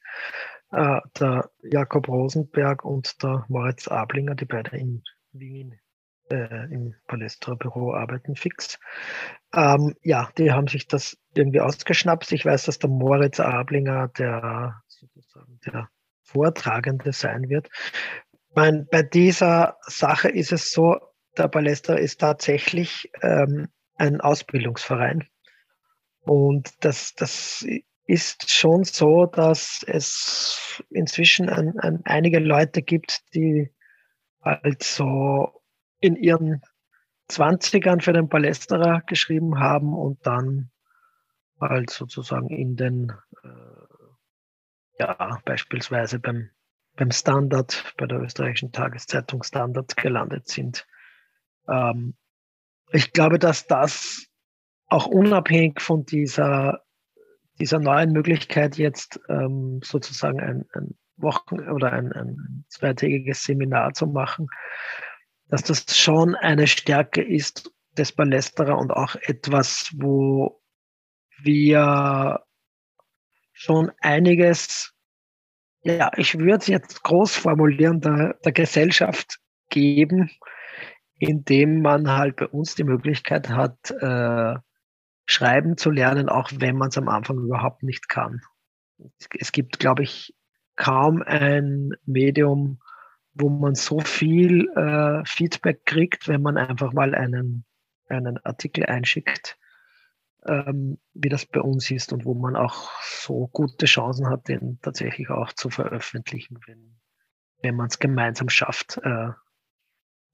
äh, 0.71 0.99
der 1.19 1.49
Jakob 1.63 2.09
Rosenberg 2.09 2.83
und 2.83 3.23
der 3.23 3.45
Moritz 3.47 3.87
Ablinger, 3.87 4.35
die 4.35 4.45
beide 4.45 4.75
in 4.75 5.03
Wien 5.31 5.79
äh, 6.29 6.65
im 6.71 6.95
Palästra-Büro 7.07 7.93
arbeiten 7.93 8.35
fix. 8.35 8.79
Ähm, 9.53 9.95
ja, 10.03 10.29
die 10.37 10.51
haben 10.51 10.67
sich 10.67 10.87
das 10.87 11.17
irgendwie 11.33 11.61
ausgeschnappt. 11.61 12.31
Ich 12.31 12.45
weiß, 12.45 12.65
dass 12.65 12.79
der 12.79 12.89
Moritz 12.89 13.39
Ablinger 13.39 14.09
der 14.09 14.81
sozusagen 14.87 15.59
der 15.65 15.89
Vortragende 16.23 17.13
sein 17.13 17.49
wird. 17.49 17.69
Mein, 18.53 18.87
bei 18.91 19.03
dieser 19.03 19.77
Sache 19.81 20.29
ist 20.29 20.51
es 20.51 20.71
so, 20.71 20.97
der 21.37 21.47
Palästra 21.47 21.95
ist 21.95 22.19
tatsächlich 22.19 23.11
ähm, 23.21 23.69
ein 23.95 24.21
Ausbildungsverein. 24.21 25.27
Und 26.21 26.71
das, 26.81 27.13
das 27.15 27.65
ist 28.05 28.51
schon 28.51 28.83
so, 28.83 29.25
dass 29.25 29.83
es 29.87 30.83
inzwischen 30.89 31.49
ein, 31.49 31.77
ein, 31.79 32.01
einige 32.05 32.39
Leute 32.39 32.81
gibt, 32.81 33.21
die 33.33 33.71
halt 34.41 34.83
so 34.83 35.58
in 35.99 36.15
ihren 36.15 36.61
20ern 37.29 38.01
für 38.01 38.13
den 38.13 38.29
Palästerer 38.29 39.01
geschrieben 39.05 39.59
haben 39.59 39.93
und 39.93 40.25
dann 40.25 40.71
halt 41.59 41.89
sozusagen 41.89 42.49
in 42.49 42.75
den, 42.75 43.11
äh, 43.43 44.99
ja, 44.99 45.39
beispielsweise 45.45 46.19
beim, 46.19 46.49
beim 46.95 47.11
Standard, 47.11 47.93
bei 47.97 48.07
der 48.07 48.19
österreichischen 48.21 48.71
Tageszeitung 48.71 49.43
Standard 49.43 49.95
gelandet 49.97 50.47
sind. 50.47 50.87
Ähm, 51.67 52.15
ich 52.91 53.13
glaube, 53.13 53.37
dass 53.37 53.67
das 53.67 54.25
auch 54.87 55.05
unabhängig 55.05 55.81
von 55.81 56.05
dieser, 56.05 56.83
dieser 57.59 57.79
neuen 57.79 58.11
Möglichkeit 58.11 58.77
jetzt 58.77 59.19
ähm, 59.29 59.81
sozusagen 59.83 60.39
ein, 60.39 60.65
ein 60.73 60.97
Wochen 61.17 61.59
oder 61.69 61.91
ein, 61.91 62.11
ein 62.13 62.65
zweitägiges 62.69 63.43
Seminar 63.43 63.93
zu 63.93 64.07
machen, 64.07 64.47
dass 65.49 65.63
das 65.63 65.97
schon 65.97 66.35
eine 66.35 66.67
Stärke 66.67 67.21
ist 67.21 67.71
des 67.97 68.13
Ballesterer 68.13 68.77
und 68.77 68.91
auch 68.91 69.15
etwas, 69.15 69.91
wo 69.97 70.61
wir 71.41 72.43
schon 73.51 73.91
einiges, 73.99 74.93
ja, 75.81 76.11
ich 76.15 76.37
würde 76.37 76.57
es 76.57 76.67
jetzt 76.67 77.03
groß 77.03 77.35
formulieren, 77.35 77.99
der, 77.99 78.35
der 78.45 78.51
Gesellschaft 78.51 79.39
geben, 79.69 80.29
indem 81.17 81.81
man 81.81 82.09
halt 82.09 82.37
bei 82.37 82.47
uns 82.47 82.75
die 82.75 82.83
Möglichkeit 82.83 83.49
hat, 83.49 83.91
äh, 83.91 84.55
schreiben 85.25 85.77
zu 85.77 85.91
lernen, 85.91 86.29
auch 86.29 86.51
wenn 86.55 86.77
man 86.77 86.89
es 86.89 86.97
am 86.97 87.09
Anfang 87.09 87.37
überhaupt 87.37 87.83
nicht 87.83 88.07
kann. 88.07 88.41
Es 89.37 89.51
gibt, 89.51 89.79
glaube 89.79 90.03
ich, 90.03 90.35
kaum 90.75 91.21
ein 91.21 91.91
Medium, 92.05 92.79
wo 93.33 93.49
man 93.49 93.75
so 93.75 93.99
viel 93.99 94.67
äh, 94.75 95.23
Feedback 95.25 95.85
kriegt, 95.85 96.27
wenn 96.27 96.41
man 96.41 96.57
einfach 96.57 96.93
mal 96.93 97.15
einen, 97.15 97.65
einen 98.07 98.37
Artikel 98.43 98.85
einschickt, 98.85 99.57
ähm, 100.45 100.97
wie 101.13 101.29
das 101.29 101.45
bei 101.45 101.61
uns 101.61 101.89
ist 101.91 102.13
und 102.13 102.25
wo 102.25 102.33
man 102.33 102.55
auch 102.55 102.89
so 103.01 103.47
gute 103.47 103.85
Chancen 103.85 104.27
hat, 104.29 104.47
den 104.47 104.79
tatsächlich 104.81 105.29
auch 105.29 105.53
zu 105.53 105.69
veröffentlichen, 105.69 106.59
wenn, 106.65 106.99
wenn 107.61 107.75
man 107.75 107.87
es 107.87 107.99
gemeinsam 107.99 108.49
schafft, 108.49 108.97
äh, 109.03 109.29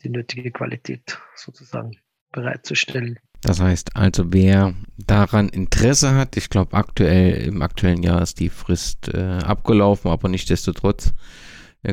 die 0.04 0.10
nötige 0.10 0.52
Qualität 0.52 1.20
sozusagen 1.36 1.98
bereitzustellen. 2.32 3.20
Das 3.42 3.60
heißt 3.60 3.96
also, 3.96 4.34
wer 4.34 4.74
daran 4.98 5.50
Interesse 5.50 6.16
hat, 6.16 6.38
ich 6.38 6.50
glaube 6.50 6.76
aktuell 6.76 7.44
im 7.44 7.62
aktuellen 7.62 8.02
Jahr 8.02 8.22
ist 8.22 8.40
die 8.40 8.50
Frist 8.50 9.14
äh, 9.14 9.40
abgelaufen, 9.44 10.10
aber 10.12 10.30
nichtsdestotrotz, 10.30 11.10
äh, 11.10 11.14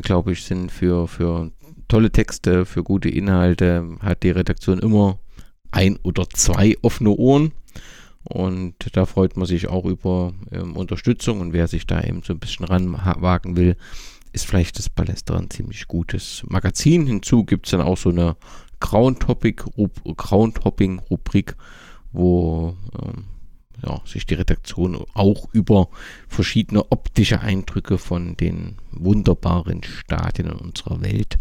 glaube 0.01 0.33
ich, 0.33 0.43
sind 0.43 0.71
für, 0.71 1.07
für 1.07 1.51
tolle 1.87 2.11
Texte, 2.11 2.65
für 2.65 2.83
gute 2.83 3.09
Inhalte, 3.09 3.97
hat 3.99 4.23
die 4.23 4.31
Redaktion 4.31 4.79
immer 4.79 5.19
ein 5.71 5.97
oder 6.03 6.27
zwei 6.29 6.75
offene 6.81 7.11
Ohren. 7.11 7.51
Und 8.23 8.75
da 8.93 9.05
freut 9.05 9.35
man 9.35 9.45
sich 9.45 9.67
auch 9.67 9.83
über 9.85 10.33
ähm, 10.51 10.77
Unterstützung. 10.77 11.41
Und 11.41 11.51
wer 11.53 11.67
sich 11.67 11.85
da 11.85 12.01
eben 12.01 12.23
so 12.23 12.33
ein 12.33 12.39
bisschen 12.39 12.65
ranwagen 12.65 13.57
will, 13.57 13.75
ist 14.31 14.47
vielleicht 14.47 14.79
das 14.79 14.89
Palästra 14.89 15.37
ein 15.37 15.49
ziemlich 15.49 15.87
gutes 15.87 16.43
Magazin. 16.47 17.05
Hinzu 17.05 17.43
gibt 17.43 17.67
es 17.67 17.71
dann 17.71 17.81
auch 17.81 17.97
so 17.97 18.09
eine 18.09 18.37
Groundhopping-Rubrik, 18.79 21.55
wo 22.11 22.77
ähm, 23.01 23.25
ja, 23.85 24.01
sich 24.05 24.25
die 24.25 24.35
Redaktion 24.35 25.03
auch 25.13 25.49
über 25.51 25.89
verschiedene 26.27 26.91
optische 26.91 27.41
Eindrücke 27.41 27.97
von 27.97 28.37
den 28.37 28.77
wunderbaren 28.91 29.83
Stadien 29.83 30.49
in 30.49 30.57
unserer 30.57 31.01
Welt 31.01 31.39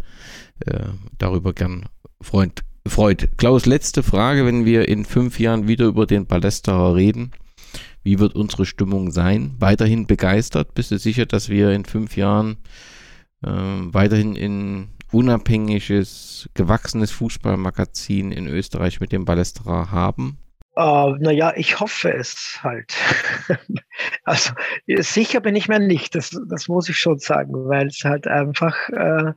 äh, 0.66 0.88
darüber 1.18 1.52
gern 1.52 1.86
freut, 2.20 2.62
freut. 2.86 3.36
Klaus, 3.36 3.66
letzte 3.66 4.02
Frage, 4.02 4.46
wenn 4.46 4.64
wir 4.64 4.88
in 4.88 5.04
fünf 5.04 5.38
Jahren 5.38 5.68
wieder 5.68 5.86
über 5.86 6.06
den 6.06 6.26
Ballesterer 6.26 6.94
reden. 6.94 7.32
Wie 8.02 8.18
wird 8.18 8.34
unsere 8.34 8.66
Stimmung 8.66 9.12
sein? 9.12 9.54
Weiterhin 9.58 10.06
begeistert? 10.06 10.74
Bist 10.74 10.90
du 10.90 10.98
sicher, 10.98 11.26
dass 11.26 11.48
wir 11.48 11.70
in 11.70 11.84
fünf 11.84 12.16
Jahren 12.16 12.56
äh, 13.42 13.48
weiterhin 13.50 14.34
in 14.34 14.88
unabhängiges, 15.12 16.48
gewachsenes 16.54 17.12
Fußballmagazin 17.12 18.32
in 18.32 18.48
Österreich 18.48 18.98
mit 19.00 19.12
dem 19.12 19.24
Ballesterer 19.24 19.92
haben? 19.92 20.38
Uh, 20.74 21.16
naja, 21.20 21.52
ich 21.54 21.80
hoffe 21.80 22.14
es 22.14 22.58
halt. 22.62 22.94
also 24.24 24.54
sicher 24.86 25.40
bin 25.40 25.54
ich 25.54 25.68
mir 25.68 25.78
nicht, 25.78 26.14
das, 26.14 26.30
das 26.48 26.66
muss 26.68 26.88
ich 26.88 26.96
schon 26.96 27.18
sagen, 27.18 27.52
weil 27.68 27.88
es 27.88 28.02
halt 28.04 28.26
einfach 28.26 28.88
äh, 28.88 29.34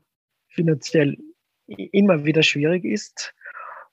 finanziell 0.48 1.18
immer 1.68 2.24
wieder 2.24 2.42
schwierig 2.42 2.86
ist. 2.86 3.34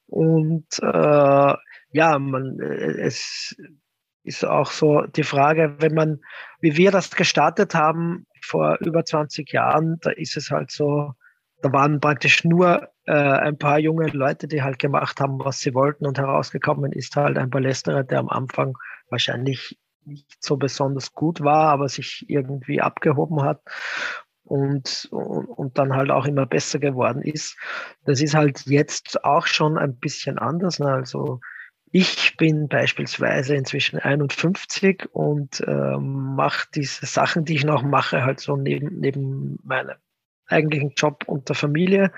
Und 0.07 0.67
äh, 0.81 1.55
ja, 1.93 2.19
man, 2.19 2.61
äh, 2.61 3.01
es 3.01 3.57
ist 4.23 4.45
auch 4.45 4.71
so 4.71 5.03
die 5.03 5.25
Frage, 5.25 5.77
wenn 5.79 5.95
man, 5.95 6.21
wie 6.61 6.77
wir 6.77 6.93
das 6.93 7.11
gestartet 7.11 7.75
haben 7.75 8.27
vor 8.41 8.79
über 8.81 9.05
20 9.05 9.51
Jahren, 9.53 9.99
da 10.01 10.11
ist 10.11 10.37
es 10.37 10.51
halt 10.51 10.71
so, 10.71 11.15
da 11.63 11.73
waren 11.73 12.01
praktisch 12.01 12.45
nur 12.45 12.89
äh, 13.07 13.13
ein 13.13 13.57
paar 13.57 13.79
junge 13.79 14.09
Leute, 14.09 14.49
die 14.49 14.63
halt 14.63 14.79
gemacht 14.79 15.21
haben, 15.21 15.39
was 15.39 15.61
sie 15.61 15.75
wollten 15.75 16.07
und 16.07 16.19
herausgekommen 16.19 16.93
ist 16.93 17.17
halt 17.17 17.39
ein 17.39 17.51
Palästerer, 17.51 18.05
der 18.05 18.19
am 18.19 18.29
Anfang 18.29 18.77
wahrscheinlich 19.09 19.79
nicht 20.05 20.43
so 20.43 20.57
besonders 20.57 21.13
gut 21.13 21.41
war, 21.41 21.69
aber 21.69 21.89
sich 21.89 22.25
irgendwie 22.29 22.81
abgehoben 22.81 23.43
hat 23.43 23.61
und, 24.45 25.09
und, 25.13 25.47
und 25.47 25.79
dann 25.79 25.95
halt 25.95 26.11
auch 26.11 26.27
immer 26.27 26.47
besser 26.47 26.81
geworden 26.81 27.23
ist. 27.23 27.57
Das 28.05 28.21
ist 28.21 28.35
halt 28.35 28.67
jetzt 28.67 29.25
auch 29.25 29.47
schon 29.47 29.79
ein 29.79 29.97
bisschen 29.97 30.39
anders. 30.39 30.81
Ne? 30.81 30.89
Also 30.89 31.41
ich 31.93 32.37
bin 32.37 32.69
beispielsweise 32.69 33.55
inzwischen 33.55 33.99
51 33.99 35.09
und 35.13 35.61
äh, 35.61 35.97
mache 35.99 36.67
diese 36.75 37.07
Sachen, 37.07 37.45
die 37.45 37.55
ich 37.55 37.65
noch 37.65 37.83
mache, 37.83 38.25
halt 38.25 38.41
so 38.41 38.57
neben, 38.57 38.99
neben 38.99 39.59
meinem 39.63 39.97
eigentlichen 40.47 40.93
Job 40.97 41.25
und 41.27 41.49
der 41.49 41.57
Familie. 41.57 42.13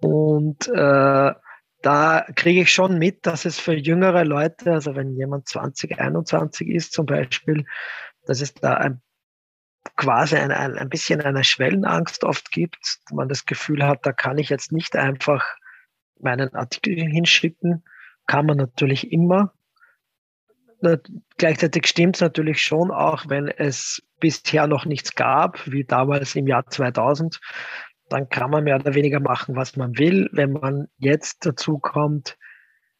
Und 0.00 0.68
äh, 0.68 1.34
da 1.82 2.26
kriege 2.34 2.62
ich 2.62 2.72
schon 2.72 2.98
mit, 2.98 3.26
dass 3.26 3.44
es 3.44 3.58
für 3.58 3.74
jüngere 3.74 4.24
Leute, 4.24 4.72
also 4.72 4.94
wenn 4.96 5.16
jemand 5.16 5.48
20, 5.48 5.98
21 5.98 6.68
ist 6.68 6.92
zum 6.92 7.06
Beispiel, 7.06 7.64
dass 8.26 8.40
es 8.40 8.54
da 8.54 8.74
ein, 8.74 9.00
quasi 9.96 10.36
ein, 10.36 10.50
ein, 10.52 10.76
ein 10.76 10.88
bisschen 10.88 11.22
eine 11.22 11.44
Schwellenangst 11.44 12.24
oft 12.24 12.50
gibt. 12.50 13.00
Man 13.10 13.28
das 13.28 13.46
Gefühl 13.46 13.86
hat, 13.86 14.04
da 14.04 14.12
kann 14.12 14.38
ich 14.38 14.50
jetzt 14.50 14.72
nicht 14.72 14.94
einfach 14.94 15.56
meinen 16.18 16.54
Artikel 16.54 17.06
hinschicken. 17.06 17.82
Kann 18.26 18.46
man 18.46 18.58
natürlich 18.58 19.10
immer. 19.10 19.52
Gleichzeitig 21.36 21.86
stimmt 21.86 22.16
es 22.16 22.22
natürlich 22.22 22.62
schon, 22.62 22.90
auch 22.90 23.28
wenn 23.28 23.48
es 23.48 24.02
bisher 24.18 24.66
noch 24.66 24.84
nichts 24.86 25.14
gab, 25.14 25.66
wie 25.70 25.84
damals 25.84 26.34
im 26.36 26.46
Jahr 26.46 26.66
2000, 26.66 27.40
dann 28.08 28.28
kann 28.28 28.50
man 28.50 28.64
mehr 28.64 28.76
oder 28.76 28.94
weniger 28.94 29.20
machen, 29.20 29.56
was 29.56 29.76
man 29.76 29.96
will. 29.98 30.28
Wenn 30.32 30.52
man 30.52 30.88
jetzt 30.98 31.46
dazu 31.46 31.78
kommt, 31.78 32.36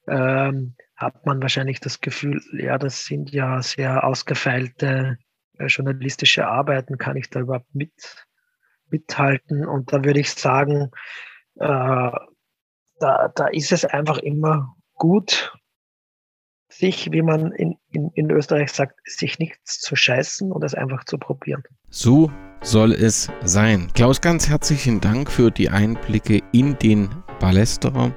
ähm, 0.06 0.74
hat 0.96 1.24
man 1.26 1.40
wahrscheinlich 1.40 1.80
das 1.80 2.00
Gefühl, 2.00 2.40
ja, 2.52 2.78
das 2.78 3.04
sind 3.06 3.30
ja 3.30 3.62
sehr 3.62 4.04
ausgefeilte 4.04 5.18
äh, 5.58 5.66
journalistische 5.66 6.46
Arbeiten, 6.46 6.98
kann 6.98 7.16
ich 7.16 7.30
da 7.30 7.40
überhaupt 7.40 7.74
mit, 7.74 8.26
mithalten? 8.90 9.66
Und 9.66 9.92
da 9.92 10.04
würde 10.04 10.20
ich 10.20 10.30
sagen, 10.30 10.90
äh, 11.56 12.10
da, 13.00 13.28
da 13.34 13.46
ist 13.50 13.72
es 13.72 13.84
einfach 13.84 14.18
immer 14.18 14.76
gut, 14.94 15.52
sich, 16.70 17.10
wie 17.12 17.22
man 17.22 17.52
in, 17.52 17.76
in, 17.90 18.10
in 18.14 18.30
Österreich 18.30 18.72
sagt, 18.72 18.94
sich 19.04 19.38
nichts 19.38 19.80
zu 19.80 19.96
scheißen 19.96 20.50
und 20.52 20.64
es 20.64 20.74
einfach 20.74 21.04
zu 21.04 21.18
probieren. 21.18 21.62
So 21.90 22.30
soll 22.62 22.92
es 22.92 23.28
sein. 23.42 23.88
Klaus, 23.94 24.20
ganz 24.20 24.48
herzlichen 24.48 25.00
Dank 25.00 25.30
für 25.30 25.50
die 25.50 25.68
Einblicke 25.68 26.40
in 26.52 26.78
den 26.78 27.10
Ballesterer. 27.40 28.14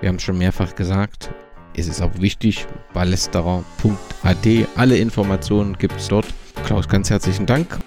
Wir 0.00 0.08
haben 0.08 0.16
es 0.16 0.22
schon 0.22 0.38
mehrfach 0.38 0.74
gesagt, 0.74 1.30
es 1.76 1.86
ist 1.86 2.00
auch 2.00 2.20
wichtig, 2.20 2.66
ballesterer.at. 2.92 4.46
Alle 4.76 4.96
Informationen 4.96 5.76
gibt 5.78 5.96
es 5.96 6.08
dort. 6.08 6.26
Klaus, 6.64 6.88
ganz 6.88 7.10
herzlichen 7.10 7.46
Dank. 7.46 7.78